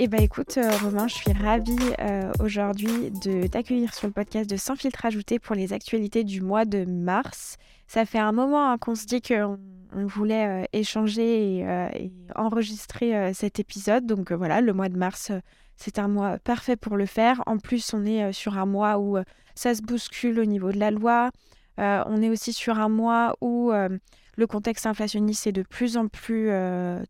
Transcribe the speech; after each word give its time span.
Eh 0.00 0.06
ben 0.06 0.20
écoute, 0.20 0.58
euh, 0.58 0.70
Romain, 0.76 1.08
je 1.08 1.14
suis 1.14 1.32
ravie 1.32 1.76
euh, 1.98 2.30
aujourd'hui 2.38 3.10
de 3.10 3.48
t'accueillir 3.48 3.92
sur 3.92 4.06
le 4.06 4.12
podcast 4.12 4.48
de 4.48 4.56
Sans 4.56 4.76
filtre 4.76 5.04
ajouté 5.04 5.40
pour 5.40 5.56
les 5.56 5.72
actualités 5.72 6.22
du 6.22 6.40
mois 6.40 6.64
de 6.64 6.84
mars. 6.84 7.56
Ça 7.88 8.04
fait 8.06 8.20
un 8.20 8.30
moment 8.30 8.70
hein, 8.70 8.78
qu'on 8.78 8.94
se 8.94 9.06
dit 9.06 9.20
qu'on 9.20 9.58
on 9.92 10.06
voulait 10.06 10.62
euh, 10.62 10.64
échanger 10.72 11.58
et 11.64 12.12
enregistrer 12.36 13.34
cet 13.34 13.58
épisode. 13.58 14.06
Donc 14.06 14.30
voilà, 14.30 14.60
le 14.60 14.72
mois 14.72 14.88
de 14.88 14.96
mars, 14.96 15.32
c'est 15.74 15.98
un 15.98 16.06
mois 16.06 16.38
parfait 16.38 16.76
pour 16.76 16.96
le 16.96 17.06
faire. 17.06 17.42
En 17.46 17.58
plus, 17.58 17.92
on 17.92 18.04
est 18.04 18.32
sur 18.32 18.56
un 18.56 18.66
mois 18.66 19.00
où 19.00 19.18
ça 19.56 19.74
se 19.74 19.82
bouscule 19.82 20.38
au 20.38 20.44
niveau 20.44 20.70
de 20.70 20.78
la 20.78 20.92
loi. 20.92 21.30
on 21.76 22.22
est 22.22 22.28
aussi 22.28 22.52
sur 22.52 22.78
un 22.78 22.88
mois 22.88 23.34
où 23.40 23.72
le 23.72 24.46
contexte 24.46 24.86
inflationniste 24.86 25.48
est 25.48 25.52
de 25.52 25.62
plus 25.62 25.96
en 25.96 26.06
plus 26.06 26.50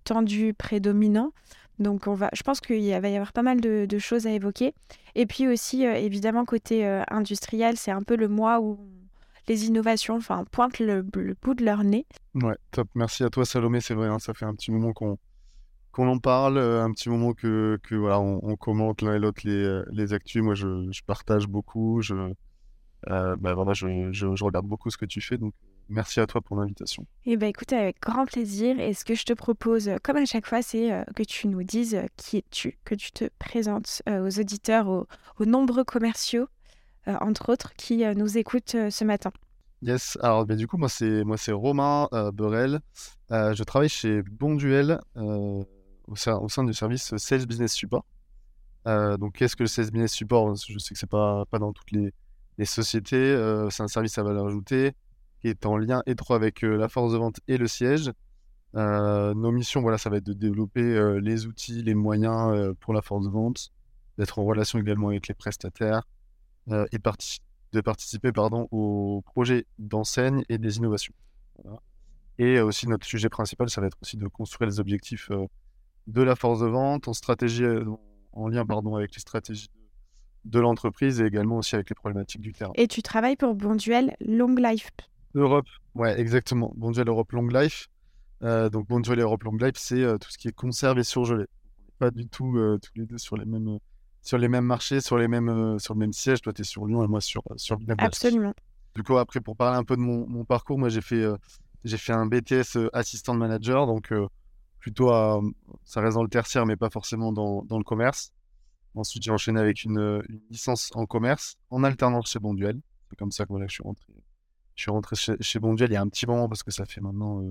tendu, 0.05 0.55
prédominant. 0.55 1.33
Donc, 1.79 2.07
on 2.07 2.15
va, 2.15 2.29
je 2.33 2.43
pense 2.43 2.61
qu'il 2.61 2.91
va 3.01 3.09
y 3.09 3.15
avoir 3.15 3.33
pas 3.33 3.43
mal 3.43 3.61
de, 3.61 3.99
choses 3.99 4.27
à 4.27 4.31
évoquer. 4.31 4.75
Et 5.15 5.27
puis 5.27 5.47
aussi, 5.49 5.87
euh, 5.87 5.95
évidemment, 5.95 6.45
côté 6.45 6.87
euh, 6.87 7.03
industriel, 7.09 7.77
c'est 7.77 7.91
un 7.91 8.03
peu 8.03 8.17
le 8.17 8.29
mois 8.29 8.61
où 8.61 8.79
les 9.47 9.67
innovations 9.67 10.19
pointent 10.51 10.79
le, 10.79 11.03
bout 11.03 11.55
de 11.55 11.65
leur 11.65 11.85
nez. 11.85 12.07
Ouais, 12.35 12.57
top. 12.71 12.89
Merci 12.95 13.25
à 13.25 13.31
toi, 13.31 13.45
Salomé. 13.45 13.81
C'est 13.81 13.95
vrai, 13.95 14.09
hein, 14.09 14.19
ça 14.19 14.35
fait 14.35 14.45
un 14.45 14.55
petit 14.55 14.71
moment 14.71 14.93
qu'on 14.93 15.19
en 15.97 16.19
parle, 16.19 16.59
euh, 16.59 16.83
un 16.83 16.93
petit 16.93 17.09
moment 17.09 17.33
que, 17.33 17.79
que 17.83 17.95
voilà, 17.95 18.21
on, 18.21 18.57
commente 18.57 19.03
l'un 19.03 19.15
et 19.15 19.19
l'autre 19.19 19.43
les, 19.45 19.83
les 19.91 20.13
actus. 20.13 20.43
Moi, 20.43 20.55
je, 20.55 20.89
je 20.91 21.03
partage 21.03 21.47
beaucoup. 21.47 22.03
Je, 22.03 22.33
bah, 23.07 23.55
voilà, 23.55 23.73
je, 23.73 24.13
je, 24.13 24.35
je, 24.35 24.45
regarde 24.45 24.67
beaucoup 24.67 24.91
ce 24.91 24.99
que 24.99 25.07
tu 25.07 25.21
fais. 25.21 25.39
Donc, 25.39 25.55
Merci 25.89 26.21
à 26.21 26.27
toi 26.27 26.43
pour 26.43 26.57
l'invitation. 26.57 27.07
Eh 27.25 27.37
bien, 27.37 27.49
écoute, 27.49 27.73
avec 27.73 28.01
grand 28.01 28.27
plaisir. 28.27 28.79
Et 28.79 28.93
ce 28.93 29.05
que 29.05 29.15
je 29.15 29.25
te 29.25 29.33
propose, 29.33 29.91
comme 30.03 30.17
à 30.17 30.25
chaque 30.27 30.47
fois, 30.47 30.61
c'est 30.61 30.93
euh, 30.93 31.03
que 31.17 31.23
tu 31.23 31.49
nous 31.49 31.63
dises 31.63 31.95
euh, 31.95 32.05
qui 32.17 32.39
es-tu, 32.39 32.79
que 32.85 32.95
tu 32.95 33.11
te 33.11 33.25
présentes 33.39 34.03
euh, 34.09 34.27
aux 34.27 34.39
auditeurs, 34.39 34.87
aux, 34.87 35.07
nombreux 35.45 35.85
commerciaux, 35.85 36.47
entre 37.07 37.51
autres, 37.51 37.73
qui 37.75 38.05
nous 38.17 38.37
écoutent 38.37 38.77
ce 38.91 39.05
matin. 39.05 39.31
Yes, 39.81 40.19
alors 40.21 40.45
ben, 40.45 40.59
du 40.59 40.67
coup, 40.67 40.77
moi 40.77 40.91
c'est 40.91 41.25
moi 41.25 41.39
c'est 41.39 41.53
Romain 41.53 42.07
Borel. 42.35 42.81
je 43.31 43.63
travaille 43.63 43.89
chez 43.89 44.21
Bonduel 44.23 45.01
au, 45.15 45.65
sein, 46.17 46.37
au 46.37 46.51
sein 46.51 46.65
du 46.65 46.75
service 46.75 47.17
Sales 47.17 47.47
Business 47.47 47.73
Support. 47.73 48.05
donc, 48.85 49.37
qu'est-ce 49.37 49.57
que 49.57 49.63
le 49.63 49.69
Sales 49.69 49.91
Business 49.91 50.13
Support? 50.13 50.57
Je 50.57 50.79
sais 50.79 50.93
que 50.93 51.01
c'est 51.01 51.09
pas 51.09 51.47
pas 51.47 51.59
dans 51.59 51.73
toutes 51.73 51.93
les, 51.93 52.13
les 52.59 52.67
sociétés. 52.67 53.35
c'est 53.71 53.83
un 53.83 53.89
service 53.89 54.19
à 54.19 54.23
valeur 54.23 54.47
ajoutée 54.47 54.93
qui 55.41 55.49
est 55.49 55.67
en 55.67 55.77
lien 55.77 56.03
étroit 56.07 56.37
avec 56.37 56.65
euh, 56.65 56.77
la 56.77 56.89
force 56.89 57.13
de 57.13 57.19
vente 57.19 57.41
et 57.49 57.57
le 57.57 57.67
siège. 57.69 58.13
Euh, 58.75 59.35
nos 59.35 59.51
missions, 59.51 59.81
voilà, 59.81 59.99
ça 59.99 60.11
va 60.11 60.19
être 60.19 60.27
de 60.27 60.33
développer 60.33 60.83
euh, 60.83 61.21
les 61.21 61.47
outils, 61.47 61.83
les 61.83 61.95
moyens 61.95 62.75
pour 62.81 62.93
la 62.93 63.03
force 63.03 63.25
de 63.25 63.31
vente, 63.31 63.71
d'être 64.19 64.39
en 64.39 64.45
relation 64.45 64.79
également 64.79 65.09
avec 65.09 65.29
les 65.29 65.35
prestataires 65.35 66.03
et 66.93 66.99
de 67.73 67.81
participer 67.81 68.31
pardon, 68.31 68.69
aux 68.71 69.23
projets 69.25 69.65
d'enseigne 69.79 70.45
et 70.51 70.59
des 70.59 70.77
innovations. 70.77 71.15
Et 72.37 72.61
aussi, 72.61 72.87
notre 72.87 73.07
sujet 73.07 73.31
principal, 73.31 73.71
ça 73.71 73.81
va 73.81 73.87
être 73.87 73.97
aussi 74.03 74.19
de 74.19 74.29
construire 74.29 74.69
les 74.69 74.79
objectifs 74.79 75.31
de 76.07 76.23
la 76.23 76.37
force 76.37 76.61
de 76.61 76.67
vente 76.67 77.09
en 77.09 77.15
stratégie, 77.15 77.65
en 78.33 78.49
lien 78.49 78.67
pardon, 78.67 78.97
avec 78.97 79.15
les 79.15 79.21
stratégies 79.21 79.71
de 80.45 80.61
l'entreprise 80.61 81.21
et 81.21 81.27
également 81.27 81.57
aussi 81.57 81.75
avec 81.75 81.89
les 81.89 81.95
problématiques 81.95 82.43
du 82.43 82.53
terrain. 82.53 82.73
Et 82.75 82.87
tu 82.87 83.03
travailles 83.03 83.37
pour 83.37 83.55
Bonduel 83.55 84.15
Long 84.21 84.55
Life 84.55 84.91
Europe, 85.35 85.67
ouais, 85.95 86.19
exactement. 86.19 86.73
Bonduel 86.77 87.09
Europe 87.09 87.33
Long 87.33 87.49
Life. 87.49 87.89
Euh, 88.43 88.69
donc 88.71 88.87
Bonduel 88.89 89.21
Europe 89.21 89.43
Long 89.45 89.57
Life, 89.57 89.75
c'est 89.77 90.03
euh, 90.03 90.17
tout 90.17 90.31
ce 90.31 90.39
qui 90.39 90.49
est 90.49 90.53
conserve 90.53 90.99
et 90.99 91.05
surgelé. 91.05 91.47
Pas 91.99 92.11
du 92.11 92.29
tout 92.29 92.57
euh, 92.57 92.79
tous 92.79 92.93
les 92.95 93.07
deux 93.07 93.19
sur 93.19 93.37
les 93.37 93.45
mêmes 93.45 93.79
sur 94.23 94.39
les 94.39 94.49
mêmes 94.49 94.65
marchés, 94.65 95.01
sur 95.01 95.19
les 95.19 95.29
mêmes 95.29 95.79
sur 95.79 95.95
le 95.95 95.99
même 95.99 96.13
siège. 96.13 96.41
Toi, 96.43 96.53
tu 96.53 96.63
es 96.63 96.65
sur 96.65 96.87
Lyon 96.87 97.05
et 97.05 97.09
moi 97.09 97.21
sur 97.21 97.43
sur 97.57 97.79
Absolument. 97.99 98.55
Du 98.95 99.03
coup, 99.03 99.17
après, 99.19 99.41
pour 99.41 99.57
parler 99.57 99.77
un 99.77 99.85
peu 99.85 99.97
de 99.97 100.01
mon, 100.01 100.27
mon 100.29 100.45
parcours, 100.45 100.79
moi 100.79 100.89
j'ai 100.89 101.01
fait 101.01 101.25
j'ai 101.85 101.99
fait 101.99 102.13
un 102.13 102.27
BTS 102.27 102.79
assistant 102.93 103.35
manager, 103.35 103.87
donc 103.87 104.13
plutôt 104.79 105.11
à, 105.11 105.41
ça 105.85 106.01
reste 106.01 106.15
dans 106.15 106.23
le 106.23 106.29
tertiaire, 106.29 106.67
mais 106.67 106.77
pas 106.77 106.91
forcément 106.91 107.33
dans, 107.33 107.63
dans 107.65 107.79
le 107.79 107.85
commerce. 107.85 108.33
Ensuite, 108.95 109.23
j'ai 109.23 109.31
enchaîné 109.31 109.61
avec 109.61 109.85
une, 109.85 110.23
une, 110.29 110.41
licence 110.51 110.91
en 110.95 111.07
commerce, 111.07 111.57
en 111.71 111.85
alternance 111.85 112.31
chez 112.31 112.41
Bonduel. 112.41 112.81
C'est 113.09 113.17
comme 113.17 113.31
ça 113.31 113.45
que 113.45 113.51
voilà, 113.51 113.67
je 113.69 113.75
suis 113.75 113.83
rentré 113.83 114.13
je 114.79 114.85
suis 114.85 114.91
rentré 114.93 115.17
chez, 115.17 115.59
Bonduel 115.59 115.91
il 115.91 115.95
y 115.95 115.97
a 115.97 116.01
un 116.01 116.09
petit 116.09 116.25
moment 116.25 116.49
parce 116.49 116.63
que 116.63 116.71
ça 116.71 116.87
fait 116.87 117.01
maintenant 117.01 117.43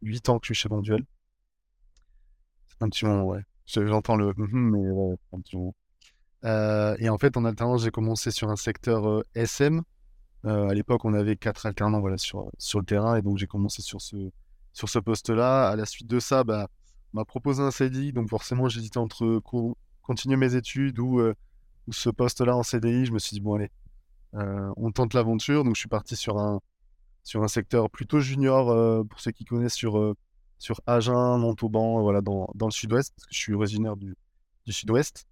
8 0.00 0.30
ans 0.30 0.38
que 0.38 0.46
je 0.46 0.54
suis 0.54 0.62
chez 0.62 0.70
Bonduel. 0.70 1.04
Un 2.80 2.88
petit 2.88 3.04
moment, 3.04 3.24
ouais. 3.24 3.42
J'entends 3.66 4.16
le 4.16 4.32
mais 4.38 4.78
ouais, 4.78 5.16
un 5.34 5.40
petit 5.40 5.56
moment. 5.58 5.74
et 6.98 7.08
en 7.10 7.18
fait, 7.18 7.36
en 7.36 7.44
alternance, 7.44 7.82
j'ai 7.82 7.90
commencé 7.90 8.30
sur 8.30 8.48
un 8.48 8.56
secteur 8.56 9.22
SM. 9.34 9.82
à 10.44 10.72
l'époque, 10.72 11.04
on 11.04 11.12
avait 11.12 11.36
quatre 11.36 11.66
alternants 11.66 12.02
sur, 12.16 12.78
le 12.78 12.86
terrain 12.86 13.16
et 13.16 13.22
donc 13.22 13.36
j'ai 13.36 13.46
commencé 13.46 13.82
sur 13.82 14.00
ce, 14.00 14.98
poste-là. 14.98 15.68
À 15.68 15.76
la 15.76 15.84
suite 15.84 16.08
de 16.08 16.20
ça, 16.20 16.42
bah, 16.42 16.68
on 17.12 17.18
m'a 17.18 17.26
proposé 17.26 17.62
un 17.62 17.70
CDI, 17.70 18.14
donc 18.14 18.30
forcément, 18.30 18.70
j'hésitais 18.70 18.96
entre 18.96 19.42
continuer 20.00 20.36
mes 20.36 20.54
études 20.54 20.98
ou, 21.00 21.20
ce 21.90 22.08
poste-là 22.08 22.56
en 22.56 22.62
CDI. 22.62 23.04
Je 23.04 23.12
me 23.12 23.18
suis 23.18 23.34
dit, 23.34 23.40
bon, 23.42 23.56
allez, 23.56 23.66
euh, 23.66 23.81
on 24.32 24.90
tente 24.92 25.14
l'aventure, 25.14 25.64
donc 25.64 25.74
je 25.76 25.80
suis 25.80 25.88
parti 25.88 26.16
sur 26.16 26.38
un, 26.38 26.60
sur 27.22 27.42
un 27.42 27.48
secteur 27.48 27.90
plutôt 27.90 28.20
junior, 28.20 28.70
euh, 28.70 29.04
pour 29.04 29.20
ceux 29.20 29.30
qui 29.30 29.44
connaissent, 29.44 29.74
sur, 29.74 29.98
euh, 29.98 30.14
sur 30.58 30.80
Agen, 30.86 31.38
Montauban, 31.38 32.00
voilà, 32.02 32.20
dans, 32.20 32.48
dans 32.54 32.66
le 32.66 32.72
sud-ouest, 32.72 33.12
parce 33.14 33.26
que 33.26 33.34
je 33.34 33.38
suis 33.38 33.54
originaire 33.54 33.96
du, 33.96 34.14
du 34.66 34.72
sud-ouest. 34.72 35.26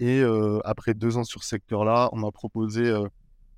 Et 0.00 0.22
après 0.64 0.94
deux 0.94 1.16
ans 1.16 1.22
sur 1.22 1.44
ce 1.44 1.50
secteur-là, 1.50 2.08
on 2.10 2.16
m'a 2.16 2.32
proposé 2.32 2.92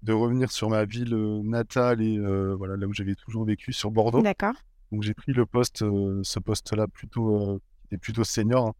de 0.02 0.12
revenir 0.12 0.50
sur 0.50 0.68
ma 0.68 0.84
ville 0.84 1.14
natale 1.42 2.02
et 2.02 2.18
voilà, 2.18 2.76
là 2.76 2.86
où 2.86 2.92
j'avais 2.92 3.14
toujours 3.14 3.46
vécu, 3.46 3.72
sur 3.72 3.90
Bordeaux. 3.90 4.20
D'accord. 4.20 4.52
Donc 4.92 5.02
j'ai 5.02 5.14
pris 5.14 5.32
le 5.32 5.46
poste, 5.46 5.78
ce 5.78 6.38
poste-là 6.38 6.86
plutôt, 6.86 7.62
était 7.86 7.96
plutôt 7.96 8.24
senior 8.24 8.74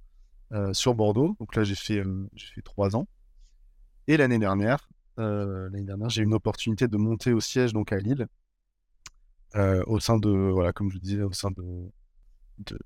hein, 0.51 0.75
sur 0.75 0.95
Bordeaux. 0.95 1.37
Donc 1.41 1.57
là 1.57 1.65
j'ai 1.65 1.75
fait, 1.75 2.03
j'ai 2.35 2.49
fait 2.55 2.61
trois 2.61 2.97
ans. 2.97 3.07
Et 4.09 4.19
l'année 4.19 4.39
dernière, 4.39 4.87
euh, 4.93 4.94
l'année 5.17 5.83
dernière, 5.83 6.09
j'ai 6.11 6.23
eu 6.23 6.25
une 6.25 6.35
opportunité 6.35 6.89
de 6.89 6.97
monter 6.97 7.33
au 7.33 7.41
siège 7.41 7.73
donc 7.73 7.93
à 7.93 7.99
Lille, 7.99 8.27
euh, 9.57 9.83
au 9.87 10.01
sein 10.01 10.19
de, 10.19 10.31
voilà, 10.31 10.73
comme 10.73 10.91
je 10.91 10.99
disais, 10.99 11.23
au 11.23 11.33
sein 11.33 11.51
de, 11.51 12.79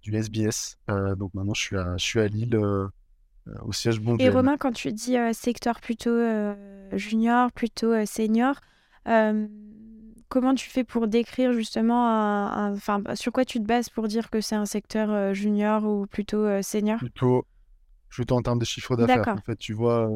du 0.00 0.14
SBS. 0.14 0.76
Euh, 0.90 1.14
donc 1.16 1.34
maintenant, 1.34 1.54
je 1.54 1.60
suis 1.60 1.76
à, 1.76 1.96
je 1.96 2.04
suis 2.04 2.20
à 2.20 2.26
Lille, 2.26 2.58
au 3.60 3.72
siège 3.72 4.00
Et 4.18 4.30
Romain, 4.30 4.56
quand 4.56 4.72
tu 4.72 4.92
dis 4.92 5.16
secteur 5.32 5.80
plutôt 5.80 6.18
junior, 6.92 7.52
plutôt 7.52 7.92
senior, 8.06 8.58
comment 9.04 10.54
tu 10.54 10.70
fais 10.70 10.84
pour 10.84 11.08
décrire 11.08 11.52
justement, 11.52 12.46
enfin, 12.72 13.02
sur 13.14 13.32
quoi 13.32 13.44
tu 13.44 13.58
te 13.60 13.66
bases 13.66 13.90
pour 13.90 14.08
dire 14.08 14.30
que 14.30 14.40
c'est 14.40 14.56
un 14.56 14.66
secteur 14.66 15.34
junior 15.34 15.84
ou 15.84 16.06
plutôt 16.06 16.62
senior? 16.62 16.98
Plutôt, 16.98 17.44
plutôt 18.08 18.36
en 18.36 18.42
termes 18.42 18.58
de 18.58 18.64
chiffre 18.64 18.96
d'affaires. 18.96 19.28
En 19.28 19.42
fait, 19.42 19.56
tu 19.56 19.74
vois, 19.74 20.10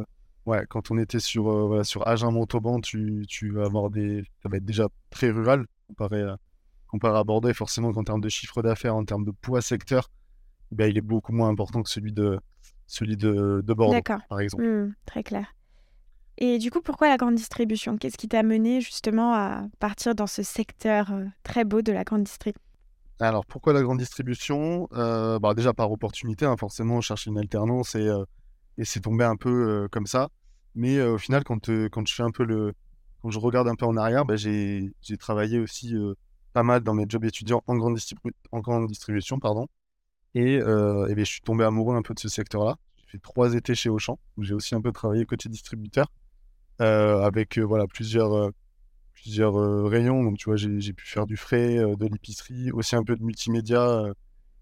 Ouais, 0.48 0.64
quand 0.66 0.90
on 0.90 0.96
était 0.96 1.20
sur, 1.20 1.46
euh, 1.50 1.66
voilà, 1.66 1.84
sur 1.84 2.08
Agen-Montauban, 2.08 2.80
tu, 2.80 3.26
tu 3.28 3.50
vas 3.50 3.66
avoir 3.66 3.90
des. 3.90 4.24
Ça 4.42 4.48
va 4.48 4.56
être 4.56 4.64
déjà 4.64 4.88
très 5.10 5.28
rural 5.28 5.66
comparé 5.88 6.22
à, 6.22 6.38
comparé 6.86 7.18
à 7.18 7.22
Bordeaux. 7.22 7.50
Et 7.50 7.54
forcément, 7.54 7.88
en 7.88 8.02
termes 8.02 8.22
de 8.22 8.30
chiffre 8.30 8.62
d'affaires, 8.62 8.96
en 8.96 9.04
termes 9.04 9.26
de 9.26 9.30
poids 9.30 9.60
secteur, 9.60 10.10
ben, 10.72 10.88
il 10.88 10.96
est 10.96 11.02
beaucoup 11.02 11.34
moins 11.34 11.50
important 11.50 11.82
que 11.82 11.90
celui 11.90 12.14
de, 12.14 12.40
celui 12.86 13.18
de, 13.18 13.62
de 13.62 13.74
Bordeaux, 13.74 14.00
par 14.30 14.40
exemple. 14.40 14.64
Mmh, 14.64 14.94
très 15.04 15.22
clair. 15.22 15.54
Et 16.38 16.56
du 16.56 16.70
coup, 16.70 16.80
pourquoi 16.80 17.08
la 17.08 17.18
grande 17.18 17.34
distribution? 17.34 17.98
Qu'est-ce 17.98 18.16
qui 18.16 18.28
t'a 18.28 18.42
mené 18.42 18.80
justement 18.80 19.34
à 19.34 19.66
partir 19.80 20.14
dans 20.14 20.26
ce 20.26 20.42
secteur 20.42 21.12
euh, 21.12 21.26
très 21.42 21.64
beau 21.64 21.82
de 21.82 21.92
la 21.92 22.04
grande 22.04 22.22
distribution 22.22 22.62
Alors, 23.20 23.44
pourquoi 23.44 23.74
la 23.74 23.82
grande 23.82 23.98
distribution? 23.98 24.88
Euh, 24.94 25.38
bah, 25.38 25.52
Déjà 25.52 25.74
par 25.74 25.92
opportunité, 25.92 26.46
hein, 26.46 26.56
forcément, 26.56 26.94
on 26.94 27.00
cherche 27.02 27.26
une 27.26 27.36
alternance 27.36 27.96
et, 27.96 28.08
et 28.78 28.84
c'est 28.84 29.00
tombé 29.00 29.24
un 29.24 29.36
peu 29.36 29.88
comme 29.92 30.06
ça. 30.06 30.30
Mais 30.74 31.02
au 31.02 31.18
final, 31.18 31.44
quand, 31.44 31.68
quand 31.90 32.06
je 32.06 32.14
fais 32.14 32.22
un 32.22 32.30
peu 32.30 32.44
le, 32.44 32.72
quand 33.20 33.30
je 33.30 33.38
regarde 33.38 33.68
un 33.68 33.74
peu 33.74 33.84
en 33.84 33.96
arrière, 33.96 34.24
bah, 34.24 34.36
j'ai 34.36 34.90
travaillé 35.18 35.58
aussi 35.58 35.94
pas 36.52 36.62
mal 36.62 36.82
dans 36.82 36.94
mes 36.94 37.04
jobs 37.08 37.24
étudiants 37.24 37.62
en 37.66 37.76
grande, 37.76 37.98
en 38.52 38.60
grande 38.60 38.86
distribution, 38.86 39.38
pardon. 39.38 39.66
Et, 40.34 40.54
et 40.54 40.60
ben, 40.62 41.18
je 41.18 41.24
suis 41.24 41.40
tombé 41.40 41.64
amoureux 41.64 41.96
un 41.96 42.02
peu 42.02 42.14
de 42.14 42.20
ce 42.20 42.28
secteur-là. 42.28 42.76
J'ai 42.96 43.06
fait 43.12 43.18
trois 43.18 43.54
étés 43.54 43.74
chez 43.74 43.88
Auchan, 43.88 44.18
où 44.36 44.44
j'ai 44.44 44.54
aussi 44.54 44.74
un 44.74 44.80
peu 44.80 44.92
travaillé 44.92 45.24
côté 45.24 45.48
distributeur, 45.48 46.06
avec 46.78 47.58
voilà 47.58 47.86
plusieurs 47.86 48.52
plusieurs 49.14 49.54
rayons. 49.88 50.22
Donc, 50.22 50.38
tu 50.38 50.44
vois, 50.44 50.56
j'ai 50.56 50.92
pu 50.92 51.06
faire 51.06 51.26
du 51.26 51.36
frais, 51.36 51.76
de 51.76 52.06
l'épicerie, 52.06 52.70
aussi 52.70 52.94
un 52.94 53.02
peu 53.02 53.16
de 53.16 53.24
multimédia 53.24 54.04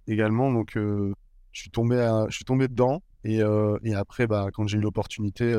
également. 0.06 0.50
Donc, 0.50 0.72
je 0.76 1.12
suis 1.52 1.70
tombé 1.70 1.96
je 2.30 2.34
suis 2.34 2.44
tombé 2.46 2.68
dedans. 2.68 3.02
Et, 3.24 3.40
et 3.82 3.94
après, 3.94 4.26
bah, 4.26 4.48
quand 4.52 4.66
j'ai 4.66 4.78
eu 4.78 4.80
l'opportunité 4.80 5.54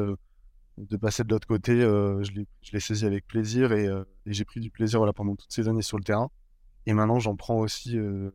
de 0.77 0.98
passer 0.98 1.24
de 1.24 1.30
l'autre 1.30 1.48
côté, 1.48 1.74
euh, 1.74 2.24
je 2.24 2.71
l'ai 2.71 2.80
saisi 2.80 3.06
avec 3.06 3.25
plaisir 3.25 3.71
et, 3.71 3.88
euh, 3.88 4.04
et 4.25 4.33
j'ai 4.33 4.45
pris 4.45 4.59
du 4.59 4.69
plaisir 4.69 5.00
voilà, 5.00 5.13
pendant 5.13 5.36
toutes 5.36 5.51
ces 5.51 5.68
années 5.68 5.81
sur 5.81 5.98
le 5.98 6.04
terrain. 6.04 6.30
Et 6.86 6.94
maintenant, 6.94 7.19
j'en 7.19 7.36
prends 7.36 7.57
aussi 7.57 7.98
euh, 7.98 8.30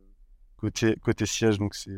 côté, 0.57 0.95
côté 1.01 1.25
siège, 1.25 1.57
donc 1.57 1.73
c'est 1.73 1.97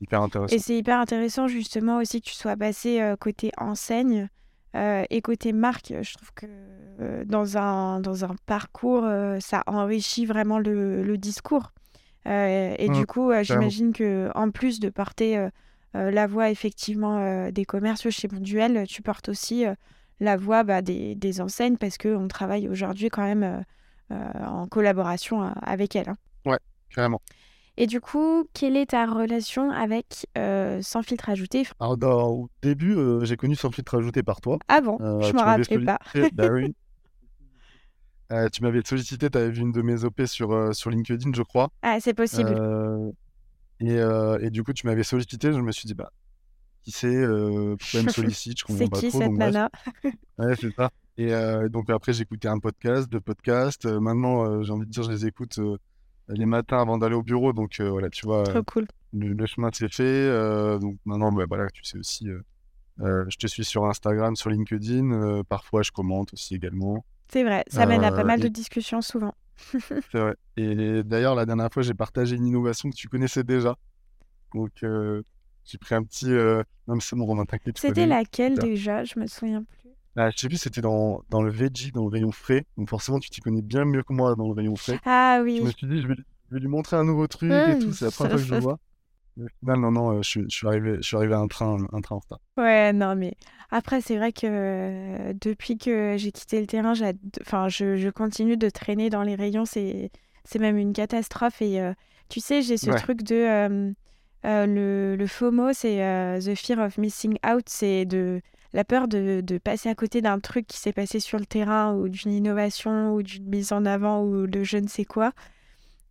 hyper 0.00 0.22
intéressant. 0.22 0.54
Et 0.54 0.58
c'est 0.58 0.76
hyper 0.76 0.98
intéressant 0.98 1.46
justement 1.46 1.98
aussi 1.98 2.20
que 2.20 2.26
tu 2.26 2.34
sois 2.34 2.56
passé 2.56 3.00
euh, 3.00 3.16
côté 3.16 3.52
enseigne 3.56 4.28
euh, 4.74 5.04
et 5.08 5.22
côté 5.22 5.52
marque. 5.52 5.94
Je 6.02 6.14
trouve 6.14 6.32
que 6.34 6.46
euh, 7.00 7.24
dans, 7.24 7.56
un, 7.56 8.00
dans 8.00 8.24
un 8.24 8.34
parcours, 8.46 9.08
ça 9.38 9.62
enrichit 9.66 10.26
vraiment 10.26 10.58
le, 10.58 11.02
le 11.02 11.16
discours. 11.16 11.72
et 12.26 12.88
Mmh, 12.88 12.94
du 12.94 13.06
coup, 13.06 13.30
j'imagine 13.42 13.92
que 13.92 14.30
en 14.34 14.50
plus 14.50 14.80
de 14.80 14.90
porter 14.90 15.48
la 15.94 16.26
voix 16.26 16.50
effectivement 16.50 17.50
des 17.50 17.64
commerces 17.64 18.08
chez 18.10 18.28
Monduel, 18.28 18.86
tu 18.86 19.02
portes 19.02 19.28
aussi 19.28 19.64
la 20.20 20.36
voix 20.36 20.62
bah, 20.62 20.82
des, 20.82 21.14
des, 21.14 21.40
enseignes 21.40 21.76
parce 21.76 21.98
qu'on 21.98 22.28
travaille 22.28 22.68
aujourd'hui 22.68 23.08
quand 23.08 23.24
même 23.24 23.64
en 24.10 24.66
collaboration 24.66 25.42
avec 25.62 25.96
elles. 25.96 26.10
Hein. 26.10 26.16
Ouais, 26.46 26.58
carrément. 26.94 27.20
Et 27.76 27.86
du 27.86 28.00
coup, 28.00 28.44
quelle 28.52 28.76
est 28.76 28.90
ta 28.90 29.06
relation 29.06 29.70
avec 29.70 30.26
euh, 30.36 30.82
Sans 30.82 31.02
filtre 31.02 31.30
ajouté? 31.30 31.66
Alors, 31.78 31.96
dans, 31.96 32.28
au 32.28 32.50
début, 32.60 32.94
euh, 32.94 33.24
j'ai 33.24 33.38
connu 33.38 33.54
Sans 33.54 33.70
filtre 33.70 33.96
ajouté 33.96 34.22
par 34.22 34.42
toi. 34.42 34.58
Ah 34.68 34.82
bon? 34.82 34.98
Euh, 35.00 35.22
Je 35.22 35.32
m'en 35.32 35.44
rappelais 35.44 35.84
pas. 35.84 35.98
bah 36.34 36.48
oui. 36.52 36.74
Euh, 38.32 38.48
tu 38.48 38.62
m'avais 38.62 38.80
sollicité, 38.84 39.28
tu 39.28 39.36
avais 39.36 39.50
vu 39.50 39.60
une 39.62 39.72
de 39.72 39.82
mes 39.82 40.04
OP 40.04 40.24
sur, 40.26 40.52
euh, 40.52 40.72
sur 40.72 40.88
LinkedIn, 40.88 41.32
je 41.34 41.42
crois. 41.42 41.68
Ah, 41.82 41.98
c'est 41.98 42.14
possible. 42.14 42.54
Euh, 43.82 43.86
et, 43.86 43.98
euh, 43.98 44.38
et 44.46 44.50
du 44.50 44.62
coup, 44.62 44.72
tu 44.72 44.86
m'avais 44.86 45.02
sollicité, 45.02 45.52
je 45.52 45.58
me 45.58 45.72
suis 45.72 45.86
dit, 45.86 45.94
bah, 45.94 46.12
qui 46.82 46.90
c'est 46.92 47.06
euh, 47.14 47.76
Pourquoi 47.78 48.00
elle 48.00 48.06
me 48.06 48.10
sollicite 48.12 48.58
Je 48.60 48.64
comprends 48.64 48.78
C'est 48.84 48.90
pas 48.90 48.98
qui 49.00 49.08
trop. 49.08 49.18
cette 49.20 49.28
donc, 49.28 49.38
bref. 49.38 49.52
nana? 49.52 49.70
Ouais, 50.38 50.54
c'est 50.60 50.74
ça. 50.74 50.90
Et 51.18 51.34
euh, 51.34 51.68
donc 51.68 51.90
après, 51.90 52.18
écouté 52.20 52.48
un 52.48 52.58
podcast, 52.58 53.08
deux 53.10 53.20
podcasts. 53.20 53.84
Euh, 53.84 54.00
maintenant, 54.00 54.62
j'ai 54.62 54.72
envie 54.72 54.86
de 54.86 54.90
dire, 54.90 55.02
je 55.02 55.10
les 55.10 55.26
écoute 55.26 55.58
les 56.28 56.46
matins 56.46 56.80
avant 56.80 56.96
d'aller 56.96 57.14
au 57.16 57.22
bureau. 57.22 57.52
Donc 57.52 57.78
voilà, 57.80 58.08
tu 58.08 58.24
vois, 58.26 58.44
Trop 58.44 58.62
cool. 58.62 58.86
le, 59.12 59.34
le 59.34 59.46
chemin 59.46 59.70
s'est 59.72 59.88
fait. 59.88 60.78
donc 60.78 60.96
maintenant, 61.04 61.30
bah, 61.32 61.44
voilà, 61.48 61.68
tu 61.70 61.84
sais 61.84 61.98
aussi, 61.98 62.28
je 62.98 63.36
te 63.36 63.46
suis 63.46 63.64
sur 63.64 63.84
Instagram, 63.84 64.34
sur 64.36 64.48
LinkedIn. 64.48 65.42
parfois, 65.48 65.82
je 65.82 65.90
commente 65.90 66.32
aussi 66.32 66.54
également. 66.54 67.04
C'est 67.28 67.44
vrai, 67.44 67.64
ça 67.68 67.84
mène 67.86 68.02
à 68.04 68.12
pas 68.12 68.24
mal 68.24 68.40
de 68.40 68.48
discussions 68.48 69.02
souvent. 69.02 69.34
C'est 70.12 70.18
vrai. 70.18 70.34
Et 70.56 71.02
d'ailleurs, 71.02 71.34
la 71.34 71.46
dernière 71.46 71.72
fois, 71.72 71.82
j'ai 71.82 71.94
partagé 71.94 72.36
une 72.36 72.46
innovation 72.46 72.90
que 72.90 72.96
tu 72.96 73.08
connaissais 73.08 73.44
déjà. 73.44 73.76
Donc, 74.54 74.70
euh, 74.82 75.22
j'ai 75.64 75.78
pris 75.78 75.94
un 75.94 76.02
petit. 76.02 76.30
euh, 76.32 76.62
Non, 76.88 76.94
mais 76.96 77.00
c'est 77.00 77.16
bon, 77.16 77.26
Romain, 77.26 77.44
t'inquiète. 77.44 77.78
C'était 77.78 78.06
laquelle 78.06 78.58
déjà? 78.58 79.04
Je 79.04 79.18
me 79.18 79.26
souviens 79.26 79.62
plus. 79.62 79.90
Ah, 80.16 80.30
je 80.30 80.38
sais 80.38 80.48
plus, 80.48 80.56
c'était 80.58 80.80
dans, 80.80 81.22
dans 81.30 81.40
le 81.42 81.50
veggie, 81.52 81.92
dans 81.92 82.02
le 82.02 82.08
rayon 82.10 82.32
frais. 82.32 82.64
Donc, 82.76 82.88
forcément, 82.90 83.20
tu 83.20 83.30
t'y 83.30 83.40
connais 83.40 83.62
bien 83.62 83.84
mieux 83.84 84.02
que 84.02 84.12
moi 84.12 84.34
dans 84.34 84.48
le 84.48 84.54
rayon 84.54 84.74
frais. 84.76 84.98
Ah 85.04 85.38
Je 85.38 85.44
oui. 85.44 85.60
me 85.62 85.70
suis 85.70 85.86
dit, 85.86 86.02
je 86.02 86.08
vais, 86.08 86.14
lui- 86.14 86.24
je 86.50 86.54
vais 86.54 86.60
lui 86.60 86.68
montrer 86.68 86.96
un 86.96 87.04
nouveau 87.04 87.26
truc 87.28 87.50
et 87.52 87.78
tout. 87.78 87.90
Mmh. 87.90 87.92
C'est 87.92 88.04
la 88.06 88.10
première 88.10 88.32
fois 88.32 88.40
que 88.40 88.46
je 88.46 88.54
le 88.54 88.60
vois. 88.60 88.78
Final, 89.60 89.80
non, 89.80 89.90
non, 89.90 90.10
euh, 90.18 90.22
je, 90.22 90.28
suis- 90.28 90.44
je 90.50 90.56
suis 90.56 90.66
arrivé, 90.68 90.96
je 90.96 91.02
suis 91.02 91.16
arrivé 91.16 91.34
à 91.34 91.38
un 91.40 91.48
train, 91.48 91.76
un 91.92 92.00
train 92.00 92.16
en 92.16 92.18
retard. 92.20 92.40
Ouais, 92.56 92.92
non, 92.92 93.14
mais 93.16 93.34
après, 93.70 94.00
c'est 94.00 94.16
vrai 94.16 94.32
que 94.32 94.46
euh, 94.46 95.32
depuis 95.40 95.78
que 95.78 96.16
j'ai 96.18 96.32
quitté 96.32 96.60
le 96.60 96.66
terrain, 96.66 96.92
enfin, 97.40 97.68
je, 97.68 97.96
je 97.96 98.08
continue 98.10 98.56
de 98.56 98.68
traîner 98.68 99.08
dans 99.08 99.22
les 99.22 99.34
rayons. 99.34 99.64
C'est, 99.64 100.10
même 100.58 100.76
une 100.76 100.92
catastrophe. 100.92 101.62
Et 101.62 101.80
euh, 101.80 101.94
tu 102.28 102.40
sais, 102.40 102.60
j'ai 102.62 102.76
ce 102.76 102.90
Ouais. 102.90 102.96
truc 102.96 103.22
de. 103.22 103.34
euh, 103.36 103.92
euh, 104.46 104.66
le, 104.66 105.16
le 105.16 105.26
FOMO, 105.26 105.72
c'est 105.72 106.02
euh, 106.04 106.40
The 106.40 106.54
Fear 106.54 106.78
of 106.80 106.98
Missing 106.98 107.38
Out. 107.46 107.64
C'est 107.68 108.04
de 108.04 108.40
la 108.72 108.84
peur 108.84 109.08
de, 109.08 109.40
de 109.42 109.58
passer 109.58 109.88
à 109.88 109.94
côté 109.94 110.20
d'un 110.22 110.38
truc 110.40 110.66
qui 110.66 110.78
s'est 110.78 110.92
passé 110.92 111.20
sur 111.20 111.38
le 111.38 111.46
terrain 111.46 111.94
ou 111.94 112.08
d'une 112.08 112.32
innovation 112.32 113.14
ou 113.14 113.22
d'une 113.22 113.48
mise 113.48 113.72
en 113.72 113.84
avant 113.86 114.22
ou 114.24 114.46
de 114.46 114.64
je 114.64 114.78
ne 114.78 114.88
sais 114.88 115.04
quoi. 115.04 115.32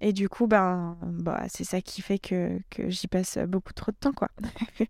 Et 0.02 0.14
du 0.14 0.30
coup, 0.30 0.48
ben, 0.48 0.98
bah, 1.04 1.44
c'est 1.50 1.64
ça 1.66 1.82
qui 1.82 2.02
fait 2.02 2.20
que, 2.20 2.60
que 2.70 2.90
j'y 2.90 3.08
passe 3.08 3.38
beaucoup 3.48 3.74
trop 3.74 3.92
de 3.92 3.98
temps, 3.98 4.14
quoi. 4.14 4.30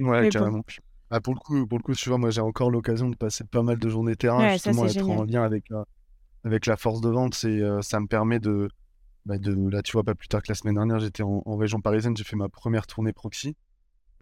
Ouais, 0.00 0.20
Mais 0.20 0.30
bon. 0.30 0.30
carrément. 0.30 0.64
Ah, 1.10 1.20
pour 1.20 1.34
le 1.34 1.40
coup, 1.40 1.66
pour 1.66 1.78
le 1.78 1.82
coup, 1.82 1.94
tu 1.94 2.08
vois, 2.08 2.18
moi, 2.18 2.30
j'ai 2.30 2.40
encore 2.40 2.70
l'occasion 2.70 3.08
de 3.08 3.16
passer 3.16 3.44
pas 3.44 3.62
mal 3.62 3.78
de 3.78 3.88
journées 3.88 4.14
terrain, 4.14 4.38
Ouais, 4.38 4.58
ça, 4.58 4.70
justement, 4.70 4.88
c'est 4.88 4.98
être 4.98 5.08
en 5.08 5.24
lien 5.24 5.42
avec 5.42 5.68
la, 5.70 5.84
avec 6.44 6.66
la 6.66 6.76
force 6.76 7.00
de 7.00 7.08
vente. 7.08 7.34
C'est, 7.34 7.60
euh, 7.60 7.80
ça 7.82 7.98
me 7.98 8.06
permet 8.06 8.38
de, 8.38 8.68
bah, 9.26 9.38
de. 9.38 9.54
Là, 9.70 9.82
tu 9.82 9.92
vois, 9.92 10.04
pas 10.04 10.14
plus 10.14 10.28
tard 10.28 10.42
que 10.42 10.48
la 10.50 10.54
semaine 10.54 10.74
dernière, 10.74 11.00
j'étais 11.00 11.22
en, 11.22 11.42
en 11.44 11.56
région 11.56 11.80
parisienne, 11.80 12.16
j'ai 12.16 12.24
fait 12.24 12.36
ma 12.36 12.48
première 12.48 12.86
tournée 12.86 13.12
proxy. 13.12 13.56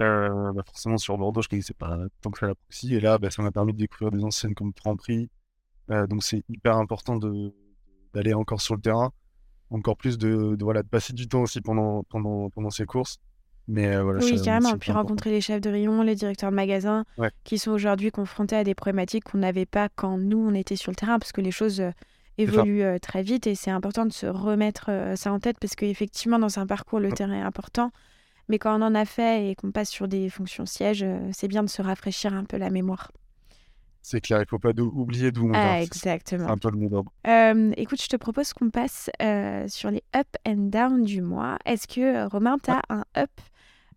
Euh, 0.01 0.53
bah, 0.53 0.63
forcément, 0.67 0.99
sur 0.99 1.17
Bordeaux, 1.19 1.43
je 1.43 1.49
connaissais 1.49 1.75
pas 1.75 1.99
tant 2.21 2.31
que 2.31 2.39
ça 2.39 2.47
la 2.47 2.55
proxy. 2.55 2.95
Et 2.95 3.01
là, 3.01 3.19
bah, 3.19 3.31
ça 3.31 3.43
m'a 3.43 3.51
permis 3.51 3.73
de 3.73 3.79
découvrir 3.79 4.11
des 4.13 4.23
anciennes 4.25 4.55
comme 4.55 4.73
Franprix. 4.75 5.29
Euh, 5.91 6.07
donc, 6.07 6.23
c'est 6.23 6.43
hyper 6.49 6.77
important 6.77 7.17
de, 7.17 7.55
d'aller 8.15 8.35
encore 8.35 8.61
sur 8.61 8.77
le 8.77 8.81
terrain. 8.81 9.13
Encore 9.71 9.97
plus 9.97 10.17
de, 10.19 10.55
de, 10.57 10.65
voilà, 10.65 10.83
de 10.83 10.89
passer 10.89 11.13
du 11.13 11.27
temps 11.29 11.43
aussi 11.43 11.61
pendant, 11.61 12.05
pendant, 12.05 12.51
pendant 12.51 12.71
ces 12.71 12.87
courses. 12.87 13.19
Mais 13.69 13.97
euh, 13.97 14.03
voilà, 14.05 14.21
Oui, 14.25 14.41
carrément. 14.41 14.77
Puis 14.79 14.93
rencontrer 14.93 15.31
les 15.31 15.41
chefs 15.41 15.61
de 15.61 15.69
rayon, 15.71 16.03
les 16.03 16.15
directeurs 16.15 16.51
de 16.51 16.57
magasins, 16.57 17.05
Ouais. 17.19 17.31
qui 17.43 17.59
sont 17.59 17.73
aujourd'hui 17.73 18.13
confrontés 18.13 18.55
à 18.55 18.63
des 18.63 18.75
problématiques 18.77 19.25
qu'on 19.25 19.39
n'avait 19.39 19.67
pas 19.67 19.89
quand 19.89 20.19
nous, 20.19 20.39
on 20.39 20.55
était 20.55 20.77
sur 20.77 20.93
le 20.93 20.97
terrain, 20.97 21.19
parce 21.19 21.33
que 21.33 21.41
les 21.41 21.51
choses 21.51 21.81
euh, 21.81 21.91
évoluent 22.39 22.83
euh, 22.85 22.99
très 23.01 23.23
vite 23.23 23.49
et 23.49 23.57
c'est 23.57 23.73
important 23.73 24.07
de 24.07 24.13
se 24.13 24.27
remettre 24.27 24.87
euh, 24.91 25.17
ça 25.17 25.33
en 25.33 25.41
tête, 25.41 25.57
parce 25.61 25.75
qu'effectivement, 25.75 26.39
dans 26.39 26.61
un 26.61 26.67
parcours, 26.67 27.01
le 27.01 27.11
terrain 27.11 27.33
est 27.35 27.41
important. 27.41 27.91
Mais 28.49 28.61
quand 28.61 28.79
on 28.81 28.85
en 28.85 28.95
a 28.95 29.05
fait 29.05 29.51
et 29.51 29.55
qu'on 29.57 29.73
passe 29.73 29.91
sur 29.91 30.07
des 30.07 30.31
fonctions 30.31 30.67
sièges, 30.67 31.05
c'est 31.33 31.49
bien 31.49 31.65
de 31.65 31.69
se 31.69 31.83
rafraîchir 31.83 32.33
un 32.35 32.45
peu 32.45 32.59
la 32.59 32.71
mémoire. 32.71 33.11
C'est 34.09 34.21
clair, 34.21 34.41
il 34.41 34.47
faut 34.49 34.61
pas 34.61 34.71
oublier 34.79 35.33
d'où 35.33 35.49
on 35.49 35.53
Ah, 35.53 35.75
vient. 35.79 35.83
Exactement. 35.83 36.49
un 36.49 36.57
peu 36.57 36.71
le 36.71 36.89
d'ordre. 36.89 37.11
Euh, 37.27 37.73
écoute, 37.77 38.01
je 38.01 38.07
te 38.07 38.15
propose 38.15 38.53
qu'on 38.53 38.71
passe 38.71 39.11
euh, 39.21 39.67
sur 39.67 39.91
les 39.91 40.05
up 40.15 40.29
and 40.47 40.69
down 40.71 41.03
du 41.03 41.23
mois. 41.23 41.59
Est-ce 41.65 41.89
que, 41.89 42.01
euh, 42.01 42.29
Romain, 42.29 42.57
tu 42.63 42.71
as 42.71 42.83
un 42.89 43.03
up 43.19 43.31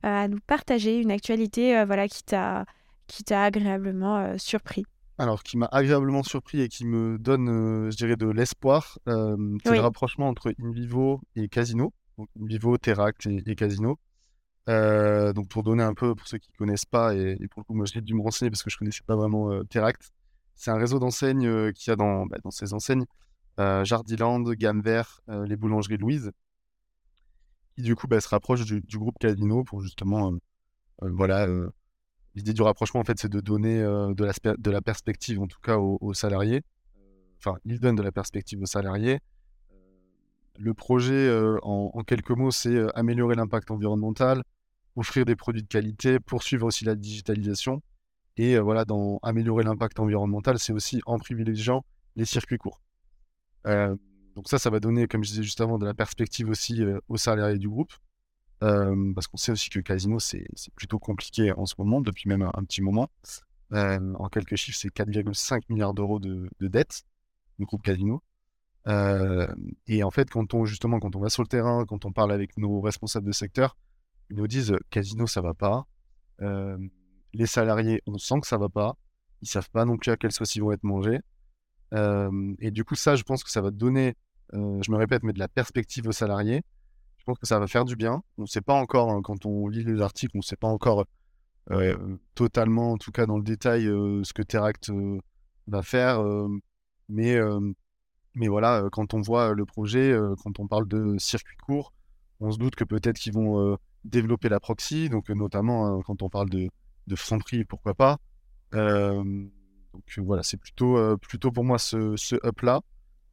euh, 0.04 0.24
à 0.24 0.28
nous 0.28 0.40
partager, 0.48 1.00
une 1.00 1.12
actualité 1.12 1.86
voilà, 1.86 2.08
qui 2.08 2.24
t'a 2.24 2.66
qui 3.06 3.24
t'a 3.24 3.44
agréablement 3.44 4.36
surpris? 4.40 4.84
Alors, 5.20 5.44
qui 5.44 5.58
m'a 5.58 5.68
agréablement 5.72 6.24
surpris 6.24 6.62
et 6.62 6.70
qui 6.70 6.88
me 6.88 7.20
donne, 7.20 7.92
je 7.92 7.96
dirais, 7.96 8.16
de 8.16 8.28
l'espoir, 8.30 8.98
c'est 9.06 9.14
Oui. 9.14 9.60
le 9.76 9.80
rapprochement 9.80 10.28
entre 10.28 10.52
InVivo 10.60 11.22
et 11.36 11.50
Casino. 11.50 11.94
Donc, 12.18 12.30
InVivo, 12.42 12.78
Teract 12.80 13.28
et, 13.28 13.44
et 13.46 13.56
Casino. 13.56 14.00
Euh, 14.70 15.34
donc, 15.34 15.48
pour 15.50 15.64
donner 15.64 15.84
un 15.84 15.94
peu, 15.96 16.14
pour 16.14 16.28
ceux 16.28 16.38
qui 16.38 16.52
connaissent 16.52 16.86
pas, 16.86 17.16
et, 17.16 17.36
pour 17.50 17.62
le 17.62 17.64
coup, 17.64 17.74
moi, 17.74 17.86
j'ai 17.92 18.02
dû 18.02 18.14
me 18.14 18.22
renseigner 18.22 18.52
parce 18.52 18.62
que 18.62 18.70
je 18.70 18.78
connaissais 18.78 19.04
pas 19.06 19.16
vraiment 19.16 19.52
euh, 19.52 19.64
Teract. 19.64 20.12
C'est 20.56 20.70
un 20.70 20.78
réseau 20.78 21.00
d'enseignes 21.00 21.48
euh, 21.48 21.72
qu'il 21.72 21.90
y 21.90 21.94
a 21.94 21.96
dans, 21.96 22.26
bah, 22.28 22.38
dans 22.44 22.52
ces 22.52 22.74
enseignes 22.74 23.06
euh, 23.60 23.84
Jardiland, 23.84 24.44
Gamme 24.54 24.82
Vert, 24.82 25.22
les 25.28 25.56
boulangeries 25.56 25.98
Louise, 25.98 26.32
qui 27.76 27.82
du 27.82 27.96
coup 27.96 28.08
bah, 28.08 28.22
se 28.22 28.30
rapprochent 28.30 28.66
du, 28.66 28.98
groupe 28.98 29.18
Casino 29.20 29.64
pour 29.64 29.82
justement, 29.82 30.34
voilà, 31.02 31.48
L'idée 32.36 32.54
du 32.54 32.62
rapprochement, 32.62 33.02
en 33.02 33.04
fait, 33.04 33.20
c'est 33.20 33.28
de 33.28 33.42
donner 33.42 33.80
de, 33.80 34.24
la, 34.24 34.56
de 34.56 34.72
la 34.72 34.82
perspective, 34.82 35.42
en 35.42 35.48
tout 35.48 35.60
cas, 35.60 35.78
aux, 35.78 36.14
salariés. 36.14 36.62
Enfin, 37.40 37.58
ils 37.66 37.80
donnent 37.80 37.96
de 37.96 38.04
la 38.04 38.14
perspective 38.14 38.62
aux 38.62 38.68
salariés. 38.68 39.20
Le 40.58 40.74
projet, 40.74 41.30
en, 41.64 42.02
quelques 42.04 42.30
mots, 42.30 42.52
c'est 42.52 42.80
améliorer 42.96 43.36
l'impact 43.36 43.72
environnemental, 43.72 44.44
offrir 45.00 45.26
des 45.26 45.36
produits 45.36 45.64
de 45.64 45.68
qualité, 45.68 46.20
poursuivre 46.20 46.68
aussi 46.68 46.84
la 46.84 46.96
digitalisation. 46.96 47.82
Et 48.38 48.56
euh, 48.56 48.62
voilà, 48.62 48.86
dans 48.86 49.20
améliorer 49.24 49.64
l'impact 49.64 50.00
environnemental, 50.00 50.60
c'est 50.60 50.74
aussi 50.74 51.02
en 51.06 51.18
privilégiant 51.18 51.86
les 52.16 52.26
circuits 52.26 52.58
courts. 52.58 52.82
Euh, 53.66 53.96
donc 54.36 54.50
ça, 54.50 54.60
ça 54.60 54.70
va 54.70 54.80
donner, 54.80 55.08
comme 55.08 55.24
je 55.24 55.30
disais 55.30 55.44
juste 55.44 55.62
avant, 55.62 55.78
de 55.78 55.86
la 55.86 55.94
perspective 55.94 56.50
aussi 56.50 56.84
euh, 56.84 57.00
aux 57.08 57.18
salariés 57.18 57.58
du 57.58 57.70
groupe. 57.70 57.94
Parce 58.60 59.28
qu'on 59.28 59.38
sait 59.38 59.54
aussi 59.54 59.70
que 59.70 59.80
Casino, 59.80 60.20
c'est 60.20 60.46
plutôt 60.76 61.00
compliqué 61.00 61.54
en 61.54 61.66
ce 61.66 61.76
moment, 61.78 62.02
depuis 62.02 62.28
même 62.28 62.42
un, 62.42 62.64
petit 62.64 62.82
moment. 62.82 63.10
En 63.72 64.28
quelques 64.30 64.58
chiffres, 64.58 64.78
c'est 64.78 64.94
4,5 64.94 65.62
milliards 65.70 65.94
d'euros 65.94 66.20
de, 66.20 66.50
de 66.60 66.68
dette, 66.68 67.04
le 67.58 67.66
groupe 67.66 67.84
Casino. 67.84 68.22
Et 69.88 70.04
en 70.04 70.12
fait, 70.12 70.30
quand 70.30 70.54
on, 70.54 70.66
justement, 70.66 71.00
quand 71.00 71.16
on 71.16 71.22
va 71.22 71.30
sur 71.30 71.42
le 71.42 71.48
terrain, 71.48 71.86
quand 71.86 72.04
on 72.04 72.12
parle 72.12 72.34
avec 72.34 72.58
nos 72.58 72.82
responsables 72.82 73.28
de 73.28 73.32
secteur, 73.32 73.78
ils 74.30 74.38
nous 74.38 74.48
disent 74.48 74.76
Casino, 74.90 75.28
ça 75.28 75.42
va 75.42 75.54
pas. 75.54 75.86
Les 77.34 77.46
salariés, 77.46 78.02
on 78.08 78.18
sent 78.18 78.42
que 78.42 78.48
ça 78.48 78.58
va 78.58 78.70
pas. 78.70 78.96
Ils 79.42 79.48
savent 79.48 79.70
pas 79.70 79.86
non 79.86 79.98
plus 79.98 80.12
à 80.12 80.18
quelle 80.18 80.32
sauce 80.32 80.56
ils 80.56 80.62
vont 80.62 80.72
être 80.72 80.84
mangés. 80.84 81.20
Et 81.94 82.72
du 82.72 82.84
coup, 82.84 82.96
ça, 82.96 83.16
je 83.16 83.24
pense 83.24 83.44
que 83.44 83.52
ça 83.52 83.62
va 83.62 83.72
donner, 83.72 84.16
je 84.54 84.92
me 84.92 84.98
répète, 84.98 85.24
mais 85.24 85.34
de 85.34 85.40
la 85.40 85.48
perspective 85.48 86.08
aux 86.08 86.12
salariés. 86.12 86.64
Je 87.18 87.24
pense 87.26 87.38
que 87.38 87.48
ça 87.48 87.60
va 87.60 87.68
faire 87.68 87.86
du 87.86 87.96
bien. 87.96 88.24
On 88.38 88.44
ne 88.44 88.48
sait 88.48 88.62
pas 88.62 88.74
encore, 88.74 89.12
hein, 89.12 89.22
quand 89.22 89.46
on 89.46 89.68
lit 89.68 89.84
les 89.84 90.02
articles, 90.02 90.32
on 90.36 90.40
ne 90.40 90.44
sait 90.44 90.56
pas 90.56 90.68
encore 90.68 91.06
totalement, 92.34 92.94
en 92.94 92.98
tout 92.98 93.12
cas 93.12 93.26
dans 93.26 93.38
le 93.38 93.44
détail, 93.44 93.84
ce 93.84 94.34
que 94.34 94.42
Teract 94.42 94.92
va 95.68 95.84
faire. 95.84 96.24
mais, 97.10 97.38
mais 98.36 98.48
voilà, 98.48 98.88
quand 98.92 99.14
on 99.14 99.22
voit 99.22 99.54
le 99.54 99.66
projet, 99.66 100.18
quand 100.44 100.60
on 100.60 100.68
parle 100.68 100.88
de 100.88 101.18
circuit 101.18 101.58
court, 101.58 101.94
on 102.40 102.52
se 102.52 102.58
doute 102.58 102.76
que 102.76 102.86
peut-être 102.86 103.18
qu'ils 103.18 103.34
vont 103.34 103.78
développer 104.04 104.50
la 104.50 104.60
proxy, 104.60 105.10
donc 105.10 105.30
euh, 105.30 105.36
notamment 105.36 105.98
euh, 105.98 106.02
quand 106.06 106.22
on 106.22 106.30
parle 106.30 106.50
de, 106.50 106.70
de 107.08 107.16
Franprix, 107.16 107.66
pourquoi 107.66 107.94
pas. 107.94 108.18
Donc 108.72 108.80
euh, 108.80 109.24
voilà, 110.20 110.44
c'est 110.44 110.58
plutôt, 110.58 110.98
euh, 110.98 111.18
plutôt 111.18 111.52
pour 111.52 111.64
moi 111.64 111.78
ce, 111.80 112.16
ce 112.16 112.36
up-là, 112.46 112.82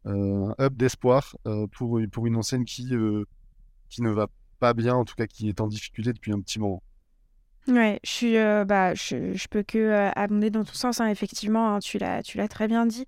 un 0.05 0.55
up 0.61 0.75
d'espoir 0.75 1.37
pour, 1.73 2.01
pour 2.13 2.27
une 2.27 2.37
enseigne 2.37 2.65
qui, 2.65 2.93
qui 3.89 4.03
ne 4.03 4.11
va 4.11 4.29
pas 4.61 4.73
bien, 4.73 4.95
en 4.95 5.05
tout 5.05 5.15
cas 5.17 5.27
qui 5.27 5.49
est 5.49 5.61
en 5.61 5.67
difficulté 5.67 6.13
depuis 6.13 6.33
un 6.33 6.41
petit 6.41 6.59
moment. 6.61 6.83
Ouais, 7.69 7.99
je 8.05 8.11
suis, 8.11 8.35
bah, 8.67 8.95
je, 8.95 9.35
je 9.35 9.49
peux 9.49 9.65
que 9.65 10.11
abonder 10.17 10.51
dans 10.51 10.63
tout 10.63 10.77
sens. 10.77 11.01
hein, 11.01 11.09
effectivement, 11.09 11.75
hein, 11.75 11.79
tu 11.81 11.99
l'as, 11.99 12.23
tu 12.23 12.39
l'as 12.39 12.47
très 12.49 12.69
bien 12.69 12.87
dit. 12.87 13.05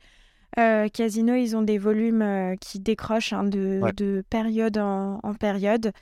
Casino, 0.57 1.35
ils 1.37 1.57
ont 1.57 1.62
des 1.62 1.79
volumes 1.79 2.57
qui 2.61 2.81
décrochent 2.81 3.33
hein, 3.33 3.45
de, 3.45 3.79
Ouais. 3.81 3.93
de 3.93 4.25
période 4.29 4.77
en, 4.79 5.21
en 5.23 5.35
période, 5.35 5.93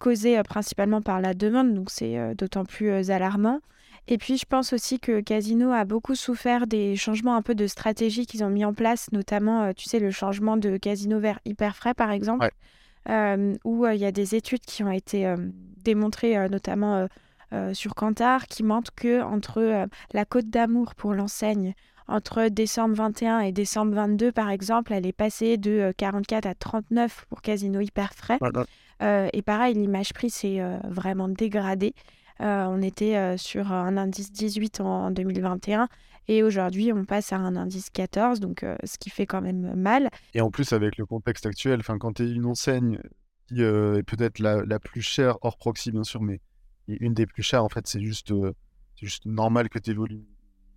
euh, 0.00 0.04
causés 0.04 0.42
principalement 0.42 1.02
par 1.02 1.20
la 1.20 1.34
demande, 1.34 1.74
donc 1.74 1.90
c'est 1.90 2.34
d'autant 2.34 2.64
plus 2.64 3.10
alarmant. 3.10 3.60
Et 4.08 4.18
puis, 4.18 4.38
je 4.38 4.46
pense 4.46 4.72
aussi 4.72 4.98
que 4.98 5.20
Casino 5.20 5.70
a 5.72 5.84
beaucoup 5.84 6.14
souffert 6.14 6.66
des 6.66 6.96
changements 6.96 7.36
un 7.36 7.42
peu 7.42 7.54
de 7.54 7.66
stratégie 7.66 8.26
qu'ils 8.26 8.42
ont 8.42 8.50
mis 8.50 8.64
en 8.64 8.72
place, 8.74 9.12
notamment, 9.12 9.72
tu 9.74 9.88
sais, 9.88 9.98
le 10.00 10.10
changement 10.10 10.56
de 10.56 10.78
Casino 10.78 11.20
vers 11.20 11.38
hyper 11.44 11.76
frais, 11.76 11.94
par 11.94 12.10
exemple, 12.10 12.44
Ouais. 12.44 13.12
euh, 13.12 13.54
où 13.64 13.86
il 13.86 13.98
y 14.00 14.04
a 14.06 14.10
des 14.10 14.34
études 14.34 14.62
qui 14.62 14.82
ont 14.82 14.90
été 14.90 15.26
euh, 15.26 15.36
démontrées, 15.84 16.36
euh, 16.36 16.48
notamment 16.48 16.94
euh, 16.96 17.06
euh, 17.52 17.74
sur 17.74 17.94
Kantar, 17.94 18.46
qui 18.46 18.62
montrent 18.64 18.94
que 18.96 19.22
entre 19.22 19.58
euh, 19.60 19.86
la 20.12 20.24
Côte 20.24 20.48
d'Amour 20.48 20.94
pour 20.96 21.14
l'enseigne, 21.14 21.74
entre 22.08 22.48
décembre 22.48 22.94
21 22.96 23.40
et 23.40 23.52
décembre 23.52 23.94
22, 23.94 24.32
par 24.32 24.50
exemple, 24.50 24.92
elle 24.92 25.06
est 25.06 25.12
passée 25.12 25.56
de 25.56 25.70
euh, 25.70 25.92
44 25.96 26.46
à 26.46 26.54
39 26.54 27.26
pour 27.28 27.42
Casino 27.42 27.80
hyper 27.80 28.12
frais. 28.14 28.38
Voilà. 28.40 28.64
Euh, 29.02 29.28
et 29.32 29.42
pareil, 29.42 29.74
l'image 29.74 30.12
prix 30.12 30.30
s'est 30.30 30.60
euh, 30.60 30.78
vraiment 30.84 31.28
dégradée. 31.28 31.94
Euh, 32.40 32.64
on 32.68 32.80
était 32.80 33.36
sur 33.36 33.70
un 33.70 33.98
indice 33.98 34.32
18 34.32 34.80
en 34.80 35.10
2021 35.10 35.88
et 36.30 36.44
aujourd'hui 36.44 36.92
on 36.92 37.04
passe 37.04 37.32
à 37.32 37.36
un 37.36 37.56
indice 37.56 37.90
14, 37.90 38.38
donc 38.38 38.62
euh, 38.62 38.76
ce 38.84 38.98
qui 38.98 39.10
fait 39.10 39.26
quand 39.26 39.40
même 39.40 39.74
mal. 39.74 40.10
Et 40.32 40.40
en 40.40 40.50
plus, 40.50 40.72
avec 40.72 40.96
le 40.96 41.04
contexte 41.04 41.44
actuel, 41.44 41.82
quand 41.82 42.14
tu 42.14 42.22
es 42.22 42.30
une 42.30 42.46
enseigne 42.46 43.00
qui 43.48 43.62
euh, 43.62 43.98
est 43.98 44.02
peut-être 44.04 44.38
la, 44.38 44.64
la 44.64 44.78
plus 44.78 45.02
chère, 45.02 45.38
hors 45.42 45.56
proxy 45.56 45.90
bien 45.90 46.04
sûr, 46.04 46.22
mais 46.22 46.40
une 46.86 47.14
des 47.14 47.26
plus 47.26 47.42
chères, 47.42 47.64
en 47.64 47.68
fait, 47.68 47.86
c'est 47.88 48.00
juste, 48.00 48.30
euh, 48.30 48.54
juste 48.96 49.26
normal 49.26 49.68
que 49.68 49.80
tes 49.80 49.92
volumes 49.92 50.24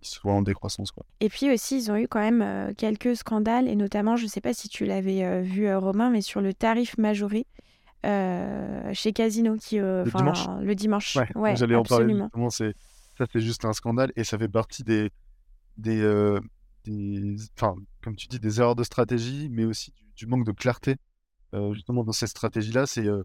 soient 0.02 0.32
en 0.32 0.42
décroissance. 0.42 0.90
Quoi. 0.90 1.06
Et 1.20 1.28
puis 1.28 1.52
aussi, 1.52 1.78
ils 1.78 1.90
ont 1.90 1.96
eu 1.96 2.08
quand 2.08 2.20
même 2.20 2.74
quelques 2.74 3.16
scandales, 3.16 3.68
et 3.68 3.76
notamment, 3.76 4.16
je 4.16 4.24
ne 4.24 4.28
sais 4.28 4.40
pas 4.40 4.54
si 4.54 4.68
tu 4.68 4.84
l'avais 4.84 5.40
vu, 5.42 5.72
Romain, 5.74 6.10
mais 6.10 6.20
sur 6.20 6.40
le 6.40 6.52
tarif 6.52 6.98
majoré 6.98 7.46
chez 8.92 9.12
Casino, 9.12 9.56
qui, 9.56 9.78
euh, 9.78 10.04
Le 10.04 10.10
dimanche? 10.10 10.46
le 10.62 10.74
dimanche. 10.74 11.16
Ouais, 11.16 11.28
Ouais, 11.34 11.56
j'allais 11.56 11.74
en 11.74 11.82
parler. 11.82 12.14
C'est, 12.50 12.74
ça, 13.18 13.26
c'est 13.32 13.40
juste 13.40 13.64
un 13.64 13.72
scandale 13.72 14.12
et 14.16 14.24
ça 14.24 14.38
fait 14.38 14.48
partie 14.48 14.82
des, 14.84 15.10
des, 15.76 16.00
euh, 16.00 16.40
des, 16.84 17.36
comme 18.02 18.16
tu 18.16 18.26
dis, 18.28 18.38
des 18.38 18.60
erreurs 18.60 18.76
de 18.76 18.84
stratégie, 18.84 19.48
mais 19.50 19.64
aussi 19.64 19.92
du, 19.92 20.04
du 20.16 20.26
manque 20.26 20.46
de 20.46 20.52
clarté. 20.52 20.96
Euh, 21.54 21.72
justement, 21.72 22.02
dans 22.04 22.12
cette 22.12 22.30
stratégie-là, 22.30 22.86
c'est, 22.86 23.06
euh, 23.06 23.22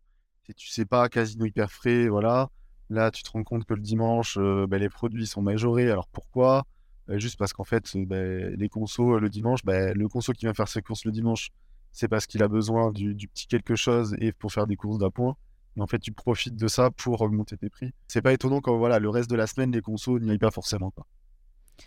tu 0.55 0.67
sais 0.69 0.85
pas, 0.85 1.09
casino 1.09 1.45
hyper 1.45 1.71
frais, 1.71 2.07
voilà. 2.07 2.49
Là, 2.89 3.11
tu 3.11 3.21
te 3.23 3.29
rends 3.31 3.43
compte 3.43 3.65
que 3.65 3.73
le 3.73 3.81
dimanche, 3.81 4.37
euh, 4.39 4.65
bah, 4.67 4.77
les 4.77 4.89
produits 4.89 5.27
sont 5.27 5.41
majorés. 5.41 5.91
Alors 5.91 6.07
pourquoi? 6.07 6.65
Euh, 7.09 7.19
juste 7.19 7.37
parce 7.37 7.53
qu'en 7.53 7.63
fait, 7.63 7.83
euh, 7.95 8.05
bah, 8.05 8.49
les 8.55 8.69
consos 8.69 9.15
euh, 9.15 9.19
le 9.19 9.29
dimanche, 9.29 9.63
bah, 9.63 9.93
le 9.93 10.07
conso 10.07 10.31
qui 10.33 10.45
vient 10.45 10.53
faire 10.53 10.67
ses 10.67 10.81
courses 10.81 11.05
le 11.05 11.11
dimanche, 11.11 11.49
c'est 11.91 12.07
parce 12.07 12.25
qu'il 12.25 12.43
a 12.43 12.47
besoin 12.47 12.91
du, 12.91 13.15
du 13.15 13.27
petit 13.27 13.47
quelque 13.47 13.75
chose 13.75 14.15
et 14.19 14.31
pour 14.31 14.51
faire 14.51 14.67
des 14.67 14.75
courses 14.75 14.99
d'appoint. 14.99 15.35
Et 15.77 15.81
en 15.81 15.87
fait, 15.87 15.99
tu 15.99 16.11
profites 16.11 16.55
de 16.55 16.67
ça 16.67 16.91
pour 16.91 17.21
augmenter 17.21 17.57
tes 17.57 17.69
prix. 17.69 17.93
C'est 18.07 18.21
pas 18.21 18.33
étonnant 18.33 18.61
quand 18.61 18.77
voilà, 18.77 18.99
le 18.99 19.09
reste 19.09 19.29
de 19.29 19.35
la 19.35 19.47
semaine, 19.47 19.71
les 19.71 19.81
consos 19.81 20.19
n'y 20.19 20.31
aillent 20.31 20.37
pas 20.37 20.51
forcément. 20.51 20.91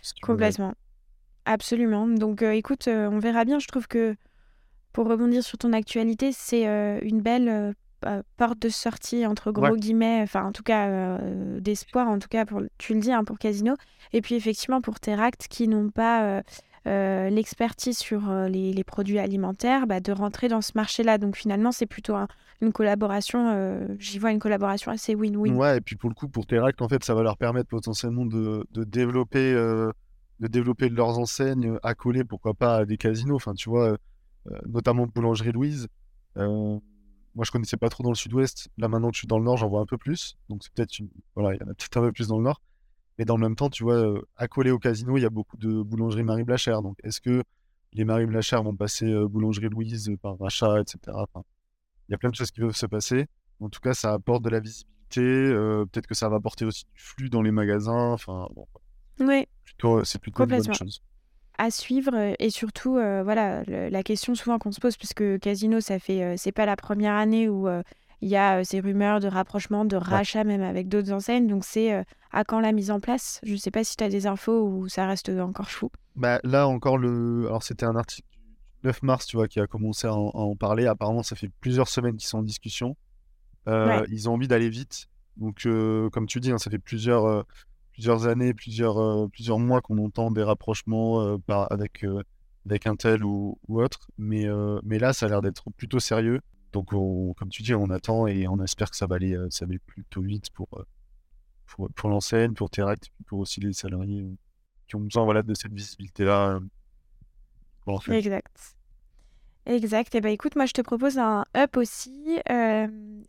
Si 0.01 0.13
veux, 0.21 0.27
Complètement. 0.27 0.73
Absolument. 1.45 2.07
Donc, 2.07 2.41
euh, 2.41 2.51
écoute, 2.51 2.87
euh, 2.87 3.09
on 3.11 3.19
verra 3.19 3.45
bien. 3.45 3.59
Je 3.59 3.67
trouve 3.67 3.87
que 3.87 4.15
pour 4.93 5.07
rebondir 5.07 5.43
sur 5.43 5.57
ton 5.57 5.73
actualité, 5.73 6.31
c'est 6.31 6.67
euh, 6.67 6.99
une 7.01 7.21
belle 7.21 7.75
porte 8.35 8.59
de 8.59 8.67
sortie, 8.67 9.25
entre 9.25 9.47
Ouais, 9.47 9.69
gros 9.69 9.77
guillemets, 9.77 10.19
enfin, 10.23 10.43
en 10.43 10.51
tout 10.51 10.63
cas, 10.63 11.17
d'espoir, 11.59 12.09
en 12.09 12.19
tout 12.19 12.27
cas, 12.27 12.45
pour, 12.45 12.61
tu 12.77 12.93
le 12.93 12.99
dis, 12.99 13.13
hein, 13.13 13.23
pour 13.23 13.39
Casino. 13.39 13.75
Et 14.11 14.21
puis, 14.21 14.35
effectivement, 14.35 14.81
pour 14.81 14.99
Teract, 14.99 15.47
qui 15.47 15.69
n'ont 15.69 15.89
pas 15.89 16.43
l'expertise 16.85 17.97
sur 17.97 18.29
euh, 18.29 18.47
les, 18.47 18.83
produits 18.83 19.19
alimentaires, 19.19 19.87
bah, 19.87 19.99
de 19.99 20.11
rentrer 20.11 20.47
dans 20.49 20.61
ce 20.61 20.71
marché-là. 20.75 21.17
Donc, 21.17 21.35
finalement, 21.35 21.71
c'est 21.71 21.85
plutôt 21.85 22.15
un- 22.15 22.27
une 22.61 22.71
collaboration, 22.71 23.51
euh, 23.53 23.87
j'y 23.99 24.19
vois 24.19 24.31
une 24.31 24.39
collaboration 24.39 24.91
assez 24.91 25.15
win-win. 25.15 25.53
ouais, 25.55 25.77
et 25.77 25.81
puis 25.81 25.95
pour 25.95 26.09
le 26.09 26.15
coup, 26.15 26.27
pour 26.27 26.45
Teract, 26.45 26.81
en 26.81 26.87
fait, 26.89 27.03
ça 27.03 27.13
va 27.13 27.23
leur 27.23 27.37
permettre 27.37 27.69
potentiellement 27.69 28.25
de, 28.25 28.65
développer, 28.73 29.53
euh, 29.53 29.91
de 30.39 30.47
développer 30.47 30.89
leurs 30.89 31.19
enseignes 31.19 31.77
accolées, 31.83 32.23
pourquoi 32.23 32.53
pas, 32.53 32.77
à 32.77 32.85
des 32.85 32.97
casinos. 32.97 33.35
Enfin, 33.35 33.53
tu 33.53 33.69
vois, 33.69 33.97
euh, 34.47 34.59
notamment 34.67 35.07
Boulangerie 35.07 35.51
Louise. 35.51 35.87
Euh, 36.37 36.79
moi, 37.35 37.45
je 37.45 37.51
connaissais 37.51 37.77
pas 37.77 37.89
trop 37.89 38.03
dans 38.03 38.11
le 38.11 38.15
sud-ouest. 38.15 38.69
Là, 38.77 38.87
maintenant 38.87 39.09
que 39.09 39.15
je 39.15 39.19
suis 39.19 39.27
dans 39.27 39.39
le 39.39 39.45
nord, 39.45 39.57
j'en 39.57 39.67
vois 39.69 39.81
un 39.81 39.85
peu 39.85 39.97
plus. 39.97 40.37
Donc, 40.49 40.63
c'est 40.63 40.71
peut-être 40.73 40.93
voilà, 41.35 41.55
il 41.55 41.59
y 41.59 41.63
en 41.63 41.71
a 41.71 41.73
peut-être 41.73 41.97
un 41.97 42.01
peu 42.01 42.11
plus 42.11 42.27
dans 42.27 42.37
le 42.37 42.43
nord. 42.43 42.61
Mais 43.17 43.25
dans 43.25 43.35
le 43.37 43.41
même 43.41 43.55
temps, 43.55 43.69
tu 43.69 43.83
vois, 43.83 43.95
euh, 43.95 44.21
accolé 44.37 44.71
au 44.71 44.79
casino, 44.79 45.17
il 45.17 45.21
y 45.21 45.25
a 45.25 45.29
beaucoup 45.29 45.57
de 45.57 45.81
boulangeries 45.81 46.23
Marie 46.23 46.43
Blachère. 46.43 46.81
Donc, 46.81 46.97
est-ce 47.03 47.21
que 47.21 47.43
les 47.93 48.05
Marie 48.05 48.25
Blachère 48.25 48.63
vont 48.63 48.75
passer 48.75 49.05
euh, 49.05 49.27
Boulangerie 49.27 49.69
Louise 49.69 50.09
euh, 50.09 50.17
par 50.17 50.37
rachat, 50.39 50.81
etc. 50.81 50.97
Enfin, 51.15 51.43
il 52.09 52.13
y 52.13 52.15
a 52.15 52.17
plein 52.17 52.29
de 52.31 52.35
choses 52.35 52.49
qui 52.51 52.59
peuvent 52.59 52.75
se 52.75 52.85
passer. 52.87 53.27
En 53.59 53.69
tout 53.69 53.79
cas, 53.79 53.93
ça 53.93 54.13
apporte 54.13 54.43
de 54.43 54.49
la 54.49 54.59
visibilité. 54.59 55.21
euh, 55.21 55.85
peut-être 55.85 56.07
que 56.07 56.15
ça 56.15 56.27
va 56.27 56.37
apporter 56.37 56.65
aussi 56.65 56.85
du 56.85 56.99
flux 57.01 57.29
dans 57.29 57.43
les 57.43 57.51
magasins. 57.51 58.11
Enfin, 58.13 58.47
bon, 58.55 58.65
Oui, 59.19 59.47
c'est 60.03 60.19
plutôt 60.19 60.43
une 60.43 60.49
bonne 60.49 60.73
chose. 60.73 61.01
à 61.59 61.69
suivre 61.69 62.33
et 62.39 62.49
surtout 62.49 62.97
euh, 62.97 63.21
voilà 63.23 63.63
le- 63.65 63.89
la 63.89 64.01
question 64.01 64.33
souvent 64.33 64.57
qu'on 64.57 64.71
se 64.71 64.79
pose 64.79 64.97
puisque 64.97 65.39
Casino 65.39 65.79
ça 65.81 65.99
fait 65.99 66.23
euh, 66.23 66.33
c'est 66.35 66.51
pas 66.51 66.65
la 66.65 66.75
première 66.75 67.13
année 67.13 67.47
où 67.47 67.67
euh, 67.67 67.83
il 68.23 68.29
y 68.29 68.35
a 68.35 68.59
euh, 68.59 68.63
ces 68.63 68.79
rumeurs 68.79 69.19
de 69.19 69.27
rapprochement 69.27 69.85
de 69.85 69.97
Ouais. 69.97 70.03
rachat 70.03 70.43
même 70.43 70.61
avec 70.63 70.87
d'autres 70.87 71.11
enseignes 71.11 71.47
donc 71.47 71.63
c'est 71.65 71.93
euh, 71.93 72.03
à 72.31 72.43
quand 72.43 72.59
la 72.59 72.71
mise 72.71 72.89
en 72.89 72.99
place? 72.99 73.39
Je 73.43 73.55
sais 73.55 73.69
pas 73.71 73.83
si 73.83 73.95
tu 73.95 74.03
as 74.03 74.09
des 74.09 74.25
infos 74.27 74.67
ou 74.67 74.87
ça 74.89 75.05
reste 75.07 75.29
encore 75.29 75.69
flou 75.69 75.89
Bah, 76.15 76.39
là 76.43 76.67
encore, 76.67 76.97
le... 76.97 77.45
alors 77.47 77.63
c'était 77.63 77.85
un 77.85 77.95
article 77.95 78.27
du 78.31 78.87
9 78.87 79.03
mars, 79.03 79.25
tu 79.27 79.37
vois, 79.37 79.47
qui 79.47 79.59
a 79.59 79.67
commencé 79.67 80.07
à 80.07 80.13
en, 80.15 80.29
à 80.29 80.39
en 80.39 80.55
parler. 80.55 80.85
Apparemment, 80.87 81.23
ça 81.23 81.35
fait 81.35 81.51
plusieurs 81.61 81.87
semaines 81.87 82.17
qu'ils 82.17 82.27
sont 82.27 82.39
en 82.39 82.43
discussion. 82.43 82.97
Euh, 83.67 84.01
ouais 84.01 84.05
ils 84.09 84.27
ont 84.29 84.33
envie 84.33 84.47
d'aller 84.47 84.69
vite. 84.69 85.05
Donc, 85.37 85.65
euh, 85.65 86.09
comme 86.09 86.25
tu 86.27 86.39
dis, 86.39 86.51
hein, 86.51 86.57
ça 86.57 86.69
fait 86.71 86.79
plusieurs, 86.79 87.25
euh, 87.25 87.43
plusieurs 87.93 88.27
années, 88.27 88.53
plusieurs, 88.53 89.29
plusieurs 89.29 89.59
mois 89.59 89.81
qu'on 89.81 89.97
entend 89.99 90.31
des 90.31 90.43
rapprochements 90.43 91.37
par, 91.47 91.71
avec, 91.71 92.03
avec 92.65 92.87
un 92.87 92.95
tel 92.95 93.23
ou, 93.23 93.57
ou 93.67 93.81
autre. 93.81 94.09
Mais, 94.17 94.45
mais 94.83 94.97
là, 94.99 95.13
ça 95.13 95.27
a 95.27 95.29
l'air 95.29 95.41
d'être 95.41 95.69
plutôt 95.77 95.99
sérieux. 95.99 96.41
Donc, 96.73 96.91
on- 96.91 97.33
comme 97.33 97.49
tu 97.49 97.61
dis, 97.61 97.73
on 97.75 97.89
attend 97.91 98.25
et 98.27 98.47
on 98.47 98.59
espère 98.61 98.89
que 98.89 98.97
ça 98.97 99.05
va 99.05 99.15
aller, 99.15 99.33
euh, 99.35 99.47
ça 99.51 99.65
va 99.65 99.75
plutôt 99.85 100.21
vite 100.21 100.49
pour, 100.49 100.67
euh, 100.73 100.83
pour, 101.67 101.87
pour 101.95 102.09
l'enseigne, 102.09 102.53
pour 102.53 102.69
Teract, 102.69 103.09
pour 103.27 103.39
aussi 103.39 103.61
les 103.61 103.73
salariés 103.73 104.23
euh, 104.23 104.35
qui 104.87 104.95
ont 104.95 105.01
besoin 105.01 105.23
voilà, 105.23 105.43
de 105.43 105.53
cette 105.53 105.71
visibilité-là. 105.71 106.59
exact 108.09 108.75
Exact. 109.65 110.13
Et 110.15 110.19
ben 110.19 110.29
écoute, 110.29 110.57
moi 110.57 110.65
je 110.65 110.73
te 110.73 110.81
propose 110.81 111.17
un 111.19 111.45
up 111.55 111.77
aussi. 111.77 112.37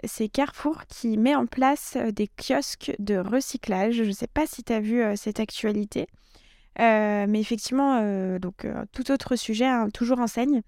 C'est 0.02 0.28
Carrefour 0.28 0.84
qui 0.88 1.16
met 1.16 1.36
en 1.36 1.46
place 1.46 1.96
des 2.12 2.26
kiosques 2.26 2.92
de 2.98 3.16
recyclage. 3.18 3.94
Je 3.94 4.02
ne 4.02 4.10
sais 4.10 4.26
pas 4.26 4.44
si 4.44 4.64
tu 4.64 4.72
as 4.72 4.80
vu 4.80 5.00
cette 5.16 5.38
actualité. 5.38 6.08
Mais 6.76 7.40
effectivement, 7.40 8.38
donc 8.40 8.66
tout 8.90 9.12
autre 9.12 9.36
sujet, 9.36 9.66
hein, 9.66 9.90
toujours 9.94 10.18
enseigne. 10.18 10.62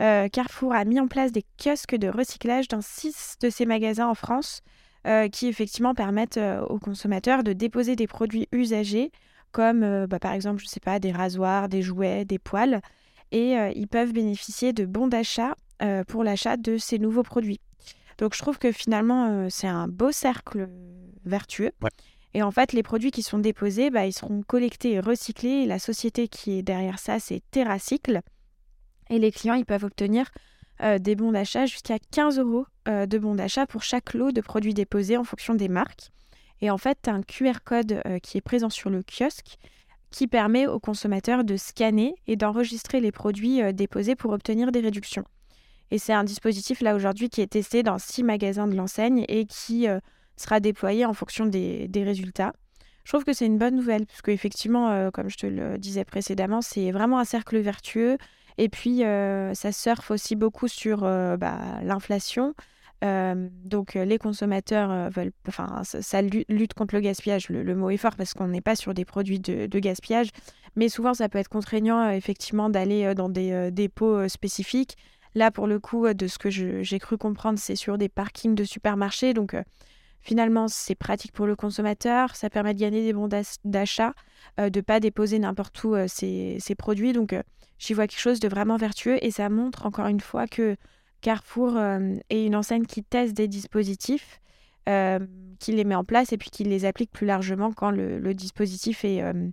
Euh, 0.00 0.28
Carrefour 0.28 0.74
a 0.74 0.84
mis 0.84 1.00
en 1.00 1.08
place 1.08 1.32
des 1.32 1.44
kiosques 1.58 1.96
de 1.96 2.08
recyclage 2.08 2.68
dans 2.68 2.80
six 2.80 3.36
de 3.40 3.50
ses 3.50 3.66
magasins 3.66 4.06
en 4.06 4.14
France 4.14 4.62
euh, 5.06 5.28
qui 5.28 5.48
effectivement 5.48 5.94
permettent 5.94 6.36
euh, 6.36 6.60
aux 6.62 6.78
consommateurs 6.78 7.42
de 7.42 7.52
déposer 7.52 7.96
des 7.96 8.06
produits 8.06 8.48
usagés 8.52 9.10
comme 9.50 10.06
bah, 10.06 10.18
par 10.18 10.32
exemple, 10.34 10.62
je 10.62 10.66
sais 10.66 10.78
pas, 10.78 11.00
des 11.00 11.10
rasoirs, 11.10 11.70
des 11.70 11.80
jouets, 11.80 12.26
des 12.26 12.38
poils 12.38 12.82
et 13.32 13.54
ils 13.74 13.88
peuvent 13.88 14.12
bénéficier 14.12 14.74
de 14.74 14.84
bons 14.84 15.08
d'achat 15.08 15.54
pour 16.06 16.22
l'achat 16.22 16.58
de 16.58 16.76
ces 16.76 16.98
nouveaux 16.98 17.22
produits. 17.22 17.58
Donc 18.18 18.34
je 18.34 18.40
trouve 18.40 18.58
que 18.58 18.72
finalement 18.72 19.48
c'est 19.48 19.66
un 19.66 19.88
beau 19.88 20.12
cercle 20.12 20.68
vertueux. 21.24 21.72
Ouais. 21.80 21.88
Et 22.34 22.42
en 22.42 22.50
fait, 22.50 22.74
les 22.74 22.82
produits 22.82 23.10
qui 23.10 23.22
sont 23.22 23.38
déposés, 23.38 23.90
bah, 23.90 24.06
ils 24.06 24.12
seront 24.12 24.42
collectés 24.42 24.92
et 24.92 25.00
recyclés. 25.00 25.62
Et 25.62 25.66
la 25.66 25.78
société 25.78 26.28
qui 26.28 26.58
est 26.58 26.62
derrière 26.62 26.98
ça, 26.98 27.18
c'est 27.18 27.42
TerraCycle. 27.50 28.20
Et 29.10 29.18
les 29.18 29.32
clients, 29.32 29.54
ils 29.54 29.66
peuvent 29.66 29.84
obtenir 29.84 30.30
euh, 30.80 30.98
des 30.98 31.16
bons 31.16 31.32
d'achat 31.32 31.66
jusqu'à 31.66 31.98
15 31.98 32.38
euros 32.38 32.66
euh, 32.86 33.06
de 33.06 33.18
bons 33.18 33.34
d'achat 33.34 33.66
pour 33.66 33.82
chaque 33.82 34.14
lot 34.14 34.30
de 34.30 34.40
produits 34.40 34.74
déposés 34.74 35.16
en 35.16 35.24
fonction 35.24 35.54
des 35.54 35.68
marques. 35.68 36.10
Et 36.60 36.70
en 36.70 36.78
fait, 36.78 36.98
tu 37.02 37.10
as 37.10 37.14
un 37.14 37.22
QR 37.22 37.60
code 37.64 38.00
euh, 38.06 38.18
qui 38.20 38.38
est 38.38 38.42
présent 38.42 38.70
sur 38.70 38.88
le 38.88 39.02
kiosque 39.02 39.56
qui 40.10 40.26
permet 40.26 40.66
aux 40.66 40.78
consommateurs 40.78 41.44
de 41.44 41.56
scanner 41.56 42.14
et 42.26 42.36
d'enregistrer 42.36 43.00
les 43.00 43.12
produits 43.12 43.60
déposés 43.74 44.16
pour 44.16 44.32
obtenir 44.32 44.72
des 44.72 44.80
réductions. 44.80 45.24
Et 45.90 45.98
c'est 45.98 46.14
un 46.14 46.24
dispositif 46.24 46.80
là 46.80 46.94
aujourd'hui 46.94 47.28
qui 47.28 47.42
est 47.42 47.52
testé 47.52 47.82
dans 47.82 47.98
six 47.98 48.22
magasins 48.22 48.66
de 48.66 48.74
l'enseigne 48.74 49.26
et 49.28 49.44
qui 49.44 49.86
sera 50.36 50.60
déployé 50.60 51.04
en 51.04 51.12
fonction 51.12 51.44
des, 51.44 51.90
résultats. 51.94 52.54
Je 53.04 53.12
trouve 53.12 53.24
que 53.24 53.34
c'est 53.34 53.44
une 53.44 53.58
bonne 53.58 53.76
nouvelle, 53.76 54.06
parce 54.06 54.22
qu'effectivement, 54.22 55.10
comme 55.10 55.28
je 55.28 55.36
te 55.36 55.46
le 55.46 55.76
disais 55.76 56.06
précédemment, 56.06 56.62
c'est 56.62 56.90
vraiment 56.90 57.18
un 57.18 57.26
cercle 57.26 57.58
vertueux. 57.58 58.16
Et 58.58 58.68
puis, 58.68 59.04
euh, 59.04 59.54
ça 59.54 59.72
surfe 59.72 60.10
aussi 60.10 60.36
beaucoup 60.36 60.68
sur 60.68 61.04
euh, 61.04 61.36
bah, 61.36 61.60
l'inflation. 61.82 62.54
donc 63.02 63.94
les 63.94 64.18
consommateurs 64.18 65.08
veulent, 65.10 65.30
enfin 65.46 65.82
ça, 65.84 66.20
lutte 66.20 66.74
contre 66.74 66.96
le 66.96 67.00
gaspillage. 67.00 67.48
Le, 67.48 67.74
mot 67.76 67.90
est 67.90 67.96
fort 67.96 68.16
parce 68.16 68.34
qu'on 68.34 68.48
n'est 68.48 68.60
pas 68.60 68.74
sur 68.74 68.92
des 68.92 69.04
produits 69.04 69.38
de, 69.38 69.78
gaspillage, 69.78 70.30
mais 70.74 70.88
souvent 70.88 71.14
ça 71.14 71.28
peut 71.28 71.38
être 71.38 71.48
contraignant 71.48 72.10
effectivement 72.10 72.68
d'aller 72.68 73.14
dans 73.14 73.28
des 73.28 73.70
dépôts 73.70 74.28
spécifiques. 74.28 74.96
Là 75.36 75.52
pour 75.52 75.68
le 75.68 75.78
coup, 75.78 76.12
de 76.12 76.26
ce 76.26 76.38
que 76.38 76.50
j'ai 76.50 76.98
cru 76.98 77.16
comprendre, 77.16 77.60
c'est 77.60 77.76
sur 77.76 77.98
des 77.98 78.08
parkings 78.08 78.56
de 78.56 78.64
supermarchés, 78.64 79.32
donc 79.32 79.54
finalement 80.20 80.68
c'est 80.68 80.94
pratique 80.94 81.32
pour 81.32 81.46
le 81.46 81.56
consommateur, 81.56 82.36
ça 82.36 82.50
permet 82.50 82.74
de 82.74 82.80
gagner 82.80 83.02
des 83.04 83.12
bons 83.12 83.28
d'achat, 83.64 84.12
de 84.58 84.64
ne 84.64 84.80
pas 84.80 85.00
déposer 85.00 85.38
n'importe 85.38 85.82
où 85.84 85.94
ces, 86.06 86.74
produits, 86.76 87.12
donc 87.12 87.34
j'y 87.78 87.94
vois 87.94 88.06
quelque 88.06 88.20
chose 88.20 88.40
de 88.40 88.48
vraiment 88.48 88.76
vertueux 88.76 89.24
et 89.24 89.30
ça 89.30 89.48
montre 89.48 89.86
encore 89.86 90.06
une 90.06 90.20
fois 90.20 90.46
que 90.46 90.76
Carrefour 91.20 91.76
euh, 91.76 92.14
est 92.30 92.44
une 92.44 92.54
enseigne 92.54 92.84
qui 92.84 93.02
teste 93.02 93.34
des 93.34 93.48
dispositifs, 93.48 94.40
euh, 94.88 95.18
qui 95.58 95.72
les 95.72 95.84
met 95.84 95.94
en 95.94 96.04
place 96.04 96.32
et 96.32 96.38
puis 96.38 96.50
qui 96.50 96.64
les 96.64 96.84
applique 96.84 97.10
plus 97.10 97.26
largement 97.26 97.72
quand 97.72 97.90
le, 97.90 98.34
dispositif 98.34 99.04
est, 99.04 99.22
euh, 99.22 99.50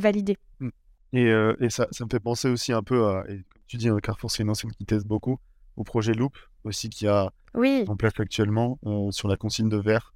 validé. 0.00 0.36
Mmh. 0.60 0.68
Et, 1.12 1.70
ça, 1.70 1.86
me 2.00 2.08
fait 2.10 2.20
penser 2.20 2.48
aussi 2.48 2.72
un 2.72 2.82
peu 2.82 3.06
à, 3.06 3.24
tu 3.68 3.76
dis, 3.76 3.88
hein, 3.88 3.98
Carrefour, 4.02 4.30
c'est 4.30 4.42
une 4.42 4.50
enseigne 4.50 4.72
qui 4.72 4.84
teste 4.84 5.06
beaucoup, 5.06 5.38
au 5.76 5.84
projet 5.84 6.14
Loop 6.14 6.36
aussi 6.64 6.88
qui 6.88 7.06
a 7.06 7.30
oui. 7.54 7.84
en 7.88 7.96
place 7.96 8.18
actuellement 8.18 8.78
sur 9.10 9.28
la 9.28 9.36
consigne 9.36 9.68
de 9.68 9.76
verre. 9.76 10.14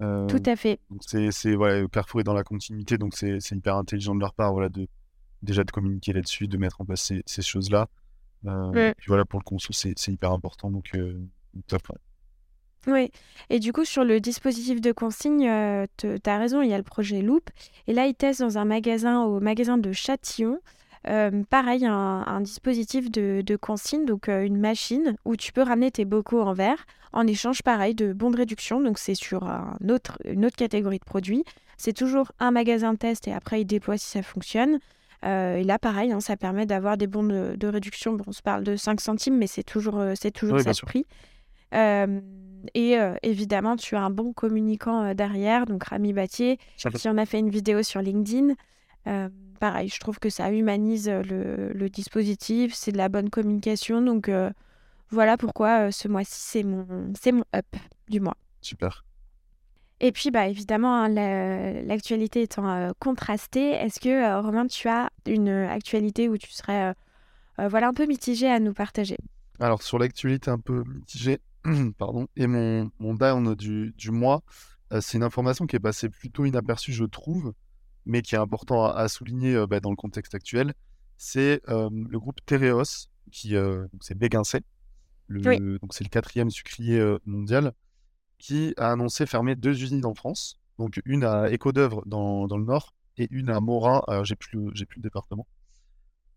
Tout 0.00 0.42
à 0.44 0.56
fait. 0.56 0.80
C'est, 1.00 1.54
voilà, 1.54 1.86
Carrefour 1.88 2.20
est 2.20 2.24
dans 2.24 2.34
la 2.34 2.44
continuité, 2.44 2.98
donc 2.98 3.14
c'est, 3.14 3.38
hyper 3.50 3.76
intelligent 3.76 4.14
de 4.14 4.20
leur 4.20 4.34
part 4.34 4.52
voilà, 4.52 4.68
de, 4.68 4.88
déjà 5.42 5.64
de 5.64 5.70
communiquer 5.70 6.12
là-dessus, 6.12 6.48
de 6.48 6.56
mettre 6.56 6.80
en 6.80 6.84
place 6.84 7.02
ces, 7.02 7.22
ces 7.26 7.42
choses-là. 7.42 7.88
Euh, 8.46 8.92
puis 8.96 9.06
voilà, 9.08 9.24
pour 9.24 9.40
le 9.40 9.44
conso, 9.44 9.72
c'est 9.72 10.08
hyper 10.08 10.32
important, 10.32 10.70
donc 10.70 10.90
euh, 10.94 11.18
top. 11.66 11.82
Oui, 12.86 13.10
et 13.50 13.58
du 13.58 13.72
coup, 13.72 13.84
sur 13.84 14.04
le 14.04 14.20
dispositif 14.20 14.80
de 14.80 14.92
consigne, 14.92 15.48
euh, 15.48 15.86
tu 15.96 16.18
as 16.24 16.38
raison, 16.38 16.62
il 16.62 16.70
y 16.70 16.74
a 16.74 16.78
le 16.78 16.84
projet 16.84 17.20
Loop. 17.20 17.50
Et 17.88 17.92
là, 17.92 18.06
ils 18.06 18.14
testent 18.14 18.42
dans 18.42 18.58
un 18.58 18.64
magasin, 18.64 19.24
au 19.24 19.40
magasin 19.40 19.76
de 19.76 19.90
Châtillon, 19.92 20.60
pareil, 21.50 21.86
un, 21.86 22.40
dispositif 22.40 23.10
de, 23.10 23.42
de, 23.44 23.56
consigne, 23.56 24.04
donc 24.04 24.28
une 24.28 24.58
machine 24.58 25.16
où 25.24 25.36
tu 25.36 25.52
peux 25.52 25.62
ramener 25.62 25.90
tes 25.90 26.04
bocaux 26.04 26.42
en 26.42 26.52
verre 26.52 26.84
en 27.16 27.26
échange, 27.26 27.62
pareil, 27.62 27.94
de 27.94 28.12
bons 28.12 28.30
de 28.30 28.36
réduction. 28.36 28.80
Donc, 28.80 28.98
c'est 28.98 29.14
sur 29.14 29.44
un 29.44 29.76
autre, 29.88 30.18
une 30.24 30.44
autre 30.44 30.56
catégorie 30.56 30.98
de 30.98 31.04
produits. 31.04 31.44
C'est 31.78 31.94
toujours 31.94 32.30
un 32.38 32.50
magasin 32.50 32.92
de 32.92 32.98
test 32.98 33.26
et 33.26 33.32
après, 33.32 33.62
ils 33.62 33.64
déploient 33.64 33.96
si 33.96 34.06
ça 34.06 34.22
fonctionne. 34.22 34.78
Euh, 35.24 35.56
et 35.56 35.64
là, 35.64 35.78
pareil, 35.78 36.12
hein, 36.12 36.20
ça 36.20 36.36
permet 36.36 36.66
d'avoir 36.66 36.98
des 36.98 37.06
bons 37.06 37.22
de, 37.24 37.66
réduction. 37.66 38.12
Bon, 38.12 38.24
on 38.26 38.32
se 38.32 38.42
parle 38.42 38.64
de 38.64 38.76
5 38.76 39.00
centimes, 39.00 39.38
mais 39.38 39.46
c'est 39.46 39.62
toujours, 39.62 39.98
euh, 39.98 40.12
c'est 40.14 40.30
toujours 40.30 40.60
ça 40.60 40.70
le 40.70 40.86
prix. 40.86 41.06
Euh, 41.74 42.20
et 42.74 42.96
évidemment, 43.22 43.76
tu 43.76 43.96
as 43.96 44.02
un 44.02 44.10
bon 44.10 44.32
communicant 44.32 45.14
derrière, 45.14 45.66
donc 45.66 45.84
Rami 45.84 46.12
Battier, 46.12 46.58
qui 46.76 47.08
en 47.08 47.16
a 47.16 47.24
fait 47.24 47.38
une 47.38 47.50
vidéo 47.50 47.82
sur 47.82 48.02
LinkedIn. 48.02 48.54
Pareil, 49.60 49.88
je 49.88 50.00
trouve 50.00 50.18
que 50.18 50.30
ça 50.30 50.50
humanise 50.50 51.08
le, 51.08 51.72
le 51.72 51.88
dispositif, 51.88 52.74
c'est 52.74 52.92
de 52.92 52.98
la 52.98 53.08
bonne 53.08 53.30
communication. 53.30 54.02
Donc 54.02 54.30
voilà 55.10 55.36
pourquoi 55.36 55.92
ce 55.92 56.08
mois-ci, 56.08 56.34
c'est 56.34 56.62
mon, 56.62 57.12
c'est 57.18 57.32
mon 57.32 57.44
up 57.54 57.66
du 58.08 58.20
mois. 58.20 58.36
Super. 58.60 59.06
Et 60.00 60.12
puis, 60.12 60.30
bah, 60.30 60.46
évidemment, 60.46 60.94
hein, 60.94 61.08
l'actualité 61.08 62.42
étant 62.42 62.68
euh, 62.68 62.90
contrastée, 62.98 63.70
est-ce 63.70 63.98
que, 63.98 64.08
euh, 64.08 64.40
Romain, 64.40 64.66
tu 64.66 64.88
as 64.88 65.10
une 65.26 65.48
actualité 65.48 66.28
où 66.28 66.36
tu 66.36 66.50
serais 66.52 66.94
euh, 67.58 67.68
voilà, 67.68 67.88
un 67.88 67.94
peu 67.94 68.06
mitigé 68.06 68.46
à 68.46 68.60
nous 68.60 68.74
partager? 68.74 69.16
Alors, 69.58 69.82
sur 69.82 69.98
l'actualité 69.98 70.50
un 70.50 70.58
peu 70.58 70.84
mitigée, 70.84 71.38
pardon, 71.98 72.26
et 72.36 72.46
mon, 72.46 72.90
mon 72.98 73.14
down 73.14 73.54
du, 73.54 73.94
du 73.96 74.10
mois, 74.10 74.42
c'est 75.00 75.16
une 75.16 75.24
information 75.24 75.66
qui 75.66 75.76
est 75.76 75.80
passée 75.80 76.10
plutôt 76.10 76.44
inaperçue, 76.44 76.92
je 76.92 77.04
trouve, 77.04 77.54
mais 78.06 78.22
qui 78.22 78.34
est 78.34 78.38
important 78.38 78.86
à, 78.86 79.08
souligner 79.08 79.66
bah, 79.68 79.80
dans 79.80 79.90
le 79.90 79.96
contexte 79.96 80.34
actuel. 80.34 80.74
C'est 81.18 81.60
le 81.68 82.18
groupe 82.18 82.38
Tereos, 82.46 83.08
qui 83.32 83.54
c'est 84.00 84.16
Béguincé, 84.16 84.60
donc 85.28 85.92
c'est 85.92 86.04
le 86.04 86.10
quatrième 86.10 86.50
sucrier 86.50 87.16
mondial 87.24 87.72
qui 88.38 88.74
a 88.76 88.92
annoncé 88.92 89.26
fermer 89.26 89.56
deux 89.56 89.82
usines 89.82 90.04
en 90.04 90.14
France. 90.14 90.60
Donc 90.78 91.00
une 91.04 91.24
à 91.24 91.50
Éco 91.50 91.72
d'œuvre 91.72 92.02
dans, 92.06 92.46
dans, 92.46 92.58
le 92.58 92.64
nord 92.64 92.94
et 93.16 93.28
une 93.30 93.50
à 93.50 93.60
Morin, 93.60 94.02
j'ai 94.24 94.36
plus, 94.36 94.70
j'ai 94.74 94.86
plus 94.86 94.98
le 94.98 95.02
département. 95.02 95.46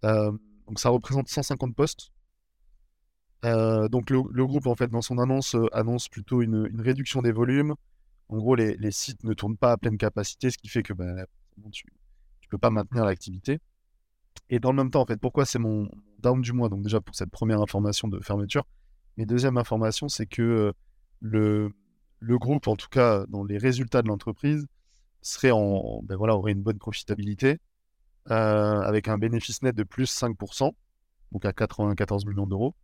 Euh, 0.05 0.31
donc 0.67 0.79
ça 0.79 0.89
représente 0.89 1.27
150 1.27 1.75
postes. 1.75 2.11
Euh, 3.45 3.87
donc 3.87 4.09
le, 4.09 4.21
le, 4.31 4.45
groupe, 4.45 4.67
en 4.67 4.75
fait, 4.75 4.89
dans 4.89 5.01
son 5.01 5.17
annonce, 5.17 5.55
euh, 5.55 5.67
annonce 5.73 6.09
plutôt 6.09 6.41
une, 6.41 6.67
une, 6.71 6.81
réduction 6.81 7.21
des 7.21 7.31
volumes. 7.31 7.75
En 8.27 8.37
gros, 8.37 8.55
les, 8.55 8.75
les, 8.77 8.91
sites 8.91 9.23
ne 9.23 9.33
tournent 9.33 9.57
pas 9.57 9.71
à 9.71 9.77
pleine 9.77 9.97
capacité, 9.97 10.51
ce 10.51 10.57
qui 10.57 10.67
fait 10.67 10.83
que 10.83 10.93
bah, 10.93 11.25
tu 11.71 11.85
ne 11.87 12.49
peux 12.49 12.57
pas 12.57 12.69
maintenir 12.69 13.05
l'activité. 13.05 13.59
Et 14.49 14.59
dans 14.59 14.71
le 14.71 14.77
même 14.77 14.91
temps, 14.91 15.01
en 15.01 15.05
fait, 15.05 15.17
pourquoi 15.17 15.45
c'est 15.45 15.59
mon 15.59 15.89
down 16.19 16.41
du 16.41 16.53
mois? 16.53 16.69
Donc 16.69 16.81
déjà 16.81 17.01
pour 17.01 17.15
cette 17.15 17.29
première 17.29 17.61
information 17.61 18.07
de 18.07 18.19
fermeture. 18.19 18.65
Mais 19.17 19.25
deuxième 19.25 19.57
information, 19.57 20.07
c'est 20.07 20.25
que 20.25 20.73
le, 21.19 21.71
le 22.19 22.37
groupe, 22.37 22.67
en 22.67 22.75
tout 22.75 22.89
cas 22.89 23.25
dans 23.27 23.43
les 23.43 23.57
résultats 23.57 24.01
de 24.01 24.07
l'entreprise, 24.07 24.67
serait 25.21 25.51
en, 25.51 26.01
ben 26.03 26.15
voilà, 26.15 26.35
aurait 26.35 26.51
une 26.53 26.61
bonne 26.61 26.77
profitabilité, 26.77 27.59
euh, 28.31 28.81
avec 28.81 29.07
un 29.07 29.17
bénéfice 29.17 29.61
net 29.61 29.75
de 29.75 29.83
plus 29.83 30.11
5%, 30.11 30.71
donc 31.31 31.45
à 31.45 31.53
94 31.53 32.25
millions 32.25 32.47
d'euros. 32.47 32.75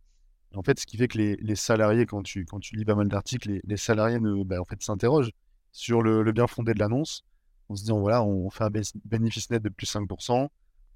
En 0.54 0.62
fait, 0.62 0.80
ce 0.80 0.86
qui 0.86 0.96
fait 0.96 1.08
que 1.08 1.18
les, 1.18 1.56
salariés, 1.56 2.06
quand 2.06 2.22
tu, 2.22 2.46
quand 2.46 2.60
tu 2.60 2.76
lis 2.76 2.84
pas 2.84 2.94
mal 2.94 3.08
d'articles, 3.08 3.60
les, 3.62 3.76
salariés 3.76 4.18
ne, 4.20 4.42
ben, 4.42 4.60
en 4.60 4.64
fait, 4.64 4.82
s'interrogent 4.82 5.32
sur 5.72 6.00
le, 6.00 6.32
bien 6.32 6.46
fondé 6.46 6.72
de 6.72 6.78
l'annonce, 6.78 7.24
en 7.68 7.76
se 7.76 7.82
disant, 7.82 8.00
voilà, 8.00 8.22
on 8.22 8.50
fait 8.50 8.64
un 8.64 8.70
bénéfice 9.04 9.50
net 9.50 9.62
de 9.62 9.68
plus 9.68 9.86
5%. 9.86 10.48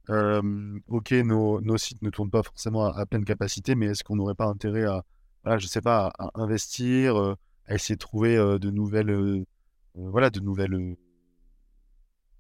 Euh, 0.09 0.79
ok, 0.89 1.13
nos, 1.13 1.79
sites 1.79 2.03
ne 2.03 2.11
tournent 2.11 2.31
pas 2.31 2.43
forcément 2.43 2.87
à, 2.87 3.07
pleine 3.07 3.25
capacité, 3.25 3.75
mais 3.75 3.87
est-ce 3.87 4.03
qu'on 4.05 4.17
n'aurait 4.17 4.35
pas 4.35 4.47
intérêt 4.47 4.85
à, 4.85 5.05
voilà, 5.45 6.13
investir 6.35 7.17
euh, 7.17 7.35
à 7.67 7.75
essayer 7.75 7.95
de 7.95 8.01
trouver 8.01 8.37
de 8.37 8.71
nouvelles, 8.71 9.45
voilà, 9.95 10.31
de 10.31 10.41
nouvelles, 10.41 10.97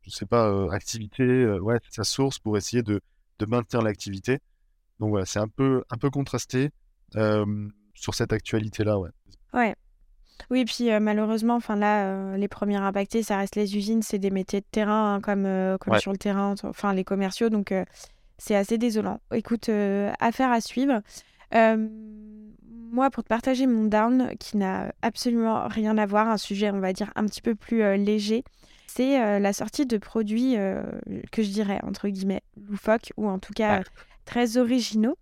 je 0.02 0.10
sais 0.10 0.26
pas, 0.26 0.72
activités, 0.72 1.46
ouais, 1.60 1.78
sa 1.90 2.04
source 2.04 2.38
pour 2.38 2.56
essayer 2.56 2.82
de, 2.82 3.00
maintenir 3.46 3.82
l'activité. 3.82 4.38
Donc 4.98 5.10
voilà, 5.10 5.24
c'est 5.24 5.38
un 5.38 5.48
peu, 5.48 5.82
un 5.90 5.96
peu 5.96 6.10
contrasté 6.10 6.70
sur 7.94 8.14
cette 8.14 8.32
actualité-là. 8.32 8.98
Ouais. 8.98 9.10
Oui, 10.50 10.64
puis 10.64 10.90
malheureusement, 11.00 11.54
enfin 11.54 11.76
là, 11.76 12.36
les 12.36 12.48
premiers 12.48 12.76
impactés, 12.76 13.22
ça 13.22 13.36
reste 13.36 13.56
les 13.56 13.76
usines, 13.76 14.02
c'est 14.02 14.18
des 14.18 14.30
métiers 14.30 14.60
de 14.60 14.66
terrain, 14.70 15.14
hein, 15.14 15.20
comme, 15.20 15.48
comme 15.78 15.98
sur 15.98 16.12
le 16.12 16.18
terrain, 16.18 16.54
enfin 16.64 16.94
les 16.94 17.04
commerciaux, 17.04 17.48
donc 17.48 17.74
c'est 18.38 18.54
assez 18.54 18.78
désolant. 18.78 19.20
Écoute, 19.32 19.70
affaire 20.20 20.50
à 20.50 20.60
suivre 20.60 21.02
moi, 22.90 23.10
pour 23.10 23.22
te 23.22 23.28
partager 23.28 23.66
mon 23.66 23.84
down, 23.84 24.32
qui 24.38 24.56
n'a 24.56 24.92
absolument 25.02 25.68
rien 25.68 25.96
à 25.96 26.06
voir, 26.06 26.28
un 26.28 26.36
sujet, 26.36 26.70
on 26.70 26.80
va 26.80 26.92
dire, 26.92 27.10
un 27.14 27.24
petit 27.26 27.42
peu 27.42 27.54
plus 27.54 27.82
euh, 27.82 27.96
léger, 27.96 28.44
c'est 28.86 29.22
euh, 29.22 29.38
la 29.38 29.52
sortie 29.52 29.86
de 29.86 29.98
produits 29.98 30.56
euh, 30.56 30.82
que 31.30 31.42
je 31.42 31.50
dirais, 31.50 31.80
entre 31.84 32.08
guillemets, 32.08 32.42
loufoques, 32.68 33.12
ou 33.16 33.28
en 33.28 33.38
tout 33.38 33.52
cas 33.52 33.82
très 34.24 34.56
originaux. 34.56 35.16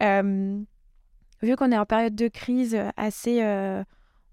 vu 0.00 1.56
qu'on 1.56 1.72
est 1.72 1.78
en 1.78 1.86
période 1.86 2.14
de 2.14 2.28
crise 2.28 2.78
assez... 2.96 3.40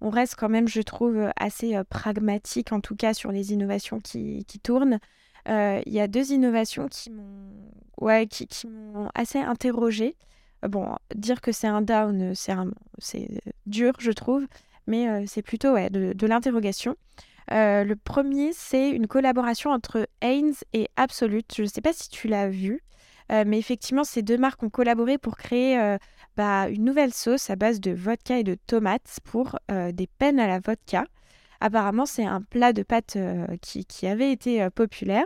on 0.02 0.10
reste 0.10 0.36
quand 0.36 0.50
même, 0.50 0.68
je 0.68 0.82
trouve, 0.82 1.30
assez 1.40 1.80
pragmatique, 1.90 2.72
en 2.72 2.82
tout 2.82 2.96
cas, 2.96 3.14
sur 3.14 3.32
les 3.32 3.54
innovations 3.54 4.00
qui, 4.00 4.46
qui 4.46 4.60
tournent. 4.60 5.00
Il 5.48 5.84
y 5.86 6.00
a 6.00 6.08
deux 6.08 6.32
innovations 6.32 6.88
qui 6.88 7.10
m'ont 7.12 7.72
ouais, 8.02 8.28
qui, 8.28 8.48
assez 9.16 9.40
interrogée. 9.40 10.18
Euh, 10.66 10.68
bon, 10.68 10.96
dire 11.16 11.40
que 11.40 11.52
c'est 11.52 11.68
un 11.68 11.82
down, 11.82 12.34
c'est 12.98 13.28
dur, 13.66 13.94
je 14.00 14.12
trouve, 14.12 14.46
mais 14.88 15.08
euh, 15.08 15.24
c'est 15.28 15.42
plutôt 15.42 15.74
ouais, 15.74 15.90
de, 15.90 16.28
l'interrogation. 16.28 16.96
Euh, 17.52 17.84
le 17.84 17.96
premier, 17.96 18.52
c'est 18.54 18.90
une 18.90 19.08
collaboration 19.08 19.72
entre 19.72 20.08
Heinz 20.22 20.64
et 20.74 20.90
Absolute. 20.96 21.54
Je 21.56 21.64
ne 21.64 21.68
sais 21.68 21.82
pas 21.82 21.94
si 21.94 22.10
tu 22.10 22.28
l'as 22.28 22.50
vu, 22.50 22.82
mais 23.30 23.58
effectivement, 23.58 24.04
ces 24.04 24.24
deux 24.24 24.38
marques 24.38 24.62
ont 24.62 24.70
collaboré 24.70 25.18
pour 25.18 25.38
créer 25.38 25.98
bah, 26.38 26.70
une 26.70 26.86
nouvelle 26.86 27.14
sauce 27.14 27.50
à 27.50 27.56
base 27.56 27.80
de 27.80 27.92
vodka 27.92 28.40
et 28.40 28.44
de 28.44 28.56
tomates 28.56 29.20
pour 29.24 29.60
des 29.70 30.08
peines 30.08 30.40
à 30.40 30.48
la 30.48 30.60
vodka. 30.60 31.06
Apparemment, 31.60 32.06
c'est 32.06 32.26
un 32.26 32.42
plat 32.42 32.74
de 32.74 32.84
pâtes 32.84 33.18
qui, 33.62 33.86
qui, 33.86 34.08
avait 34.08 34.32
été 34.32 34.68
populaire. 34.72 35.26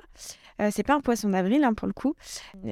Euh, 0.62 0.70
c'est 0.72 0.84
pas 0.84 0.96
un 0.96 1.02
poisson 1.02 1.30
d'avril 1.30 1.64
hein, 1.64 1.74
pour 1.74 1.88
le 1.88 1.94
coup. 1.94 2.16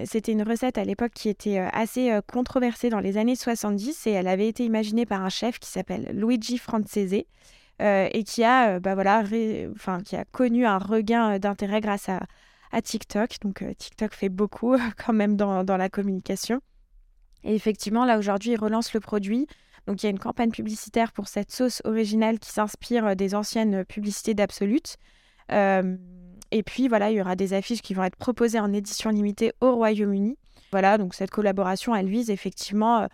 C'était 0.06 0.32
une 0.32 0.44
recette 0.44 0.78
à 0.78 0.84
l'époque 0.86 1.12
qui 1.14 1.30
était 1.30 1.60
euh, 1.60 1.68
assez 1.74 2.12
euh, 2.12 2.22
controversée 2.26 2.90
dans 2.90 3.00
les 3.00 3.18
années 3.18 3.36
70 3.36 4.08
et 4.08 4.12
elle 4.12 4.28
avait 4.28 4.48
été 4.48 4.64
imaginée 4.64 5.06
par 5.06 5.22
un 5.22 5.30
chef 5.30 5.60
qui 5.60 5.70
s'appelle 5.70 6.12
Luigi 6.14 6.58
Francese. 6.58 7.26
et 7.80 8.24
qui 8.26 8.44
a, 8.44 8.80
bah 8.80 8.94
voilà, 8.96 9.24
enfin, 9.76 10.02
qui 10.02 10.16
a 10.16 10.24
connu 10.26 10.66
un 10.66 10.78
regain 10.78 11.40
d'intérêt 11.40 11.82
grâce 11.82 12.08
à, 12.08 12.22
à, 12.72 12.82
TikTok. 12.82 13.38
Donc 13.42 13.64
TikTok 13.78 14.14
fait 14.14 14.30
beaucoup 14.30 14.78
quand 15.06 15.14
même 15.14 15.36
dans, 15.36 15.64
dans, 15.64 15.78
la 15.78 15.90
communication. 15.90 16.62
Et 17.44 17.56
effectivement, 17.56 18.06
là 18.06 18.18
aujourd'hui, 18.18 18.52
il 18.52 18.58
relance 18.58 18.94
le 18.94 19.00
produit. 19.00 19.48
Donc 19.88 20.02
il 20.02 20.06
y 20.06 20.08
a 20.08 20.12
une 20.12 20.20
campagne 20.20 20.52
publicitaire 20.52 21.12
pour 21.12 21.28
cette 21.28 21.52
sauce 21.52 21.82
originale 21.84 22.40
qui 22.40 22.52
s'inspire 22.52 23.16
des 23.16 23.36
anciennes 23.36 23.84
publicités 23.86 24.34
d'Absolute. 24.34 24.98
et 25.50 26.64
puis 26.66 26.88
voilà, 26.88 27.12
il 27.12 27.18
y 27.18 27.22
aura 27.22 27.36
des 27.36 27.54
affiches 27.54 27.82
qui 27.82 27.94
vont 27.94 28.04
être 28.04 28.16
proposées 28.16 28.60
en 28.60 28.72
édition 28.72 29.10
limitée 29.10 29.52
au 29.60 29.76
Royaume-Uni. 29.76 30.38
Voilà, 30.72 30.98
donc 30.98 31.14
cette 31.14 31.32
collaboration, 31.32 31.94
elle 31.96 32.08
vise 32.08 32.30
effectivement 32.30 33.08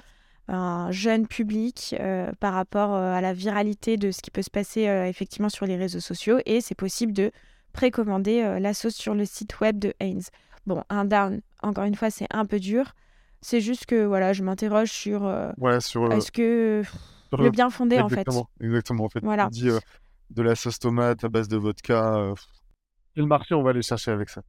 un 0.48 0.92
jeune 0.92 1.28
public 1.28 1.96
par 2.40 2.54
rapport 2.54 2.94
à 2.94 3.20
la 3.22 3.34
viralité 3.34 3.98
de 3.98 4.12
ce 4.12 4.22
qui 4.22 4.30
peut 4.30 4.42
se 4.44 4.52
passer 4.52 4.82
effectivement 4.84 5.50
sur 5.50 5.66
les 5.66 5.76
réseaux 5.76 6.00
sociaux. 6.00 6.38
Et 6.46 6.62
c'est 6.62 6.76
possible 6.76 7.14
de 7.14 7.32
précommander 7.74 8.60
la 8.60 8.74
sauce 8.74 8.96
sur 8.96 9.16
le 9.16 9.26
site 9.26 9.60
web 9.60 9.80
de 9.80 9.94
Haynes. 10.00 10.22
Bon, 10.68 10.84
un 10.90 11.06
down, 11.06 11.42
encore 11.64 11.86
une 11.86 11.96
fois, 11.96 12.12
c'est 12.12 12.28
un 12.30 12.46
peu 12.46 12.60
dur. 12.60 12.94
C'est 13.42 13.62
juste 13.62 13.86
que 13.86 14.06
voilà, 14.06 14.34
je 14.34 14.44
m'interroge 14.44 14.92
sur, 14.92 15.26
euh, 15.26 15.52
ouais, 15.58 15.80
sur 15.80 16.12
est-ce 16.12 16.32
que 16.32 16.84
le, 17.38 17.50
bien 17.50 17.70
fondé 17.70 18.00
en 18.00 18.10
fait? 18.10 18.28
Exactement, 18.60 19.06
en 19.06 19.10
fait. 19.10 19.22
Voilà. 19.24 19.46
On 19.46 19.50
dit 19.50 19.70
euh, 19.70 19.80
de 20.30 20.42
la 20.42 20.56
sauce 20.56 20.80
tomate 20.80 21.24
à 21.24 21.30
base 21.30 21.48
de 21.48 21.58
vodka. 21.58 22.16
Euh, 22.16 22.36
et 23.16 23.22
le 23.22 23.28
marché, 23.28 23.56
on 23.56 23.64
va 23.64 23.70
aller 23.70 23.82
chercher 23.82 24.12
avec 24.12 24.30
ça. 24.30 24.42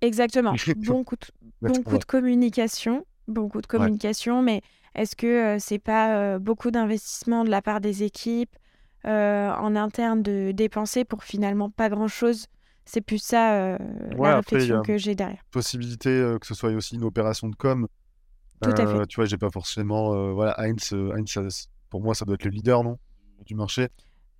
Exactement. 0.00 0.54
bon 0.76 1.04
coup 1.04 1.16
de, 1.16 1.26
bon 1.68 1.82
coup 1.82 1.98
de 1.98 2.04
communication, 2.04 3.04
bon 3.26 3.48
coup 3.48 3.60
de 3.60 3.66
communication, 3.66 4.42
mais 4.42 4.62
est-ce 4.94 5.16
que 5.16 5.56
c'est 5.58 5.78
pas 5.78 6.38
beaucoup 6.38 6.70
d'investissement 6.70 7.44
de 7.44 7.50
la 7.50 7.62
part 7.62 7.80
des 7.80 8.04
équipes 8.04 8.56
en 9.04 9.76
interne 9.76 10.22
de 10.22 10.52
dépenser 10.52 11.04
pour 11.04 11.24
finalement 11.24 11.68
pas 11.68 11.88
grand-chose? 11.88 12.46
C'est 12.86 13.02
plus 13.02 13.22
ça 13.22 13.76
la 14.16 14.36
réflexion 14.36 14.82
que 14.82 14.96
j'ai 14.96 15.14
derrière. 15.14 15.42
Possibilité 15.50 16.36
que 16.40 16.46
ce 16.46 16.54
soit 16.54 16.70
aussi 16.70 16.94
une 16.94 17.04
opération 17.04 17.48
de 17.48 17.54
com 17.54 17.86
tout 18.62 18.70
à 18.70 18.86
fait. 18.86 19.06
Tu 19.06 19.16
vois, 19.16 19.24
j'ai 19.24 19.38
pas 19.38 19.50
forcément. 19.50 20.14
Euh, 20.14 20.32
voilà, 20.32 20.52
Heinz, 20.58 20.92
euh, 20.92 21.12
Heinz 21.16 21.68
pour 21.88 22.02
moi, 22.02 22.14
ça 22.14 22.24
doit 22.24 22.34
être 22.34 22.44
le 22.44 22.50
leader, 22.50 22.84
non 22.84 22.98
Du 23.46 23.54
marché. 23.54 23.88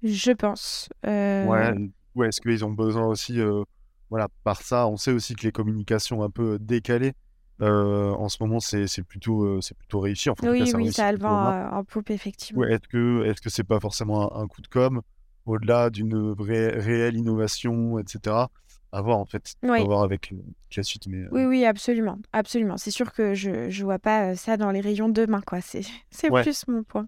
Je 0.02 0.32
pense. 0.32 0.88
Euh, 1.06 1.46
ouais, 1.46 1.74
ouais 2.14 2.28
est-ce 2.28 2.40
qu'ils 2.40 2.64
ont 2.64 2.72
besoin 2.72 3.06
aussi. 3.06 3.38
voilà, 4.08 4.28
par 4.44 4.62
ça, 4.62 4.86
on 4.86 4.96
sait 4.96 5.12
aussi 5.12 5.34
que 5.34 5.44
les 5.44 5.52
communications 5.52 6.22
un 6.22 6.30
peu 6.30 6.58
décalées. 6.58 7.14
en 7.60 8.28
ce 8.28 8.36
moment, 8.40 8.60
c'est 8.60 9.02
plutôt, 9.02 9.60
c'est 9.60 9.76
plutôt 9.76 10.00
réussi. 10.00 10.30
Enfin, 10.30 10.50
oui, 10.50 10.66
ça 10.66 10.76
oui, 10.76 10.92
ça 10.92 11.12
le 11.12 11.18
vend 11.18 11.70
en 11.72 11.84
poupe, 11.84 12.10
effectivement. 12.10 12.62
Ouais, 12.62 12.74
est-ce 12.74 12.88
que 12.88 13.24
est-ce 13.24 13.40
que 13.40 13.50
c'est 13.50 13.64
pas 13.64 13.80
forcément 13.80 14.36
un, 14.36 14.46
coup 14.46 14.62
de 14.62 14.68
com 14.68 15.02
au-delà 15.46 15.90
d'une 15.90 16.32
vraie 16.32 16.68
réelle 16.68 17.16
innovation, 17.16 17.98
etc 17.98 18.44
à 18.92 19.02
voir 19.02 19.18
en 19.18 19.24
fait. 19.24 19.54
À 19.62 19.82
voir 19.82 20.02
avec 20.02 20.32
la 20.76 20.82
suite. 20.82 21.06
Mais, 21.06 21.26
Oui, 21.30 21.44
oui, 21.44 21.64
absolument. 21.64 22.18
Absolument. 22.32 22.76
C'est 22.76 22.90
sûr 22.90 23.12
que 23.12 23.34
je 23.34 23.50
ne 23.50 23.84
vois 23.84 23.98
pas 23.98 24.34
ça 24.36 24.56
dans 24.56 24.70
les 24.70 24.80
rayons 24.80 25.08
de 25.08 25.14
demain. 25.14 25.40
quoi. 25.40 25.60
C'est 25.60 25.82
plus 26.42 26.66
mon 26.68 26.82
point. 26.82 27.06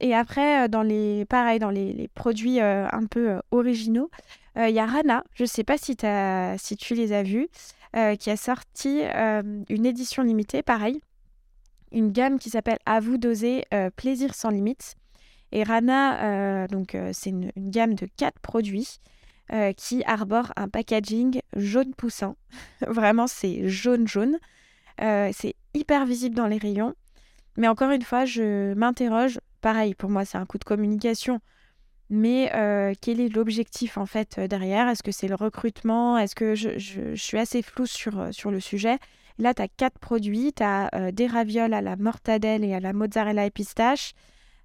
Et 0.00 0.14
après, 0.14 0.68
dans 0.68 0.82
les, 0.82 1.24
pareil, 1.26 1.58
dans 1.58 1.70
les, 1.70 1.92
les 1.92 2.08
produits 2.08 2.60
un 2.60 3.06
peu 3.08 3.40
originaux, 3.50 4.10
il 4.56 4.70
y 4.70 4.80
a 4.80 4.86
Rana, 4.86 5.22
je 5.34 5.44
ne 5.44 5.48
sais 5.48 5.64
pas 5.64 5.78
si, 5.78 5.96
as, 6.02 6.56
si 6.58 6.76
tu 6.76 6.94
les 6.94 7.12
as 7.12 7.22
vus, 7.22 7.48
qui 8.18 8.30
a 8.30 8.36
sorti 8.36 9.02
une 9.68 9.86
édition 9.86 10.22
limitée, 10.24 10.62
pareil, 10.62 11.00
une 11.92 12.10
gamme 12.10 12.40
qui 12.40 12.50
s'appelle 12.50 12.78
À 12.84 12.98
vous 12.98 13.16
d'oser, 13.16 13.64
plaisir 13.94 14.34
sans 14.34 14.50
limite. 14.50 14.96
Et 15.52 15.62
Rana, 15.62 16.66
donc 16.66 16.96
c'est 17.12 17.30
une, 17.30 17.52
une, 17.54 17.70
gamme 17.70 17.94
de 17.94 18.08
quatre 18.16 18.40
produits 18.40 18.98
euh, 19.52 19.72
qui 19.72 20.02
arbore 20.06 20.52
un 20.56 20.68
packaging 20.68 21.40
jaune 21.54 21.94
poussant. 21.94 22.36
Vraiment, 22.86 23.28
c'est 23.28 23.68
jaune-jaune. 23.68 24.38
Euh, 25.00 25.30
c'est 25.32 25.54
hyper 25.72 26.04
visible 26.04 26.34
dans 26.34 26.48
les 26.48 26.58
rayons. 26.58 26.94
Mais 27.56 27.68
encore 27.68 27.92
une 27.92 28.02
fois, 28.02 28.24
je 28.24 28.74
m'interroge. 28.74 29.38
Pareil, 29.60 29.94
pour 29.94 30.10
moi, 30.10 30.24
c'est 30.24 30.36
un 30.36 30.46
coup 30.46 30.58
de 30.58 30.64
communication. 30.64 31.40
Mais 32.10 32.50
euh, 32.54 32.92
quel 33.00 33.20
est 33.20 33.28
l'objectif 33.28 33.98
en 33.98 34.06
fait 34.06 34.40
derrière? 34.40 34.88
Est-ce 34.88 35.04
que 35.04 35.12
c'est 35.12 35.28
le 35.28 35.36
recrutement? 35.36 36.18
Est-ce 36.18 36.34
que 36.34 36.54
je, 36.54 36.78
je, 36.78 37.14
suis 37.14 37.38
assez 37.38 37.62
floue 37.62 37.86
sur, 37.86 38.28
sur 38.32 38.50
le 38.50 38.58
sujet? 38.58 38.98
Là, 39.38 39.54
tu 39.54 39.62
as 39.62 39.68
quatre 39.68 39.98
produits. 40.00 40.52
Tu 40.54 40.64
as 40.64 41.12
des 41.12 41.26
ravioles 41.28 41.72
à 41.72 41.82
la 41.82 41.94
mortadelle 41.94 42.64
et 42.64 42.74
à 42.74 42.80
la 42.80 42.92
mozzarella 42.92 43.46
et 43.46 43.50
pistache. 43.50 44.12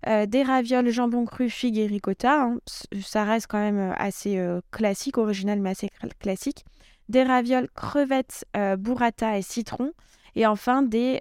Euh, 0.07 0.25
des 0.25 0.41
ravioles 0.41 0.89
jambon 0.89 1.25
cru, 1.25 1.49
figue 1.49 1.77
et 1.77 1.85
ricotta. 1.85 2.43
Hein. 2.43 2.57
Ça 3.01 3.23
reste 3.23 3.47
quand 3.47 3.59
même 3.59 3.77
euh, 3.77 3.93
assez 3.97 4.39
euh, 4.39 4.61
classique, 4.71 5.17
original, 5.17 5.59
mais 5.59 5.71
assez 5.71 5.89
classique. 6.19 6.65
Des 7.09 7.23
ravioles 7.23 7.69
crevettes, 7.75 8.45
burrata 8.77 9.37
et 9.37 9.41
citron. 9.41 9.91
Et 10.35 10.47
enfin, 10.47 10.81
des, 10.81 11.19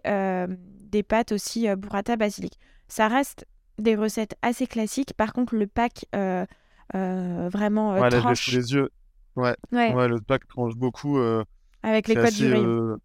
des 0.78 1.02
pâtes 1.02 1.32
aussi 1.32 1.66
burrata 1.74 2.14
basilic. 2.14 2.60
Ça 2.86 3.08
reste 3.08 3.44
des 3.78 3.96
recettes 3.96 4.36
assez 4.40 4.68
classiques. 4.68 5.14
Par 5.14 5.32
contre, 5.32 5.56
le 5.56 5.66
pack 5.66 6.04
vraiment 6.92 7.94
ouais, 7.94 8.08
tranche... 8.10 8.52
les 8.52 8.72
yeux. 8.72 8.90
Ouais. 9.34 9.56
ouais. 9.72 10.06
le 10.06 10.20
pack 10.20 10.46
tranche 10.46 10.76
beaucoup. 10.76 11.18
Avec 11.82 12.06
les 12.06 12.14
codes 12.14 12.34
du 12.34 12.52
rayon. 12.52 12.98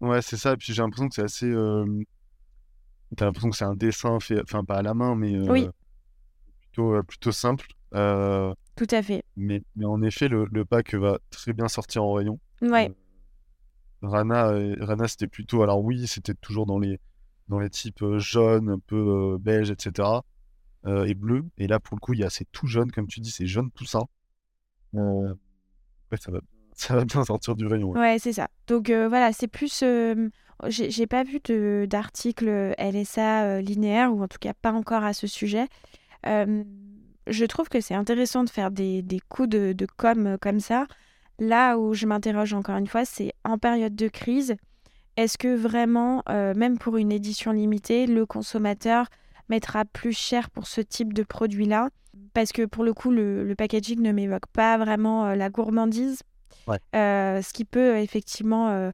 Ouais, 0.00 0.20
c'est 0.20 0.36
ça. 0.36 0.54
Et 0.54 0.56
puis 0.56 0.72
j'ai 0.72 0.82
l'impression 0.82 1.08
que 1.08 1.14
c'est 1.14 1.22
assez 1.22 1.54
T'as 3.16 3.26
l'impression 3.26 3.50
que 3.50 3.56
c'est 3.56 3.64
un 3.64 3.74
dessin 3.74 4.18
fait, 4.20 4.40
enfin 4.42 4.64
pas 4.64 4.76
à 4.76 4.82
la 4.82 4.94
main, 4.94 5.14
mais 5.14 5.38
oui. 5.48 5.68
plutôt, 6.60 7.02
plutôt 7.02 7.32
simple. 7.32 7.66
Tout 7.92 8.88
à 8.90 9.02
fait. 9.02 9.24
Mais, 9.36 9.62
mais 9.76 9.84
en 9.84 10.02
effet, 10.02 10.28
le, 10.28 10.46
le, 10.50 10.64
pack 10.64 10.94
va 10.94 11.18
très 11.30 11.52
bien 11.52 11.68
sortir 11.68 12.02
en 12.02 12.12
rayon. 12.12 12.40
Ouais. 12.60 12.92
Rana, 14.02 14.52
Rana 14.80 15.08
c'était 15.08 15.28
plutôt. 15.28 15.62
Alors 15.62 15.82
oui, 15.82 16.06
c'était 16.06 16.34
toujours 16.34 16.66
dans 16.66 16.78
les, 16.78 16.98
dans 17.48 17.60
les 17.60 17.70
types 17.70 18.04
jaunes, 18.16 18.68
un 18.68 18.78
peu 18.78 19.38
beige, 19.38 19.70
etc. 19.70 20.08
et 20.86 21.14
bleu. 21.14 21.44
Et 21.56 21.68
là, 21.68 21.78
pour 21.78 21.96
le 21.96 22.00
coup, 22.00 22.14
il 22.14 22.20
y 22.20 22.24
a 22.24 22.30
c'est 22.30 22.50
tout 22.50 22.66
jaune, 22.66 22.90
comme 22.90 23.06
tu 23.06 23.20
dis, 23.20 23.30
c'est 23.30 23.46
jaune 23.46 23.70
tout 23.70 23.86
ça. 23.86 24.00
Ouais, 24.92 26.18
ça 26.20 26.32
va, 26.32 26.40
ça 26.74 26.96
va 26.96 27.04
bien 27.04 27.24
sortir 27.24 27.54
du 27.54 27.66
rayon. 27.66 27.92
Ouais, 27.92 28.18
c'est 28.18 28.32
ça. 28.32 28.48
Donc 28.66 28.90
voilà, 28.90 29.32
c'est 29.32 29.48
plus 29.48 29.84
j'ai 30.68 31.06
pas 31.06 31.24
vu 31.24 31.40
d'article 31.86 32.74
LSA 32.78 33.44
euh, 33.44 33.60
linéaire, 33.60 34.12
ou 34.12 34.22
en 34.22 34.28
tout 34.28 34.38
cas 34.40 34.54
pas 34.54 34.72
encore 34.72 35.04
à 35.04 35.12
ce 35.12 35.26
sujet. 35.26 35.66
je 36.24 37.44
trouve 37.46 37.68
que 37.68 37.80
c'est 37.80 37.94
intéressant 37.94 38.44
de 38.44 38.50
faire 38.50 38.70
des, 38.70 39.02
des 39.02 39.20
coups 39.20 39.48
de, 39.48 39.72
de, 39.72 39.86
com 39.96 40.26
euh, 40.26 40.36
comme 40.38 40.60
ça. 40.60 40.86
Là 41.38 41.78
où 41.78 41.94
je 41.94 42.06
m'interroge 42.06 42.54
encore 42.54 42.76
une 42.76 42.86
fois, 42.86 43.04
c'est 43.04 43.32
en 43.44 43.58
période 43.58 43.96
de 43.96 44.08
crise, 44.08 44.54
est-ce 45.16 45.38
que 45.38 45.54
vraiment, 45.54 46.22
euh, 46.28 46.54
même 46.54 46.78
pour 46.78 46.96
une 46.96 47.12
édition 47.12 47.52
limitée, 47.52 48.06
le 48.06 48.26
consommateur 48.26 49.06
mettra 49.48 49.84
plus 49.84 50.16
cher 50.16 50.50
pour 50.50 50.66
ce 50.66 50.80
type 50.80 51.12
de 51.12 51.22
produit-là? 51.22 51.90
Parce 52.32 52.52
que 52.52 52.64
pour 52.64 52.84
le 52.84 52.94
coup, 52.94 53.10
le, 53.10 53.44
le 53.44 53.54
packaging 53.54 54.00
ne 54.00 54.12
m'évoque 54.12 54.46
pas 54.46 54.76
vraiment 54.78 55.34
la 55.34 55.50
gourmandise. 55.50 56.22
ce 56.92 57.52
qui 57.52 57.64
peut 57.64 57.98
effectivement 57.98 58.68
euh, 58.68 58.90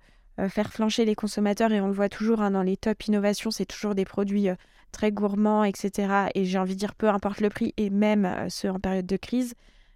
faire 0.49 0.73
flancher 0.73 1.05
les 1.05 1.15
consommateurs 1.15 1.73
et 1.73 1.81
on 1.81 1.87
le 1.87 1.93
voit 1.93 2.09
toujours 2.09 2.41
hein, 2.41 2.51
dans 2.51 2.63
les 2.63 2.77
top 2.77 3.07
innovations, 3.07 3.51
c'est 3.51 3.67
toujours 3.67 3.95
des 3.95 4.05
produits 4.05 4.49
euh, 4.49 4.55
très 4.93 5.13
gourmands, 5.13 5.65
etc. 5.65 6.29
Et 6.35 6.45
j'ai 6.45 6.59
envie 6.59 6.75
de 6.75 6.79
dire 6.79 6.95
peu 6.95 7.09
importe 7.09 7.41
le 7.41 7.49
prix 7.49 7.75
et 7.77 7.91
même 7.91 8.25
euh, 8.25 8.49
ceux 8.49 8.71
en 8.71 8.79
période 8.79 9.07
de 9.07 9.17
crise. 9.17 9.55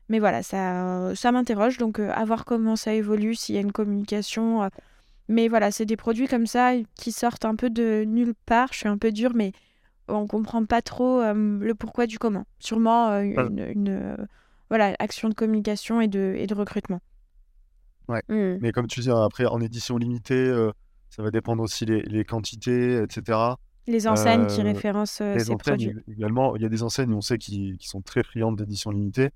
Mais 0.09 0.19
voilà, 0.19 0.43
ça, 0.43 1.15
ça 1.15 1.33
m'interroge. 1.33 1.79
Donc, 1.79 1.99
à 1.99 2.25
voir 2.27 2.45
comment 2.45 2.77
ça 2.77 2.93
évolue, 2.93 3.35
s'il 3.35 3.55
y 3.55 3.59
a 3.59 3.63
une 3.63 3.73
communication. 3.73 4.69
mais 5.29 5.49
voilà, 5.49 5.71
c'est 5.71 5.87
des 5.87 5.97
produits 5.97 6.29
comme 6.29 6.47
ça 6.47 6.73
qui 6.95 7.11
sortent 7.11 7.47
un 7.47 7.57
peu 7.57 7.71
de 7.71 8.05
nulle 8.07 8.35
part. 8.45 8.69
Je 8.73 8.81
suis 8.81 8.89
un 8.89 8.99
peu 8.99 9.13
dure, 9.13 9.33
mais 9.35 9.53
on 10.09 10.27
comprend 10.27 10.63
pas 10.67 10.83
trop 10.83 11.23
le 11.23 11.73
pourquoi 11.73 12.07
du 12.07 12.19
comment. 12.19 12.45
Sûrement 12.59 13.19
une, 13.19 14.27
voilà, 14.69 14.95
action 14.99 15.31
de 15.31 15.35
communication 15.35 16.03
et 16.03 16.09
de, 16.09 16.35
et 16.37 16.47
de 16.47 16.55
recrutement. 16.55 17.01
Ouais. 18.09 18.23
Mmh. 18.29 18.59
Mais 18.61 18.73
comme 18.73 18.87
tu 18.87 19.01
dis, 19.01 19.11
après, 19.11 19.47
en 19.47 19.61
édition 19.61 19.97
limitée, 19.97 20.35
euh, 20.35 20.73
ça 21.11 21.23
va 21.23 21.31
dépendre 21.31 21.63
aussi 21.63 21.85
les, 21.87 22.03
les 22.03 22.25
quantités, 22.25 23.03
etc. 23.03 23.39
Les 23.87 24.07
enseignes 24.09 24.47
qui 24.47 24.61
euh, 24.61 24.65
référencent 24.65 25.21
euh, 25.21 25.39
ces 25.39 25.57
produits. 25.57 25.95
Également, 26.09 26.57
il 26.57 26.63
y 26.63 26.65
a 26.65 26.69
des 26.69 26.83
enseignes, 26.83 27.13
on 27.13 27.21
sait, 27.21 27.39
qui, 27.39 27.77
qui 27.79 27.89
sont 27.89 28.03
très 28.03 28.23
friandes 28.23 28.57
d'édition 28.57 28.91
limitée. 28.91 29.31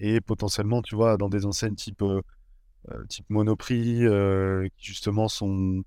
et 0.00 0.20
potentiellement, 0.20 0.82
tu 0.82 0.94
vois, 0.94 1.16
dans 1.16 1.28
des 1.28 1.46
enseignes 1.46 1.74
type, 1.74 2.02
type 3.08 3.26
Monoprix, 3.28 4.06
qui 4.76 4.86
justement 4.86 5.28
sont. 5.28 5.82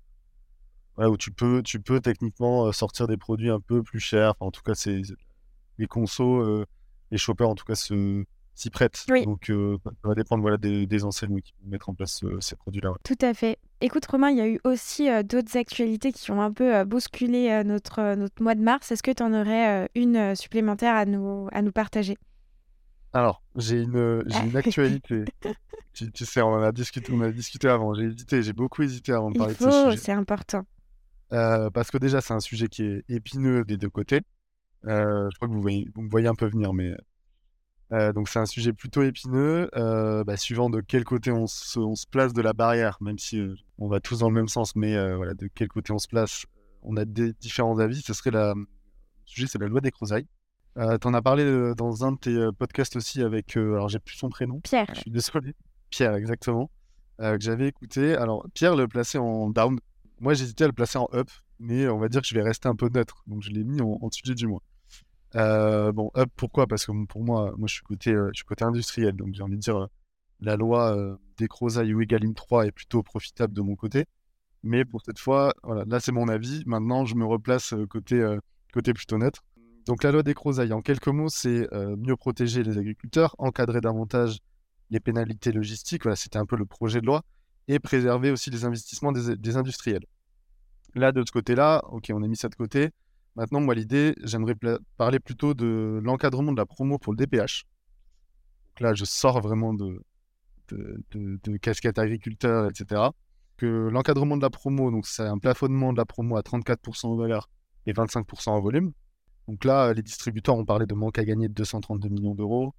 Ouais, 0.98 1.04
où 1.04 1.18
tu 1.18 1.30
peux, 1.30 1.62
tu 1.62 1.78
peux 1.78 2.00
techniquement 2.00 2.72
sortir 2.72 3.06
des 3.06 3.18
produits 3.18 3.50
un 3.50 3.60
peu 3.60 3.82
plus 3.82 4.00
chers. 4.00 4.30
Enfin, 4.30 4.46
en 4.46 4.50
tout 4.50 4.62
cas, 4.62 4.74
c'est 4.74 5.02
les 5.76 5.86
consos, 5.86 6.64
les 7.10 7.18
shoppers, 7.18 7.48
en 7.48 7.54
tout 7.54 7.66
cas, 7.66 7.74
se 7.74 8.24
s'y 8.56 8.70
prête. 8.70 9.04
Donc, 9.24 9.50
euh, 9.50 9.76
ça 9.84 10.08
va 10.08 10.14
dépendre 10.14 10.40
voilà, 10.40 10.56
des, 10.56 10.86
des 10.86 11.04
enseignes 11.04 11.40
qui 11.42 11.52
vont 11.62 11.70
mettre 11.70 11.88
en 11.90 11.94
place 11.94 12.24
euh, 12.24 12.40
ces 12.40 12.56
produits-là. 12.56 12.94
Tout 13.04 13.18
à 13.20 13.34
fait. 13.34 13.58
Écoute, 13.82 14.06
Romain, 14.06 14.30
il 14.30 14.38
y 14.38 14.40
a 14.40 14.48
eu 14.48 14.58
aussi 14.64 15.10
euh, 15.10 15.22
d'autres 15.22 15.56
actualités 15.56 16.10
qui 16.10 16.30
ont 16.30 16.40
un 16.40 16.50
peu 16.50 16.84
bousculé 16.84 17.62
notre, 17.64 18.14
notre 18.14 18.42
mois 18.42 18.54
de 18.54 18.62
mars. 18.62 18.90
Est-ce 18.90 19.02
que 19.02 19.10
tu 19.10 19.22
en 19.22 19.32
aurais 19.34 19.88
une 19.94 20.34
supplémentaire 20.34 20.94
à 20.96 21.04
nous, 21.04 21.48
à 21.52 21.60
nous 21.60 21.72
partager? 21.72 22.16
Alors, 23.12 23.42
j'ai 23.56 23.82
une, 23.82 24.24
une 24.44 24.56
actualité. 24.56 25.24
tu, 25.92 26.24
sais, 26.24 26.40
on 26.40 26.48
en 26.48 26.62
a 26.62 26.72
discuté, 26.72 27.12
on 27.12 27.20
a 27.20 27.30
discuté 27.30 27.68
avant. 27.68 27.94
J'ai 27.94 28.04
hésité, 28.04 28.42
j'ai 28.42 28.52
beaucoup 28.54 28.82
hésité 28.82 29.12
avant 29.12 29.30
de 29.30 29.38
parler 29.38 29.54
de 29.54 29.58
ce 29.58 29.70
sujet. 29.70 29.96
C'est 29.98 30.12
important. 30.12 30.64
parce 31.28 31.90
que 31.90 31.98
déjà, 31.98 32.22
c'est 32.22 32.34
un 32.34 32.40
sujet 32.40 32.68
qui 32.68 32.84
est 32.84 33.04
épineux 33.10 33.64
des 33.64 33.76
deux 33.76 33.90
côtés. 33.90 34.22
je 34.84 35.36
crois 35.36 35.48
que 35.48 35.52
vous, 35.52 35.60
voyez, 35.60 35.86
vous 35.94 36.00
me 36.00 36.08
voyez 36.08 36.28
un 36.28 36.34
peu 36.34 36.46
venir, 36.46 36.72
mais 36.72 36.94
donc 37.90 38.28
c'est 38.28 38.38
un 38.38 38.46
sujet 38.46 38.72
plutôt 38.72 39.02
épineux, 39.02 39.68
bah, 39.74 40.36
suivant 40.36 40.70
de 40.70 40.80
quel 40.80 41.04
côté 41.04 41.30
on 41.30 41.46
se, 41.46 41.78
on 41.78 41.94
se, 41.94 42.06
place 42.06 42.32
de 42.32 42.42
la 42.42 42.52
barrière, 42.52 42.98
même 43.00 43.18
si 43.18 43.42
on 43.78 43.88
va 43.88 44.00
tous 44.00 44.20
dans 44.20 44.28
le 44.28 44.34
même 44.34 44.48
sens, 44.48 44.74
mais 44.76 44.94
voilà, 45.14 45.34
de 45.34 45.48
quel 45.54 45.68
côté 45.68 45.92
on 45.92 45.98
se 45.98 46.08
place, 46.08 46.46
on 46.82 46.96
a 46.96 47.04
des 47.04 47.32
différents 47.34 47.78
avis. 47.78 48.02
Ce 48.02 48.12
serait 48.14 48.30
la, 48.30 48.54
le 48.54 48.66
sujet, 49.24 49.46
c'est 49.46 49.58
la 49.60 49.68
loi 49.68 49.80
des 49.80 49.90
crozailles. 49.90 50.26
Euh, 50.78 50.98
tu 50.98 51.06
en 51.06 51.14
as 51.14 51.22
parlé 51.22 51.74
dans 51.74 52.04
un 52.04 52.12
de 52.12 52.18
tes 52.18 52.48
podcasts 52.58 52.96
aussi 52.96 53.22
avec, 53.22 53.56
alors 53.56 53.88
j'ai 53.88 53.98
plus 53.98 54.16
son 54.16 54.28
prénom. 54.28 54.60
Pierre. 54.60 54.86
Je 54.94 55.00
suis 55.00 55.10
désolé. 55.10 55.54
Pierre, 55.90 56.14
exactement. 56.14 56.70
que 57.18 57.38
j'avais 57.40 57.68
écouté. 57.68 58.14
Alors 58.14 58.46
Pierre 58.54 58.76
le 58.76 58.86
plaçait 58.88 59.18
en 59.18 59.48
down. 59.50 59.78
Moi 60.20 60.34
j'hésitais 60.34 60.64
à 60.64 60.66
le 60.66 60.72
placer 60.72 60.98
en 60.98 61.08
up, 61.14 61.28
mais 61.58 61.88
on 61.88 61.98
va 61.98 62.08
dire 62.08 62.20
que 62.20 62.26
je 62.26 62.34
vais 62.34 62.42
rester 62.42 62.68
un 62.68 62.76
peu 62.76 62.88
neutre. 62.88 63.22
Donc 63.26 63.42
je 63.42 63.50
l'ai 63.50 63.64
mis 63.64 63.80
en, 63.80 63.98
en 64.00 64.10
sujet 64.10 64.34
du 64.34 64.46
mois. 64.46 64.62
Euh, 65.34 65.92
bon, 65.92 66.10
pourquoi? 66.36 66.66
Parce 66.66 66.86
que 66.86 66.92
pour 67.06 67.22
moi, 67.24 67.52
moi 67.56 67.66
je 67.68 67.74
suis 67.74 67.82
côté, 67.82 68.10
euh, 68.12 68.30
je 68.32 68.38
suis 68.38 68.44
côté 68.44 68.64
industriel, 68.64 69.14
donc 69.14 69.34
j'ai 69.34 69.42
envie 69.42 69.56
de 69.56 69.60
dire, 69.60 69.76
euh, 69.76 69.86
la 70.40 70.56
loi 70.56 71.18
des 71.38 71.48
Crozailles 71.48 71.94
ou 71.94 72.02
Egalim 72.02 72.34
3 72.34 72.66
est 72.66 72.72
plutôt 72.72 73.02
profitable 73.02 73.54
de 73.54 73.62
mon 73.62 73.74
côté. 73.74 74.04
Mais 74.62 74.84
pour 74.84 75.00
cette 75.02 75.18
fois, 75.18 75.54
voilà, 75.62 75.84
là 75.86 76.00
c'est 76.00 76.12
mon 76.12 76.28
avis. 76.28 76.62
Maintenant, 76.66 77.06
je 77.06 77.14
me 77.14 77.24
replace 77.24 77.74
côté, 77.88 78.22
côté 78.72 78.92
plutôt 78.92 79.16
neutre. 79.18 79.44
Donc 79.86 80.02
la 80.02 80.12
loi 80.12 80.22
des 80.22 80.34
Crozailles, 80.34 80.72
en 80.74 80.82
quelques 80.82 81.08
mots, 81.08 81.30
c'est 81.30 81.66
mieux 81.72 82.16
protéger 82.16 82.62
les 82.62 82.76
agriculteurs, 82.76 83.34
encadrer 83.38 83.80
davantage 83.80 84.40
les 84.90 85.00
pénalités 85.00 85.52
logistiques, 85.52 86.02
voilà, 86.02 86.16
c'était 86.16 86.38
un 86.38 86.46
peu 86.46 86.56
le 86.56 86.66
projet 86.66 87.00
de 87.00 87.06
loi, 87.06 87.22
et 87.68 87.78
préserver 87.78 88.30
aussi 88.30 88.50
les 88.50 88.64
investissements 88.64 89.12
des, 89.12 89.36
des 89.36 89.56
industriels. 89.56 90.04
Là, 90.94 91.12
de 91.12 91.22
ce 91.26 91.32
côté-là, 91.32 91.82
ok, 91.90 92.10
on 92.14 92.22
a 92.22 92.28
mis 92.28 92.36
ça 92.36 92.48
de 92.48 92.54
côté. 92.54 92.90
Maintenant, 93.36 93.60
moi, 93.60 93.74
l'idée, 93.74 94.14
j'aimerais 94.22 94.54
parler 94.96 95.20
plutôt 95.20 95.52
de 95.52 96.00
l'encadrement 96.02 96.52
de 96.52 96.56
la 96.56 96.64
promo 96.64 96.98
pour 96.98 97.12
le 97.12 97.18
DPH. 97.18 97.64
Donc 98.68 98.80
là, 98.80 98.94
je 98.94 99.04
sors 99.04 99.40
vraiment 99.42 99.74
de, 99.74 100.02
de, 100.68 101.56
casquette 101.58 101.98
agriculteur, 101.98 102.68
etc. 102.70 103.02
Que 103.58 103.88
l'encadrement 103.88 104.38
de 104.38 104.42
la 104.42 104.50
promo, 104.50 104.90
donc 104.90 105.06
c'est 105.06 105.26
un 105.26 105.38
plafonnement 105.38 105.92
de 105.92 105.98
la 105.98 106.06
promo 106.06 106.36
à 106.36 106.40
34% 106.40 107.06
en 107.06 107.16
valeur 107.16 107.50
et 107.86 107.92
25% 107.92 108.50
en 108.50 108.60
volume. 108.60 108.92
Donc 109.48 109.64
là, 109.64 109.92
les 109.92 110.02
distributeurs 110.02 110.56
ont 110.56 110.64
parlé 110.64 110.86
de 110.86 110.94
manque 110.94 111.18
à 111.18 111.24
gagner 111.24 111.48
de 111.48 111.54
232 111.54 112.08
millions 112.08 112.34
d'euros. 112.34 112.74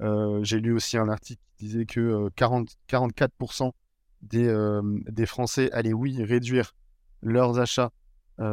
Euh, 0.00 0.42
j'ai 0.42 0.60
lu 0.60 0.72
aussi 0.72 0.98
un 0.98 1.08
article 1.08 1.40
qui 1.56 1.66
disait 1.66 1.86
que 1.86 2.28
40, 2.36 2.68
euh, 2.92 2.98
44% 2.98 3.72
des, 4.22 4.46
euh, 4.46 4.82
des 5.08 5.26
Français 5.26 5.70
allaient, 5.72 5.92
oui, 5.92 6.22
réduire 6.22 6.72
leurs 7.22 7.58
achats 7.58 7.92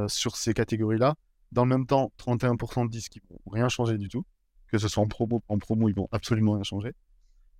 sur 0.08 0.36
ces 0.36 0.54
catégories-là. 0.54 1.15
Dans 1.52 1.64
le 1.64 1.70
même 1.70 1.86
temps, 1.86 2.12
31% 2.18 2.90
disent 2.90 3.10
qu'ils 3.10 3.22
vont 3.30 3.40
rien 3.52 3.70
changer 3.70 3.98
du 3.98 4.10
tout, 4.10 4.26
que 4.68 4.78
ce 4.78 4.88
soit 4.88 5.04
en 5.04 5.08
promo, 5.08 5.44
en 5.48 5.58
promo, 5.58 5.90
ils 5.90 5.96
vont 5.96 6.10
absolument 6.12 6.54
rien 6.54 6.64
changer. 6.64 6.94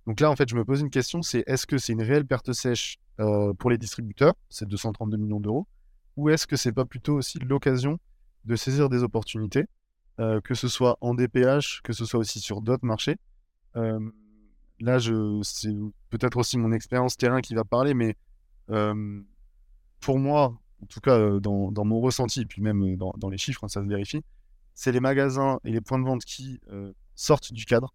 Donc 0.06 0.20
là, 0.20 0.30
en 0.30 0.36
fait, 0.36 0.48
je 0.48 0.56
me 0.56 0.64
pose 0.64 0.80
une 0.80 0.90
question, 0.90 1.22
c'est 1.22 1.44
est-ce 1.46 1.66
que 1.66 1.78
c'est 1.78 1.92
une 1.92 2.02
réelle 2.02 2.26
perte 2.26 2.52
sèche 2.52 2.98
euh, 3.20 3.52
pour 3.54 3.70
les 3.70 3.78
distributeurs, 3.78 4.34
ces 4.48 4.64
232 4.66 5.16
millions 5.16 5.40
d'euros, 5.40 5.66
ou 6.16 6.30
est-ce 6.30 6.46
que 6.46 6.56
c'est 6.56 6.72
pas 6.72 6.84
plutôt 6.84 7.16
aussi 7.16 7.38
l'occasion 7.38 7.98
de 8.44 8.56
saisir 8.56 8.88
des 8.88 9.02
opportunités, 9.02 9.66
euh, 10.18 10.40
que 10.40 10.54
ce 10.54 10.68
soit 10.68 10.96
en 11.00 11.14
DPH, 11.14 11.82
que 11.82 11.92
ce 11.92 12.04
soit 12.04 12.20
aussi 12.20 12.40
sur 12.40 12.62
d'autres 12.62 12.86
marchés? 12.86 13.16
Euh, 13.76 14.00
là, 14.80 14.98
c'est 15.42 15.74
peut-être 16.10 16.38
aussi 16.38 16.58
mon 16.58 16.72
expérience 16.72 17.16
terrain 17.16 17.40
qui 17.40 17.54
va 17.54 17.64
parler, 17.64 17.94
mais 17.94 18.16
pour 20.00 20.18
moi, 20.18 20.58
en 20.82 20.86
tout 20.86 21.00
cas 21.00 21.18
euh, 21.18 21.40
dans, 21.40 21.84
mon 21.84 22.00
ressenti, 22.00 22.42
et 22.42 22.46
puis 22.46 22.62
même 22.62 22.82
euh, 22.82 22.96
dans, 22.96 23.28
les 23.28 23.38
chiffres, 23.38 23.64
hein, 23.64 23.68
ça 23.68 23.82
se 23.82 23.88
vérifie, 23.88 24.22
c'est 24.74 24.92
les 24.92 25.00
magasins 25.00 25.58
et 25.64 25.72
les 25.72 25.80
points 25.80 25.98
de 25.98 26.04
vente 26.04 26.24
qui 26.24 26.60
euh, 26.70 26.92
sortent 27.14 27.52
du 27.52 27.64
cadre, 27.64 27.92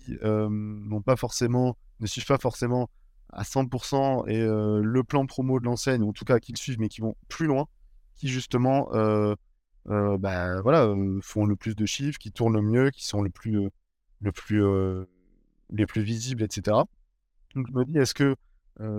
qui 0.00 0.18
n'ont 0.22 1.02
pas 1.02 1.16
forcément, 1.16 1.76
ne 2.00 2.06
suivent 2.06 2.26
pas 2.26 2.38
forcément 2.38 2.90
à 3.32 3.44
100% 3.44 4.28
et 4.28 4.40
le 4.40 5.04
plan 5.04 5.26
promo 5.26 5.60
de 5.60 5.64
l'enseigne, 5.64 6.02
ou 6.02 6.08
en 6.08 6.12
tout 6.12 6.24
cas 6.24 6.40
qui 6.40 6.52
le 6.52 6.58
suivent, 6.58 6.80
mais 6.80 6.88
qui 6.88 7.00
vont 7.00 7.14
plus 7.28 7.46
loin, 7.46 7.66
qui 8.16 8.28
justement 8.28 8.90
bah, 9.86 10.60
voilà, 10.60 10.92
font 11.22 11.46
le 11.46 11.54
plus 11.54 11.76
de 11.76 11.86
chiffres, 11.86 12.18
qui 12.18 12.32
tournent 12.32 12.54
le 12.54 12.62
mieux, 12.62 12.90
qui 12.90 13.06
sont 13.06 13.22
plus, 13.30 13.70
les 15.70 15.86
plus 15.86 16.02
visibles, 16.02 16.42
etc. 16.42 16.76
Donc 17.54 17.68
je 17.68 17.72
me 17.72 17.84
dis, 17.84 17.96
est-ce 17.98 18.14
que 18.14 18.34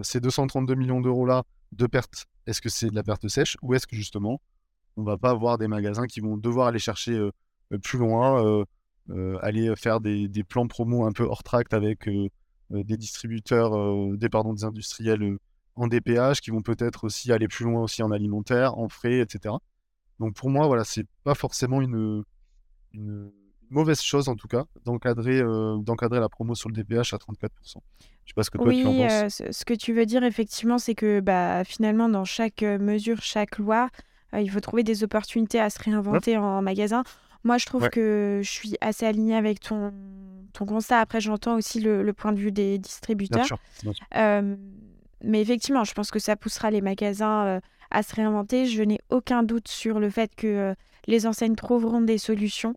ces 0.04 0.22
232 0.22 0.74
millions 0.76 1.02
d'euros-là 1.02 1.44
de 1.74 1.86
pertes 1.86 2.28
est-ce 2.48 2.62
que 2.62 2.70
c'est 2.70 2.90
de 2.90 2.96
la 2.96 3.04
perte 3.04 3.28
sèche 3.28 3.58
ou 3.62 3.74
est-ce 3.74 3.88
que 3.88 3.96
justement, 3.96 4.42
on 4.98 5.04
va 5.04 5.18
pas 5.18 5.32
avoir 5.32 5.58
des 5.58 5.68
magasins 5.68 6.08
qui 6.08 6.20
vont 6.20 6.38
devoir 6.38 6.68
aller 6.68 6.80
chercher 6.80 7.20
plus 7.84 7.98
loin, 7.98 8.66
aller 9.42 9.74
faire 9.76 10.00
des, 10.02 10.44
plans 10.48 10.68
promo 10.68 11.06
un 11.06 11.12
peu 11.12 11.24
hors 11.24 11.44
tract 11.44 11.74
avec 11.74 12.08
des 12.70 12.98
distributeurs, 12.98 14.18
des, 14.18 14.30
pardon, 14.30 14.54
des 14.54 14.66
industriels 14.66 15.38
en 15.76 15.88
DPH 15.88 16.42
qui 16.42 16.52
vont 16.52 16.62
peut-être 16.62 17.06
aussi 17.06 17.32
aller 17.32 17.48
plus 17.48 17.66
loin 17.66 17.82
aussi 17.82 18.04
en 18.04 18.12
alimentaire, 18.12 18.78
en 18.78 18.90
frais, 18.90 19.20
etc. 19.20 19.56
Donc 20.20 20.36
pour 20.36 20.50
moi, 20.50 20.68
voilà, 20.68 20.84
c'est 20.84 21.08
pas 21.24 21.36
forcément 21.36 21.82
une 21.82 22.24
mauvaise 23.74 24.02
chose 24.02 24.30
en 24.30 24.36
tout 24.36 24.48
cas 24.48 24.66
d'encadrer 24.86 25.42
d'encadrer 25.80 26.20
la 26.20 26.30
promo 26.30 26.56
sur 26.56 26.70
le 26.70 26.76
DPH 26.76 27.14
à 27.14 27.18
34%. 27.18 27.80
Je 28.26 28.32
sais 28.32 28.34
pas 28.36 28.44
ce 28.44 28.50
que 28.50 28.58
toi 28.58 28.72
tu 28.72 28.86
en 28.86 28.94
penses. 28.94 29.42
Euh, 29.42 29.48
ce 29.52 29.66
que 29.66 29.74
tu 29.74 29.94
veux 29.94 30.06
dire 30.06 30.24
effectivement, 30.24 30.78
c'est 30.78 30.96
que 30.96 31.20
bah, 31.20 31.64
finalement, 31.66 32.10
dans 32.10 32.26
chaque 32.26 32.64
euh, 32.64 32.80
mesure, 32.80 33.22
chaque 33.22 33.58
loi, 33.58 33.90
euh, 34.34 34.42
il 34.42 34.50
faut 34.50 34.60
trouver 34.60 34.84
des 34.84 35.04
opportunités 35.04 35.60
à 35.60 35.70
se 35.70 35.82
réinventer 35.82 36.38
en 36.38 36.62
magasin. 36.62 37.04
Moi, 37.44 37.58
je 37.58 37.66
trouve 37.66 37.90
que 37.90 38.40
je 38.42 38.50
suis 38.50 38.78
assez 38.80 39.06
alignée 39.06 39.36
avec 39.36 39.60
ton, 39.60 39.94
ton 40.54 40.66
constat. 40.66 41.00
Après, 41.00 41.20
j'entends 41.20 41.58
aussi 41.58 41.82
le, 41.82 42.10
point 42.14 42.32
de 42.32 42.40
vue 42.40 42.54
des 42.54 42.78
distributeurs. 42.78 43.48
mais 44.14 45.42
effectivement, 45.42 45.84
je 45.84 45.94
pense 45.94 46.10
que 46.10 46.20
ça 46.20 46.38
poussera 46.38 46.72
les 46.72 46.80
magasins 46.80 47.60
à 47.92 48.02
se 48.02 48.16
réinventer. 48.16 48.66
Je 48.66 48.82
n'ai 48.82 49.00
aucun 49.10 49.44
doute 49.44 49.68
sur 49.68 50.00
le 50.00 50.10
fait 50.10 50.34
que 50.36 50.74
les 51.06 51.28
enseignes 51.28 51.56
trouveront 51.56 52.00
des 52.00 52.18
solutions, 52.18 52.76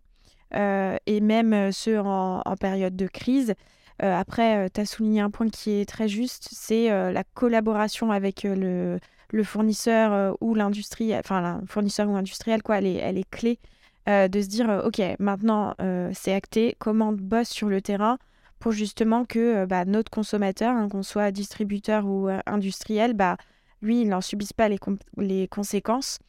et 0.53 1.21
même 1.21 1.71
ceux 1.71 1.99
en, 1.99 2.55
période 2.59 2.95
de 2.95 3.07
crise. 3.07 3.55
Euh, 4.03 4.15
après, 4.15 4.65
euh, 4.65 4.69
tu 4.71 4.81
as 4.81 4.85
souligné 4.85 5.21
un 5.21 5.31
point 5.31 5.49
qui 5.49 5.71
est 5.71 5.89
très 5.89 6.07
juste, 6.07 6.49
c'est 6.51 6.91
euh, 6.91 7.11
la 7.11 7.23
collaboration 7.23 8.11
avec 8.11 8.43
le, 8.43 8.99
fournisseur 9.43 10.37
ou 10.39 10.53
l'industrie, 10.53 11.17
enfin, 11.17 11.59
le 11.61 11.67
fournisseur 11.67 12.07
ou 12.07 12.15
industriel, 12.15 12.61
quoi, 12.61 12.77
elle 12.77 13.17
est, 13.17 13.29
clé 13.29 13.59
de 14.07 14.41
se 14.41 14.47
dire, 14.47 14.83
OK, 14.85 15.01
maintenant, 15.19 15.73
c'est 16.13 16.33
acté, 16.33 16.75
commande 16.79 17.17
bosse 17.17 17.49
sur 17.49 17.67
le 17.67 17.81
terrain 17.81 18.17
pour 18.59 18.71
justement 18.71 19.25
que 19.25 19.65
bah, 19.65 19.83
notre 19.83 20.09
consommateur, 20.09 20.73
hein, 20.73 20.87
qu'on 20.87 21.03
soit 21.03 21.31
distributeur 21.31 22.05
ou 22.05 22.29
industriel, 22.45 23.13
bah, 23.13 23.35
lui, 23.81 24.01
il 24.01 24.07
n'en 24.07 24.21
subisse 24.21 24.53
pas 24.53 24.69
les 24.69 25.47
conséquences. 25.49 26.19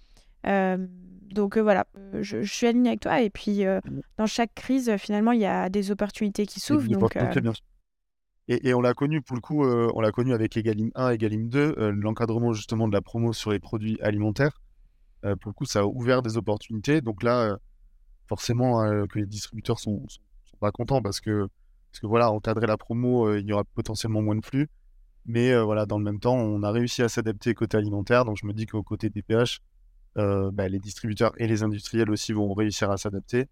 Donc 1.33 1.59
voilà, 1.59 1.87
je, 2.21 2.43
suis 2.43 2.67
alignée 2.67 2.91
avec 2.91 3.01
toi. 3.01 3.21
Et 3.21 3.31
puis, 3.31 3.65
mmh. 3.65 3.81
dans 4.17 4.27
chaque 4.27 4.55
crise, 4.55 4.97
finalement, 4.99 5.33
il 5.33 5.41
y 5.41 5.47
a 5.47 5.69
des 5.69 5.91
opportunités 5.91 6.47
qui 6.47 6.61
s'ouvrent. 6.61 6.89
Donc, 6.89 7.17
et, 8.51 8.69
et, 8.69 8.75
on 8.75 8.81
l'a 8.81 8.95
connu, 8.95 9.21
pour 9.21 9.37
le 9.37 9.43
coup, 9.43 9.65
on 9.65 10.01
l'a 10.01 10.11
connu 10.11 10.33
avec 10.33 10.57
Egalim 10.57 10.91
1, 10.95 11.11
Egalim 11.11 11.49
2, 11.49 11.91
l'encadrement 11.91 12.53
justement 12.55 12.89
de 12.89 12.93
la 12.95 13.03
promo 13.03 13.33
sur 13.33 13.51
les 13.51 13.59
produits 13.59 13.99
alimentaires. 14.01 14.63
pour 15.23 15.51
le 15.51 15.53
coup, 15.53 15.67
ça 15.67 15.81
a 15.81 15.85
ouvert 15.85 16.23
des 16.23 16.39
opportunités. 16.39 17.03
Donc 17.03 17.23
là, 17.23 17.59
forcément, 18.27 19.07
que 19.07 19.19
les 19.19 19.27
distributeurs 19.27 19.79
sont, 19.79 20.03
sont, 20.09 20.57
pas 20.61 20.73
contents 20.73 21.03
parce 21.03 21.21
que, 21.21 21.47
parce 21.91 22.01
que 22.01 22.07
voilà, 22.07 22.33
encadrer 22.33 22.67
la 22.67 22.79
promo, 22.79 23.35
il 23.35 23.47
y 23.47 23.53
aura 23.53 23.65
potentiellement 23.65 24.23
moins 24.23 24.37
de 24.37 24.45
flux. 24.45 24.69
Mais 25.27 25.55
voilà, 25.63 25.85
dans 25.85 25.99
le 25.99 26.05
même 26.05 26.19
temps, 26.19 26.35
on 26.35 26.63
a 26.63 26.71
réussi 26.71 27.03
à 27.03 27.11
s'adapter 27.11 27.53
côté 27.53 27.77
alimentaire. 27.77 28.25
Donc 28.25 28.39
je 28.41 28.47
me 28.47 28.55
dis 28.55 28.65
qu'au 28.65 28.83
côté 28.83 29.11
DPH, 29.11 29.35
euh, 29.35 29.45
bah, 30.19 30.69
les 30.69 30.79
distributeurs 30.79 31.33
et 31.39 31.47
les 31.47 31.63
industriels 31.63 32.11
aussi 32.11 32.33
vont 32.33 32.53
réussir 32.53 32.91
à 32.91 32.97
s'adapter 32.97 33.47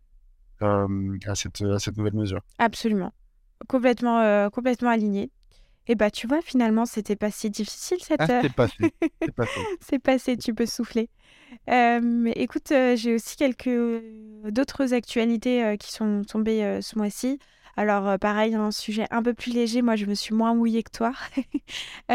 euh, 0.62 1.18
à, 1.26 1.34
cette, 1.34 1.60
à 1.62 1.78
cette 1.78 1.96
nouvelle 1.98 2.14
mesure. 2.14 2.40
Absolument. 2.58 3.12
Complètement, 3.68 4.20
euh, 4.20 4.48
complètement 4.48 4.90
aligné. 4.90 5.30
Et 5.86 5.94
bah 5.94 6.10
tu 6.10 6.26
vois, 6.26 6.40
finalement, 6.42 6.84
c'était 6.84 7.14
pas 7.14 7.30
si 7.30 7.50
difficile 7.50 7.98
cette... 8.00 8.20
Ah, 8.20 8.40
c'est 8.42 8.52
passé. 8.52 8.94
C'est 9.22 9.32
passé. 9.32 9.60
c'est 9.80 9.98
passé, 9.98 10.36
tu 10.36 10.54
peux 10.54 10.66
souffler. 10.66 11.10
écoute, 11.68 12.68
j'ai 12.70 13.14
aussi 13.14 13.36
quelques 13.36 14.02
d'autres 14.50 14.94
actualités 14.94 15.76
qui 15.78 15.92
sont 15.92 16.22
tombées 16.24 16.80
ce 16.82 16.98
mois-ci. 16.98 17.38
Alors, 17.76 18.08
euh, 18.08 18.16
pareil, 18.16 18.54
un 18.54 18.70
sujet 18.70 19.06
un 19.10 19.22
peu 19.22 19.34
plus 19.34 19.52
léger, 19.52 19.82
moi 19.82 19.96
je 19.96 20.06
me 20.06 20.14
suis 20.14 20.34
moins 20.34 20.54
mouillée 20.54 20.82
que 20.82 20.90
toi. 20.90 21.12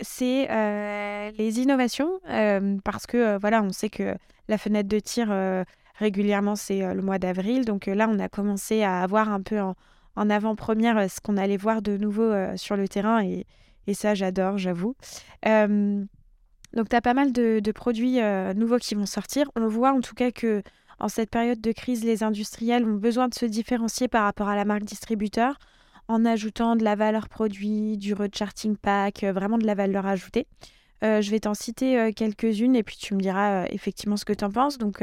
c'est 0.00 0.50
euh, 0.50 1.30
les 1.36 1.60
innovations, 1.60 2.20
parce 2.84 3.06
que 3.06 3.38
voilà, 3.38 3.62
on 3.62 3.70
sait 3.70 3.90
que 3.90 4.14
la 4.48 4.58
fenêtre 4.58 4.88
de 4.88 4.98
tir 4.98 5.32
régulièrement 5.96 6.56
c'est 6.56 6.94
le 6.94 7.02
mois 7.02 7.18
d'avril. 7.18 7.64
Donc 7.64 7.86
là, 7.86 8.08
on 8.10 8.18
a 8.18 8.28
commencé 8.28 8.82
à 8.82 9.02
avoir 9.02 9.28
un 9.30 9.42
peu 9.42 9.60
en, 9.60 10.30
avant-première 10.30 11.10
ce 11.10 11.20
qu'on 11.20 11.36
allait 11.36 11.56
voir 11.58 11.82
de 11.82 11.96
nouveau 11.98 12.32
sur 12.56 12.76
le 12.76 12.88
terrain 12.88 13.22
et, 13.22 13.46
ça, 13.92 14.14
j'adore, 14.14 14.56
j'avoue. 14.56 14.96
Donc, 15.44 16.88
tu 16.88 16.96
as 16.96 17.02
pas 17.02 17.14
mal 17.14 17.32
de, 17.32 17.72
produits 17.72 18.20
nouveaux 18.56 18.78
qui 18.78 18.94
vont 18.94 19.06
sortir. 19.06 19.50
On 19.54 19.68
voit 19.68 19.92
en 19.92 20.00
tout 20.00 20.14
cas 20.14 20.30
que 20.30 20.62
en 20.98 21.08
cette 21.08 21.30
période 21.30 21.60
de 21.60 21.72
crise, 21.72 22.04
les 22.04 22.22
industriels 22.22 22.84
ont 22.84 22.96
besoin 22.96 23.28
de 23.28 23.34
se 23.34 23.46
différencier 23.46 24.08
par 24.08 24.24
rapport 24.24 24.48
à 24.48 24.56
la 24.56 24.64
marque 24.64 24.84
distributeur 24.84 25.58
en 26.08 26.24
ajoutant 26.24 26.76
de 26.76 26.84
la 26.84 26.96
valeur 26.96 27.28
produit, 27.28 27.96
du 27.96 28.14
recharting 28.14 28.76
pack, 28.76 29.24
vraiment 29.24 29.58
de 29.58 29.66
la 29.66 29.74
valeur 29.74 30.06
ajoutée. 30.06 30.46
je 31.02 31.30
vais 31.30 31.40
t'en 31.40 31.54
citer 31.54 32.12
quelques-unes 32.14 32.76
et 32.76 32.82
puis 32.82 32.96
tu 32.96 33.14
me 33.14 33.20
diras 33.20 33.64
effectivement 33.70 34.18
ce 34.18 34.26
que 34.26 34.34
tu 34.34 34.44
en 34.44 34.50
penses. 34.50 34.76
Donc, 34.76 35.02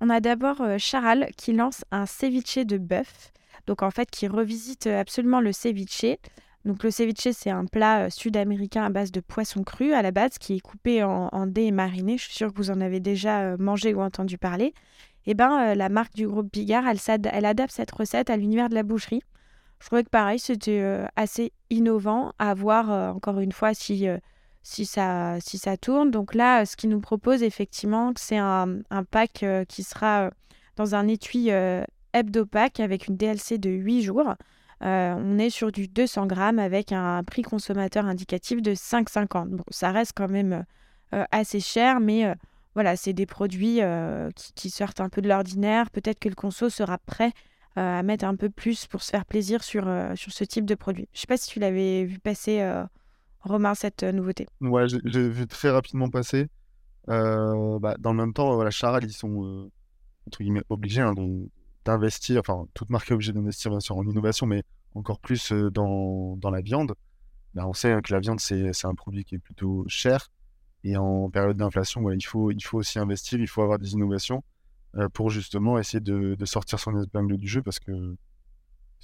on 0.00 0.08
a 0.08 0.20
d'abord 0.20 0.62
Charal 0.78 1.28
qui 1.36 1.52
lance 1.52 1.84
un 1.90 2.06
ceviche 2.06 2.56
de 2.56 2.78
bœuf, 2.78 3.32
donc 3.66 3.82
en 3.82 3.90
fait 3.90 4.10
qui 4.10 4.26
revisite 4.28 4.86
absolument 4.86 5.40
le 5.40 5.52
ceviche. 5.52 6.16
Donc 6.64 6.82
le 6.84 6.90
ceviche 6.90 7.28
c'est 7.32 7.50
un 7.50 7.64
plat 7.64 8.10
sud-américain 8.10 8.84
à 8.84 8.90
base 8.90 9.12
de 9.12 9.20
poisson 9.20 9.62
cru 9.62 9.92
à 9.92 10.02
la 10.02 10.10
base 10.10 10.38
qui 10.38 10.56
est 10.56 10.60
coupé 10.60 11.02
en, 11.02 11.46
dés 11.46 11.64
et 11.64 11.70
mariné. 11.70 12.18
Je 12.18 12.24
suis 12.24 12.34
sûre 12.34 12.52
que 12.52 12.56
vous 12.56 12.70
en 12.70 12.80
avez 12.80 13.00
déjà 13.00 13.56
mangé 13.56 13.94
ou 13.94 14.00
entendu 14.02 14.36
parler. 14.38 14.74
Eh 15.26 15.34
ben 15.34 15.74
la 15.74 15.88
marque 15.88 16.14
du 16.14 16.26
groupe 16.26 16.52
Bigard, 16.52 16.84
elle, 16.86 16.98
elle 17.32 17.44
adapte 17.44 17.72
cette 17.72 17.90
recette 17.90 18.30
à 18.30 18.36
l'univers 18.36 18.68
de 18.68 18.74
la 18.74 18.82
boucherie. 18.82 19.22
Je 19.80 19.86
trouvais 19.86 20.04
que 20.04 20.10
pareil, 20.10 20.38
c'était 20.38 21.04
assez 21.16 21.52
innovant 21.70 22.32
à 22.38 22.52
voir 22.54 23.14
encore 23.14 23.40
une 23.40 23.52
fois 23.52 23.72
si 24.62 24.86
ça, 24.86 25.76
tourne. 25.80 26.10
Donc 26.10 26.34
là, 26.34 26.64
ce 26.66 26.76
qu'il 26.76 26.90
nous 26.90 27.00
propose, 27.00 27.42
effectivement, 27.42 28.12
c'est 28.16 28.38
un, 28.38 28.82
pack 29.10 29.42
euh, 29.42 29.64
qui 29.64 29.82
sera 29.82 30.26
euh, 30.26 30.30
dans 30.76 30.94
un 30.94 31.08
étui 31.08 31.50
euh, 31.50 31.82
hebdo-pack 32.12 32.80
avec 32.80 33.08
une 33.08 33.16
DLC 33.16 33.58
de 33.58 33.70
8 33.70 34.02
jours. 34.02 34.34
on 34.80 35.38
est 35.38 35.50
sur 35.50 35.72
du 35.72 35.88
200 35.88 36.26
grammes 36.26 36.58
avec 36.58 36.92
un 36.92 37.22
prix 37.24 37.42
consommateur 37.42 38.06
indicatif 38.06 38.62
de 38.62 38.72
5,50. 38.72 39.48
Bon, 39.48 39.64
ça 39.70 39.92
reste 39.92 40.12
quand 40.14 40.28
même 40.28 40.64
assez 41.12 41.58
cher, 41.60 41.98
mais 42.00 42.34
voilà, 42.74 42.96
c'est 42.96 43.12
des 43.12 43.26
produits 43.26 43.80
qui, 44.36 44.52
qui, 44.54 44.70
sortent 44.70 45.00
un 45.00 45.08
peu 45.08 45.22
de 45.22 45.28
l'ordinaire. 45.28 45.90
Peut-être 45.90 46.18
que 46.18 46.28
le 46.28 46.34
conso 46.34 46.68
sera 46.68 46.98
prêt 46.98 47.32
à 47.76 48.02
mettre 48.02 48.24
un 48.24 48.36
peu 48.36 48.50
plus 48.50 48.86
pour 48.86 49.02
se 49.02 49.10
faire 49.10 49.24
plaisir 49.24 49.62
sur, 49.62 49.84
sur 50.14 50.32
ce 50.32 50.44
type 50.44 50.66
de 50.66 50.74
produit. 50.74 51.08
Je 51.12 51.18
ne 51.18 51.20
sais 51.20 51.26
pas 51.26 51.36
si 51.36 51.48
tu 51.48 51.58
l'avais 51.58 52.04
vu 52.04 52.18
passer 52.18 52.60
Romain, 53.42 53.74
cette 53.74 54.02
euh, 54.02 54.12
nouveauté 54.12 54.46
Ouais, 54.60 54.86
j'ai 54.88 55.28
vu 55.28 55.46
très 55.46 55.70
rapidement 55.70 56.10
passer. 56.10 56.48
Euh, 57.08 57.78
bah, 57.78 57.96
dans 57.98 58.12
le 58.12 58.18
même 58.18 58.34
temps, 58.34 58.54
voilà, 58.54 58.70
Charal, 58.70 59.04
ils 59.04 59.12
sont 59.12 59.44
euh, 59.44 60.62
obligés 60.68 61.00
hein, 61.00 61.14
d'investir, 61.84 62.40
enfin, 62.40 62.66
toute 62.74 62.90
marque 62.90 63.10
est 63.10 63.14
obligée 63.14 63.32
d'investir 63.32 63.70
bien 63.70 63.80
sûr 63.80 63.96
en 63.96 64.04
innovation, 64.04 64.46
mais 64.46 64.62
encore 64.94 65.20
plus 65.20 65.52
dans, 65.52 66.38
la 66.50 66.60
viande. 66.60 66.94
Bah, 67.54 67.66
on 67.66 67.72
sait 67.72 68.00
que 68.02 68.12
la 68.12 68.20
viande, 68.20 68.40
c'est 68.40 68.84
un 68.84 68.94
produit 68.94 69.24
qui 69.24 69.36
est 69.36 69.38
plutôt 69.38 69.84
cher. 69.88 70.28
Et 70.84 70.96
en 70.96 71.28
période 71.30 71.56
d'inflation, 71.56 72.10
il, 72.10 72.24
faut, 72.24 72.52
aussi 72.72 72.98
investir, 72.98 73.38
il 73.38 73.46
faut 73.46 73.62
avoir 73.62 73.78
des 73.78 73.92
innovations 73.92 74.42
pour 75.12 75.30
justement 75.30 75.78
essayer 75.78 76.00
de, 76.00 76.36
sortir 76.44 76.78
son 76.78 77.00
épingle 77.02 77.36
du 77.36 77.46
jeu 77.46 77.62
parce 77.62 77.78
que 77.78 78.16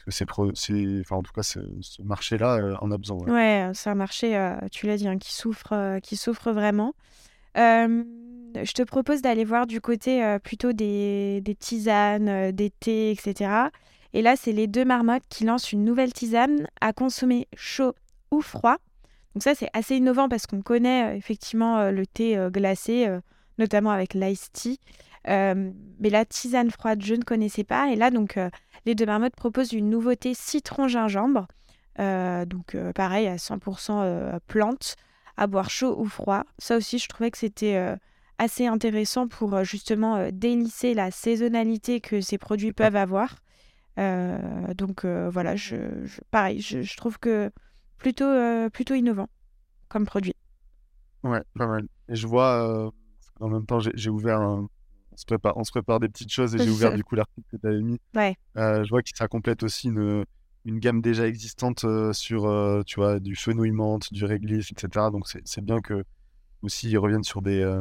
parce 0.05 0.19
que 0.21 0.51
c'est, 0.55 1.03
en 1.11 1.23
tout 1.23 1.33
cas, 1.33 1.43
ce 1.43 1.61
marché-là 2.03 2.57
euh, 2.57 2.77
en 2.81 2.91
a 2.91 2.99
besoin. 2.99 3.19
Ouais, 3.27 3.71
c'est 3.75 3.91
un 3.91 3.95
marché, 3.95 4.37
euh, 4.37 4.55
tu 4.71 4.87
l'as 4.87 4.97
dit, 4.97 5.09
hein, 5.09 5.19
qui 5.19 5.33
souffre, 5.33 5.73
euh, 5.73 6.01
qui 6.01 6.17
souffre 6.17 6.53
vraiment. 6.53 6.95
je 7.55 8.73
te 8.73 8.83
propose 8.83 9.23
d'aller 9.23 9.45
voir 9.45 9.67
du 9.67 9.81
côté 9.81 10.37
plutôt 10.43 10.73
des 10.73 11.57
tisanes, 11.59 12.53
des 12.53 12.71
thés, 12.71 13.11
etc. 13.11 13.69
Et 14.13 14.23
là, 14.23 14.37
c'est 14.37 14.53
les 14.53 14.67
deux 14.67 14.85
marmottes 14.85 15.25
qui 15.29 15.45
lancent 15.45 15.73
une 15.73 15.85
nouvelle 15.85 16.13
tisane 16.13 16.67
à 16.81 16.93
consommer 16.93 17.49
chaud 17.55 17.95
ou 18.31 18.41
froid. 18.41 18.77
Donc 19.37 19.43
ça, 19.43 19.55
c'est 19.55 19.69
assez 19.75 19.97
innovant 19.97 20.31
parce 20.31 20.47
qu'on 20.47 20.63
connaît 20.63 21.15
effectivement 21.17 21.91
le 21.91 22.07
thé 22.07 22.39
glacé, 22.51 23.07
notamment 23.59 23.91
avec 23.91 24.15
l'ice 24.15 24.51
tea. 24.51 24.81
mais 25.27 26.11
la 26.11 26.25
tisane 26.25 26.71
froide, 26.71 27.05
je 27.05 27.15
ne 27.15 27.23
connaissais 27.23 27.63
pas. 27.63 27.91
Et 27.91 27.97
là, 27.97 28.11
donc, 28.11 28.39
les 28.87 28.95
deux 28.95 29.05
marmottes 29.05 29.37
proposent 29.37 29.73
une 29.73 29.91
nouveauté 29.91 30.33
citron-gingembre. 30.33 31.47
Euh, 31.99 32.45
donc 32.45 32.75
euh, 32.75 32.93
pareil, 32.93 33.27
à 33.27 33.37
100% 33.37 34.01
euh, 34.03 34.39
plante, 34.47 34.97
à 35.37 35.47
boire 35.47 35.71
chaud 35.71 35.97
ou 35.99 36.07
froid. 36.07 36.45
Ça 36.59 36.77
aussi, 36.77 36.99
je 36.99 37.09
trouvais 37.09 37.31
que 37.31 37.39
c'était 37.39 37.97
assez 38.39 38.67
intéressant 38.67 39.29
pour 39.29 39.65
justement 39.65 40.29
délisser 40.31 40.95
la 40.95 41.11
saisonnalité 41.11 42.01
que 42.01 42.21
ces 42.21 42.39
produits 42.39 42.73
peuvent 42.73 42.97
avoir. 42.97 43.37
donc 43.99 45.05
voilà, 45.05 45.57
je, 45.57 45.77
pareil, 46.31 46.61
je, 46.61 46.97
trouve 46.97 47.19
que 47.19 47.51
plutôt, 47.99 48.31
plutôt 48.71 48.95
innovant 48.95 49.29
comme 49.89 50.07
produit. 50.07 50.35
Ouais, 51.23 51.43
pas 51.57 51.67
mal. 51.67 51.87
Et 52.09 52.17
je 52.17 52.27
vois, 52.27 52.93
en 53.41 53.49
même 53.49 53.67
temps, 53.67 53.81
j'ai 53.81 54.11
ouvert 54.11 54.41
un, 54.41 54.69
on 55.17 55.19
se 55.19 55.25
prépare, 55.25 55.57
on 55.57 55.65
se 55.65 55.71
prépare 55.71 55.99
des 55.99 56.09
petites 56.11 56.31
choses 56.31 56.55
et 56.55 56.59
j'ai 56.59 56.69
ouvert 56.69 56.95
du 56.95 57.03
coup 57.03 57.15
l'article 57.15 57.47
que 57.51 57.57
tu 57.57 57.67
avais 57.67 57.81
mis. 57.81 57.99
Ouais. 58.15 58.37
Euh, 58.59 58.85
je 58.85 58.91
vois 58.91 59.03
que 59.03 59.09
ça 59.15 59.29
complète 59.29 59.63
aussi 59.63 59.89
une, 59.89 60.27
une 60.67 60.79
gamme 60.79 61.01
déjà 61.01 61.27
existante 61.27 61.85
euh, 61.85 62.13
sur 62.13 62.45
euh, 62.45 62.83
tu 62.83 62.97
vois, 62.97 63.19
du 63.19 63.35
fenouil 63.35 63.71
menthe, 63.71 64.13
du 64.13 64.27
réglisse, 64.27 64.71
etc. 64.73 65.07
Donc 65.11 65.27
c'est 65.27 65.65
bien 65.65 65.81
que 65.81 66.05
aussi 66.61 66.91
ils 66.91 66.99
reviennent 66.99 67.25
sur 67.25 67.41
des, 67.41 67.81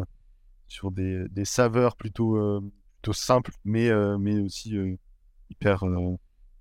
sur 0.70 0.92
des, 0.92 1.28
des, 1.30 1.44
saveurs 1.44 1.98
plutôt, 1.98 2.62
plutôt 3.02 3.14
simples, 3.14 3.52
mais, 3.66 3.90
mais 4.18 4.40
aussi 4.40 4.78
hyper, 5.50 5.84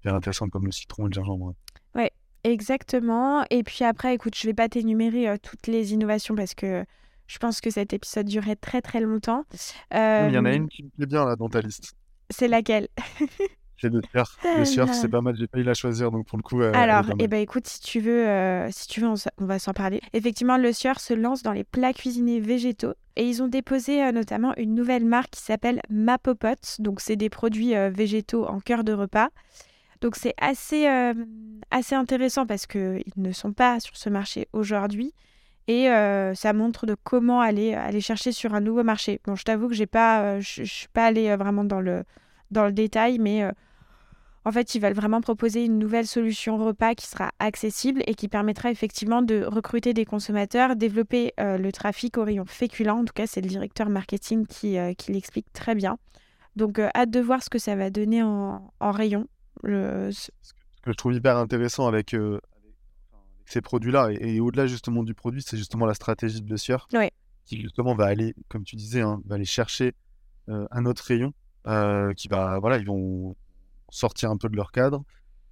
hyper 0.00 0.14
intéressantes 0.14 0.50
comme 0.50 0.66
le 0.66 0.72
citron 0.72 1.04
et 1.06 1.08
le 1.10 1.12
gingembre. 1.12 1.54
Ouais, 1.94 2.10
exactement. 2.44 3.44
Et 3.50 3.62
puis 3.62 3.84
après, 3.84 4.14
écoute, 4.14 4.36
je 4.36 4.46
vais 4.46 4.54
pas 4.54 4.68
t'énumérer 4.68 5.38
toutes 5.38 5.66
les 5.66 5.92
innovations 5.92 6.34
parce 6.34 6.54
que 6.54 6.84
je 7.26 7.38
pense 7.38 7.60
que 7.60 7.70
cet 7.70 7.92
épisode 7.92 8.26
durait 8.26 8.56
très 8.56 8.82
très 8.82 9.00
longtemps. 9.00 9.44
Il 9.90 10.32
y 10.32 10.38
en 10.38 10.44
a 10.44 10.52
une 10.52 10.68
qui 10.68 10.84
me 10.84 10.90
plaît 10.90 11.06
bien 11.06 11.24
là 11.24 11.36
dans 11.36 11.48
ta 11.48 11.60
liste. 11.60 11.94
C'est 12.30 12.48
laquelle? 12.48 12.88
C'est 13.80 13.90
le 13.92 14.00
surf. 14.14 14.38
Le 14.58 14.64
surf, 14.64 14.92
c'est 14.92 15.08
pas 15.08 15.20
mal. 15.20 15.36
J'ai 15.36 15.46
pas 15.46 15.58
eu 15.58 15.62
la 15.62 15.74
choisir, 15.74 16.10
donc 16.10 16.26
pour 16.26 16.38
le 16.38 16.42
coup. 16.42 16.62
Alors, 16.62 17.04
eh 17.18 17.28
ben, 17.28 17.40
écoute, 17.40 17.66
si 17.66 17.80
tu 17.80 18.00
veux, 18.00 18.26
euh, 18.26 18.68
si 18.70 18.86
tu 18.86 19.00
veux, 19.00 19.08
on, 19.08 19.44
va 19.44 19.58
s'en 19.58 19.72
parler. 19.72 20.00
Effectivement, 20.12 20.56
le 20.56 20.72
surf 20.72 20.98
se 20.98 21.12
lance 21.12 21.42
dans 21.42 21.52
les 21.52 21.64
plats 21.64 21.92
cuisinés 21.92 22.40
végétaux 22.40 22.94
et 23.16 23.28
ils 23.28 23.42
ont 23.42 23.48
déposé 23.48 24.02
euh, 24.02 24.12
notamment 24.12 24.54
une 24.56 24.74
nouvelle 24.74 25.04
marque 25.04 25.30
qui 25.30 25.42
s'appelle 25.42 25.80
Mapopot. 25.90 26.78
Donc, 26.78 27.00
c'est 27.00 27.16
des 27.16 27.28
produits 27.28 27.74
euh, 27.74 27.90
végétaux 27.90 28.46
en 28.46 28.60
cœur 28.60 28.84
de 28.84 28.92
repas. 28.92 29.28
Donc, 30.00 30.16
c'est 30.16 30.34
assez, 30.38 30.86
assez 31.70 31.94
intéressant 31.94 32.46
parce 32.46 32.66
qu'ils 32.66 33.02
ne 33.16 33.32
sont 33.32 33.52
pas 33.52 33.80
sur 33.80 33.96
ce 33.96 34.10
marché 34.10 34.48
aujourd'hui. 34.52 35.14
Et 35.66 35.88
euh, 35.88 36.34
ça 36.34 36.52
montre 36.52 36.86
de 36.86 36.94
comment 37.02 37.40
aller, 37.40 37.74
aller 37.74 38.00
chercher 38.00 38.32
sur 38.32 38.54
un 38.54 38.60
nouveau 38.60 38.84
marché. 38.84 39.20
Bon, 39.24 39.34
je 39.34 39.44
t'avoue 39.44 39.68
que 39.68 39.74
euh, 39.74 40.40
je 40.40 40.60
ne 40.60 40.66
suis 40.66 40.88
pas 40.88 41.06
allée 41.06 41.30
euh, 41.30 41.36
vraiment 41.36 41.64
dans 41.64 41.80
le, 41.80 42.04
dans 42.50 42.66
le 42.66 42.72
détail, 42.72 43.18
mais 43.18 43.48
en 44.44 44.52
fait, 44.52 44.74
ils 44.74 44.80
veulent 44.80 44.92
vraiment 44.92 45.22
proposer 45.22 45.64
une 45.64 45.78
nouvelle 45.78 46.06
solution 46.06 46.58
repas 46.58 46.94
qui 46.94 47.06
sera 47.06 47.30
accessible 47.38 48.02
et 48.06 48.14
qui 48.14 48.28
permettra 48.28 48.70
effectivement 48.70 49.22
de 49.22 49.42
recruter 49.42 49.94
des 49.94 50.04
consommateurs, 50.04 50.76
développer 50.76 51.32
le 51.38 51.70
trafic 51.70 52.18
au 52.18 52.24
rayon 52.24 52.44
féculent. 52.44 52.90
En 52.90 53.04
tout 53.06 53.14
cas, 53.14 53.26
c'est 53.26 53.40
le 53.40 53.48
directeur 53.48 53.88
marketing 53.88 54.46
qui, 54.46 54.76
qui 54.98 55.12
l'explique 55.12 55.50
très 55.54 55.74
bien. 55.74 55.96
Donc, 56.56 56.78
hâte 56.78 57.10
de 57.10 57.20
voir 57.20 57.42
ce 57.42 57.48
que 57.48 57.58
ça 57.58 57.74
va 57.74 57.88
donner 57.88 58.22
en 58.22 58.70
rayon. 58.80 59.26
Ce 59.64 60.30
que 60.82 60.92
je 60.92 60.96
trouve 60.96 61.14
hyper 61.14 61.36
intéressant 61.36 61.86
avec, 61.86 62.14
ces 63.46 63.60
produits-là. 63.60 64.10
Et, 64.12 64.40
au-delà 64.40 64.66
justement 64.66 65.02
du 65.02 65.14
produit, 65.14 65.42
c'est 65.42 65.56
justement 65.56 65.86
la 65.86 65.94
stratégie 65.94 66.40
de 66.40 66.46
Blessieur 66.46 66.88
qui 67.44 67.60
justement 67.60 67.94
va 67.94 68.06
aller, 68.06 68.34
comme 68.48 68.64
tu 68.64 68.74
disais, 68.76 69.02
hein, 69.02 69.20
va 69.26 69.34
aller 69.34 69.44
chercher 69.44 69.92
euh, 70.48 70.66
un 70.70 70.86
autre 70.86 71.04
rayon 71.04 71.34
euh, 71.66 72.12
qui 72.14 72.28
va, 72.28 72.58
voilà, 72.58 72.78
ils 72.78 72.86
vont 72.86 73.36
sortir 73.90 74.30
un 74.30 74.38
peu 74.38 74.48
de 74.48 74.56
leur 74.56 74.72
cadre, 74.72 75.04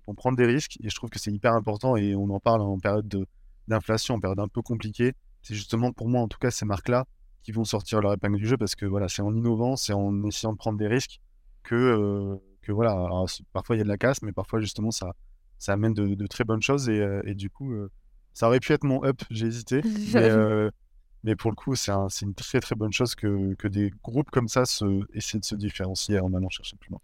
vont 0.06 0.14
prendre 0.14 0.36
des 0.36 0.46
risques. 0.46 0.78
Et 0.82 0.88
je 0.88 0.94
trouve 0.94 1.10
que 1.10 1.18
c'est 1.18 1.30
hyper 1.30 1.52
important 1.52 1.96
et 1.96 2.14
on 2.14 2.30
en 2.30 2.40
parle 2.40 2.62
en 2.62 2.78
période 2.78 3.26
d'inflation, 3.68 4.14
en 4.14 4.20
période 4.20 4.40
un 4.40 4.48
peu 4.48 4.62
compliquée. 4.62 5.12
C'est 5.42 5.54
justement 5.54 5.92
pour 5.92 6.08
moi, 6.08 6.22
en 6.22 6.28
tout 6.28 6.38
cas, 6.38 6.50
ces 6.50 6.64
marques-là 6.64 7.06
qui 7.42 7.52
vont 7.52 7.64
sortir 7.64 8.00
leur 8.00 8.12
épingle 8.14 8.38
du 8.38 8.46
jeu 8.46 8.56
parce 8.56 8.74
que 8.74 8.86
voilà, 8.86 9.08
c'est 9.08 9.22
en 9.22 9.34
innovant, 9.34 9.76
c'est 9.76 9.92
en 9.92 10.24
essayant 10.24 10.52
de 10.52 10.58
prendre 10.58 10.78
des 10.78 10.86
risques 10.86 11.20
que, 11.62 11.74
euh, 11.74 12.36
que 12.62 12.72
voilà, 12.72 13.08
parfois 13.52 13.76
il 13.76 13.78
y 13.78 13.82
a 13.82 13.84
de 13.84 13.88
la 13.88 13.98
casse, 13.98 14.22
mais 14.22 14.32
parfois 14.32 14.60
justement 14.60 14.90
ça, 14.90 15.14
ça 15.62 15.74
amène 15.74 15.94
de, 15.94 16.26
très 16.26 16.42
bonnes 16.42 16.60
choses 16.60 16.88
et, 16.88 17.00
euh, 17.00 17.22
du 17.34 17.48
coup, 17.48 17.72
euh, 17.72 17.88
ça 18.34 18.48
aurait 18.48 18.58
pu 18.58 18.72
être 18.72 18.82
mon 18.82 19.04
up, 19.04 19.22
j'ai 19.30 19.46
hésité. 19.46 19.80
Euh, 20.16 20.70
mais, 21.24 21.36
pour 21.36 21.52
le 21.52 21.54
coup, 21.54 21.76
c'est 21.76 21.92
une 21.92 22.34
très 22.34 22.58
très 22.58 22.74
bonne 22.74 22.92
chose 22.92 23.14
que, 23.14 23.54
que, 23.54 23.68
des 23.68 23.92
groupes 24.02 24.28
comme 24.32 24.48
ça 24.48 24.64
se, 24.64 24.84
essaient 25.14 25.38
de 25.38 25.44
se 25.44 25.54
différencier 25.54 26.18
en 26.18 26.34
allant 26.34 26.48
chercher 26.48 26.76
plus 26.76 26.90
loin. 26.90 26.98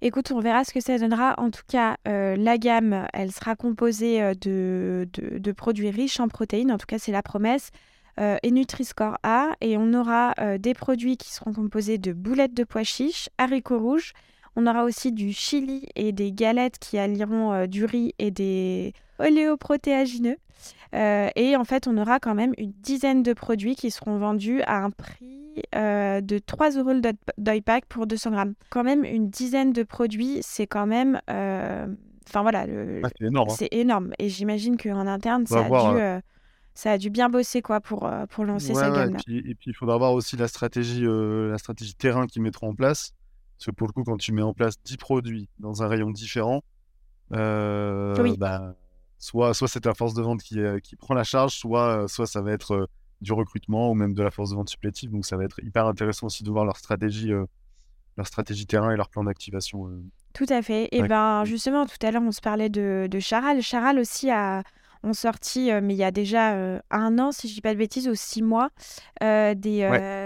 Écoute, 0.00 0.32
on 0.32 0.40
verra 0.40 0.64
ce 0.64 0.72
que 0.72 0.80
ça 0.80 0.98
donnera. 0.98 1.38
En 1.38 1.52
tout 1.52 1.62
cas, 1.68 1.96
la 2.04 2.58
gamme, 2.58 3.06
elle 3.12 3.30
sera 3.30 3.54
composée 3.54 4.34
de, 4.34 5.08
de, 5.12 5.52
produits 5.52 5.90
riches 5.90 6.18
en 6.18 6.26
protéines. 6.26 6.72
En 6.72 6.78
tout 6.78 6.86
cas, 6.86 6.98
c'est 6.98 7.12
la 7.12 7.22
promesse. 7.22 7.70
et 8.18 8.50
Nutri-Score 8.50 9.18
A. 9.22 9.52
Et 9.60 9.76
on 9.76 9.94
aura 9.94 10.34
des 10.58 10.74
produits 10.74 11.16
qui 11.16 11.32
seront 11.32 11.52
composés 11.52 11.98
de 11.98 12.12
boulettes 12.12 12.54
de 12.54 12.64
pois 12.64 12.82
chiches, 12.82 13.28
haricots 13.38 13.78
rouges, 13.78 14.14
on 14.56 14.66
aura 14.66 14.84
aussi 14.84 15.12
du 15.12 15.32
chili 15.32 15.86
et 15.96 16.12
des 16.12 16.32
galettes 16.32 16.78
qui 16.78 16.98
allieront 16.98 17.52
euh, 17.52 17.66
du 17.66 17.84
riz 17.84 18.14
et 18.18 18.30
des 18.30 18.92
oléoprotéagineux. 19.18 20.36
et 20.92 21.56
en 21.56 21.64
fait, 21.64 21.86
on 21.86 21.96
aura 21.98 22.20
quand 22.20 22.34
même 22.34 22.52
une 22.58 22.72
dizaine 22.72 23.22
de 23.22 23.32
produits 23.32 23.76
qui 23.76 23.90
seront 23.90 24.18
vendus 24.18 24.62
à 24.62 24.82
un 24.82 24.90
prix 24.90 25.62
de 25.74 26.38
3 26.38 26.70
euros 26.70 26.92
le 26.92 27.00
dye 27.38 27.60
pack 27.60 27.84
pour 27.86 28.06
200 28.06 28.30
grammes. 28.30 28.54
Quand 28.70 28.82
même, 28.82 29.04
une 29.04 29.28
dizaine 29.28 29.72
de 29.72 29.82
produits, 29.82 30.38
c'est 30.42 30.66
quand 30.66 30.86
même. 30.86 31.20
Enfin 31.28 32.42
voilà, 32.42 32.66
ah, 33.02 33.08
c'est 33.18 33.26
énorme. 33.26 33.48
Hein. 33.50 33.54
C'est 33.58 33.68
énorme. 33.72 34.12
Et 34.18 34.28
j'imagine 34.28 34.76
qu'en 34.78 35.06
interne, 35.06 35.46
ça 35.46 35.60
a 35.60 35.68
dû 35.68 35.74
hein 35.74 36.22
ça 36.74 36.92
a 36.92 36.98
dû 36.98 37.10
bien 37.10 37.28
bosser 37.28 37.60
quoi 37.62 37.80
pour, 37.80 38.06
euh, 38.06 38.26
pour 38.26 38.44
lancer 38.44 38.74
sa 38.74 38.90
gamme. 38.90 39.16
et, 39.28 39.54
puis, 39.54 39.70
il 39.70 39.74
faudra 39.74 39.98
voir 39.98 40.14
aussi 40.14 40.36
la 40.36 40.48
stratégie, 40.48 41.04
euh, 41.04 41.50
la 41.50 41.58
stratégie 41.58 41.94
terrain 41.94 42.26
qu'ils 42.26 42.42
mettront 42.42 42.70
en 42.70 42.74
place. 42.74 43.12
Parce 43.60 43.66
que 43.66 43.70
pour 43.72 43.86
le 43.88 43.92
coup, 43.92 44.04
quand 44.04 44.16
tu 44.16 44.32
mets 44.32 44.40
en 44.40 44.54
place 44.54 44.80
10 44.84 44.96
produits 44.96 45.50
dans 45.58 45.82
un 45.82 45.88
rayon 45.88 46.10
différent, 46.10 46.64
euh, 47.34 48.34
bah, 48.38 48.74
soit, 49.18 49.52
soit 49.52 49.68
c'est 49.68 49.80
ta 49.80 49.92
force 49.92 50.14
de 50.14 50.22
vente 50.22 50.42
qui, 50.42 50.58
qui 50.82 50.96
prend 50.96 51.12
la 51.12 51.24
charge, 51.24 51.52
soit, 51.52 52.08
soit 52.08 52.26
ça 52.26 52.40
va 52.40 52.52
être 52.52 52.88
du 53.20 53.34
recrutement 53.34 53.90
ou 53.90 53.94
même 53.94 54.14
de 54.14 54.22
la 54.22 54.30
force 54.30 54.48
de 54.48 54.54
vente 54.54 54.70
supplétive. 54.70 55.10
Donc 55.10 55.26
ça 55.26 55.36
va 55.36 55.44
être 55.44 55.62
hyper 55.62 55.86
intéressant 55.86 56.28
aussi 56.28 56.42
de 56.42 56.50
voir 56.50 56.64
leur 56.64 56.78
stratégie, 56.78 57.32
leur 58.16 58.26
stratégie 58.26 58.64
terrain 58.66 58.92
et 58.92 58.96
leur 58.96 59.10
plan 59.10 59.24
d'activation. 59.24 59.90
Tout 60.32 60.46
à 60.48 60.62
fait. 60.62 60.88
Et 60.92 61.02
ben 61.02 61.44
justement, 61.44 61.84
tout 61.84 61.98
à 62.00 62.10
l'heure, 62.10 62.22
on 62.22 62.32
se 62.32 62.40
parlait 62.40 62.70
de, 62.70 63.08
de 63.10 63.18
Charal. 63.18 63.60
Charal 63.60 63.98
aussi 63.98 64.30
a 64.30 64.62
ont 65.02 65.12
sorti, 65.12 65.70
euh, 65.70 65.80
mais 65.82 65.94
il 65.94 65.98
y 65.98 66.04
a 66.04 66.10
déjà 66.10 66.54
euh, 66.54 66.78
un 66.90 67.18
an, 67.18 67.32
si 67.32 67.48
je 67.48 67.54
dis 67.54 67.60
pas 67.60 67.72
de 67.72 67.78
bêtises, 67.78 68.08
ou 68.08 68.14
six 68.14 68.42
mois, 68.42 68.70
euh, 69.22 69.54
des, 69.54 69.80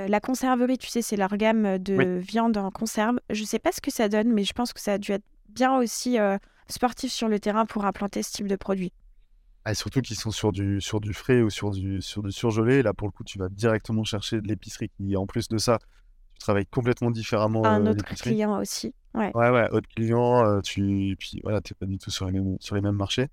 la 0.08 0.20
conserverie. 0.20 0.78
Tu 0.78 0.88
sais, 0.88 1.02
c'est 1.02 1.16
leur 1.16 1.36
gamme 1.36 1.78
de 1.78 2.18
viande 2.18 2.56
en 2.56 2.70
conserve. 2.70 3.18
Je 3.30 3.44
sais 3.44 3.58
pas 3.58 3.72
ce 3.72 3.80
que 3.80 3.90
ça 3.90 4.08
donne, 4.08 4.32
mais 4.32 4.44
je 4.44 4.52
pense 4.52 4.72
que 4.72 4.80
ça 4.80 4.94
a 4.94 4.98
dû 4.98 5.12
être 5.12 5.24
bien 5.48 5.76
aussi 5.76 6.18
sportif 6.68 7.12
sur 7.12 7.28
le 7.28 7.38
terrain 7.38 7.66
pour 7.66 7.84
implanter 7.84 8.22
ce 8.22 8.32
type 8.32 8.48
de 8.48 8.56
produit. 8.56 8.92
Ah, 9.66 9.72
et 9.72 9.74
surtout 9.74 10.02
qu'ils 10.02 10.16
sont 10.16 10.30
sur 10.30 10.52
du, 10.52 10.80
sur 10.82 11.00
du 11.00 11.14
frais 11.14 11.40
ou 11.40 11.48
sur 11.48 11.70
du, 11.70 12.02
sur 12.02 12.22
du 12.22 12.32
surgelé. 12.32 12.82
Là, 12.82 12.92
pour 12.92 13.08
le 13.08 13.12
coup, 13.12 13.24
tu 13.24 13.38
vas 13.38 13.48
directement 13.48 14.04
chercher 14.04 14.42
de 14.42 14.48
l'épicerie 14.48 14.90
qui, 14.90 15.16
en 15.16 15.26
plus 15.26 15.48
de 15.48 15.56
ça, 15.56 15.78
tu 16.34 16.40
travailles 16.40 16.66
complètement 16.66 17.10
différemment. 17.10 17.64
Un 17.64 17.86
autre 17.86 18.04
client 18.04 18.60
aussi. 18.60 18.94
Ouais, 19.14 19.30
ouais, 19.34 19.50
ouais 19.50 19.70
autre 19.70 19.88
client. 19.88 20.60
tu, 20.62 21.16
puis 21.18 21.40
voilà, 21.44 21.60
tu 21.60 21.72
n'es 21.72 21.76
pas 21.78 21.86
du 21.86 21.98
tout 21.98 22.10
sur 22.10 22.26
les 22.26 22.32
mêmes, 22.32 22.56
sur 22.60 22.74
les 22.74 22.82
mêmes 22.82 22.96
marchés. 22.96 23.28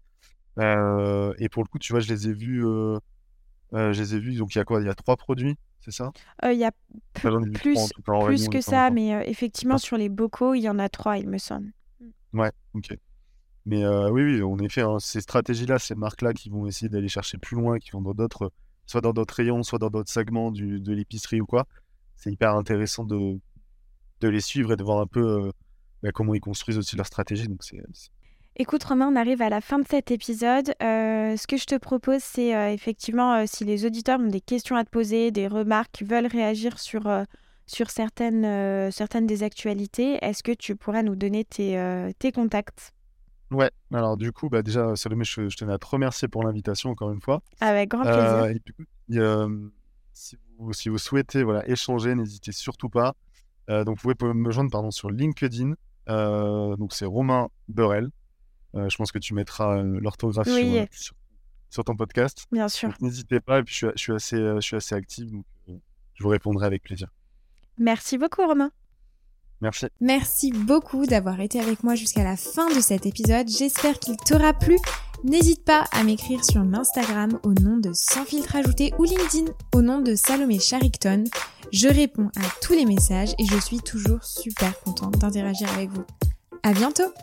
Euh, 0.62 1.34
et 1.40 1.50
pour 1.50 1.64
le 1.64 1.68
coup, 1.68 1.80
tu 1.80 1.92
vois, 1.92 2.00
je 2.00 2.14
les 2.14 2.30
ai 2.30 2.34
vus. 2.34 2.66
Euh, 2.66 2.98
euh, 3.74 3.94
je 3.94 4.02
les 4.02 4.16
ai 4.16 4.20
vus. 4.20 4.36
Donc, 4.38 4.56
il 4.56 4.60
y 4.60 4.62
a 4.62 4.64
quoi? 4.64 4.80
Il 4.80 4.86
y 4.86 4.90
a 4.90 4.94
trois 4.94 5.18
produits, 5.18 5.58
c'est 5.80 5.92
ça? 5.92 6.12
Il 6.44 6.58
y 6.58 6.64
a 6.64 6.72
plus, 7.14 7.92
plus 8.26 8.48
que 8.48 8.62
ça, 8.62 8.90
mais 8.92 9.30
effectivement, 9.30 9.78
sur 9.78 9.98
les 9.98 10.10
bocaux, 10.10 10.54
il 10.54 10.62
y 10.62 10.70
en 10.70 10.80
a 10.80 10.88
trois, 10.88 11.18
il 11.18 11.28
me 11.28 11.38
semble. 11.38 11.72
Ouais, 12.34 12.52
ok. 12.74 12.96
Mais 13.66 13.86
oui, 13.86 14.24
oui, 14.24 14.42
en 14.42 14.58
effet, 14.60 14.82
hein, 14.82 15.00
ces 15.00 15.22
stratégies-là, 15.22 15.80
ces 15.80 15.96
marques-là 15.96 16.34
qui 16.34 16.50
vont 16.50 16.68
essayer 16.68 16.90
d'aller 16.90 17.10
chercher 17.10 17.38
plus 17.38 17.56
loin, 17.56 17.80
qui 17.80 17.92
vont 17.92 18.02
dans 18.02 18.14
d'autres, 18.14 18.52
soit 18.86 19.02
dans 19.02 19.14
d'autres 19.14 19.36
rayons, 19.36 19.64
soit 19.64 19.80
dans 19.80 19.90
d'autres 19.90 20.12
segments 20.12 20.52
du, 20.52 20.80
de 20.80 20.94
l'épicerie 20.94 21.42
ou 21.42 21.46
quoi, 21.46 21.68
c'est 22.16 22.32
hyper 22.32 22.56
intéressant 22.56 23.04
de, 23.04 23.40
de 24.20 24.28
les 24.28 24.42
suivre 24.42 24.74
et 24.74 24.76
de 24.76 24.84
voir 24.84 25.00
un 25.00 25.08
peu 25.08 25.52
bah, 26.04 26.12
comment 26.12 26.34
ils 26.34 26.42
construisent 26.42 26.78
aussi 26.78 26.96
leur 26.96 27.06
stratégie. 27.06 27.48
Donc, 27.48 27.64
c'est 27.64 27.82
Écoute 28.62 28.84
Romain, 28.84 29.12
on 29.12 29.16
arrive 29.16 29.42
à 29.42 29.50
la 29.50 29.60
fin 29.60 29.80
de 29.80 29.88
cet 29.88 30.12
épisode. 30.12 30.76
Euh, 30.84 31.36
ce 31.36 31.48
que 31.48 31.58
je 31.58 31.66
te 31.66 31.74
propose, 31.80 32.22
c'est 32.22 32.56
euh, 32.56 32.72
effectivement, 32.72 33.34
euh, 33.34 33.46
si 33.48 33.66
les 33.66 33.88
auditeurs 33.88 34.20
ont 34.20 34.28
des 34.28 34.40
questions 34.40 34.76
à 34.76 34.84
te 34.84 34.90
poser, 34.92 35.32
des 35.32 35.48
remarques, 35.48 36.04
veulent 36.04 36.28
réagir 36.28 36.78
sur, 36.78 37.10
sur 37.66 37.90
certaines, 37.90 38.92
certaines 38.92 39.26
des 39.26 39.42
actualités, 39.42 40.24
est-ce 40.24 40.44
que 40.44 40.52
tu 40.52 40.76
pourrais 40.76 41.02
nous 41.02 41.16
donner 41.16 41.44
tes, 41.44 42.14
tes 42.20 42.32
contacts? 42.32 42.94
Ouais, 43.50 43.72
alors 43.92 44.16
du 44.16 44.32
coup, 44.32 44.48
bah 44.48 44.62
déjà, 44.62 44.96
Salomé, 44.96 45.24
je, 45.24 45.50
je 45.50 45.58
tenais 45.58 45.74
à 45.74 45.80
te 45.80 45.88
remercier 45.88 46.28
pour 46.28 46.44
l'invitation 46.44 46.92
encore 46.92 47.12
une 47.12 47.22
fois. 47.22 47.42
Avec 47.62 47.90
grand 47.90 48.04
plaisir. 48.04 48.60
si, 50.14 50.38
vous, 50.60 50.74
si 50.74 50.90
vous 50.90 51.00
souhaitez 51.00 51.42
voilà, 51.42 51.68
échanger, 51.68 52.14
n'hésitez 52.14 52.52
surtout 52.52 52.90
pas. 52.90 53.16
donc 53.68 53.98
vous 54.04 54.14
pouvez 54.14 54.34
me 54.36 54.52
joindre 54.52 54.70
pardon, 54.70 54.92
sur 54.92 55.10
LinkedIn. 55.10 55.74
donc 56.06 56.94
c'est 56.94 57.06
Romain 57.06 57.50
Burel. 57.68 58.12
Euh, 58.76 58.90
je 58.90 58.96
pense 58.98 59.12
que 59.12 59.20
tu 59.20 59.34
mettras 59.34 59.78
euh, 59.78 60.00
l'orthographe 60.00 60.48
euh, 60.48 60.86
sur, 61.70 61.84
ton 61.84 61.96
podcast. 61.96 62.46
Bien 62.52 62.70
sûr. 62.70 62.90
N'hésitez 63.02 63.40
pas, 63.40 63.60
et 63.60 63.64
puis 63.64 63.76
je 63.76 63.92
suis, 63.96 64.14
assez, 64.14 64.38
je 64.38 64.62
suis 64.62 64.76
assez 64.76 64.96
actif, 64.96 65.32
donc 65.32 65.46
je 65.68 66.24
vous 66.24 66.30
répondrai 66.30 66.66
avec 66.66 66.84
plaisir. 66.84 67.10
Merci 67.78 68.18
beaucoup, 68.18 68.46
Romain. 68.46 68.72
Merci. 69.62 69.88
Merci 70.00 70.52
beaucoup 70.52 71.06
d'avoir 71.06 71.40
été 71.40 71.60
avec 71.60 71.84
moi 71.84 71.96
jusqu'à 71.96 72.24
la 72.24 72.36
fin 72.36 72.74
de 72.74 72.82
cet 72.82 73.06
épisode. 73.06 73.48
J'espère 73.48 74.00
qu'il 74.00 74.18
t'aura 74.18 74.54
plu. 74.54 74.78
N'hésite 75.24 75.64
pas 75.64 75.86
à 75.92 76.04
m'écrire 76.04 76.44
sur 76.44 76.62
Instagram 76.62 77.40
au 77.44 77.54
nom 77.54 77.78
de 77.78 77.92
Sans 77.94 78.26
filtre 78.26 78.56
ajouté 78.56 78.92
ou 78.98 79.04
LinkedIn 79.04 79.52
au 79.76 79.84
nom 79.84 80.02
de 80.02 80.16
Salomé 80.16 80.60
Charicton. 80.60 81.26
Je 81.72 81.88
réponds 81.88 82.32
à 82.38 82.48
tous 82.62 82.74
les 82.74 82.86
messages 82.86 83.34
et 83.38 83.46
je 83.46 83.58
suis 83.60 83.80
toujours 83.80 84.24
super 84.24 84.80
contente 84.80 85.20
d'interagir 85.20 85.72
avec 85.74 85.92
vous. 85.92 86.06
À 86.64 86.74
bientôt! 86.74 87.14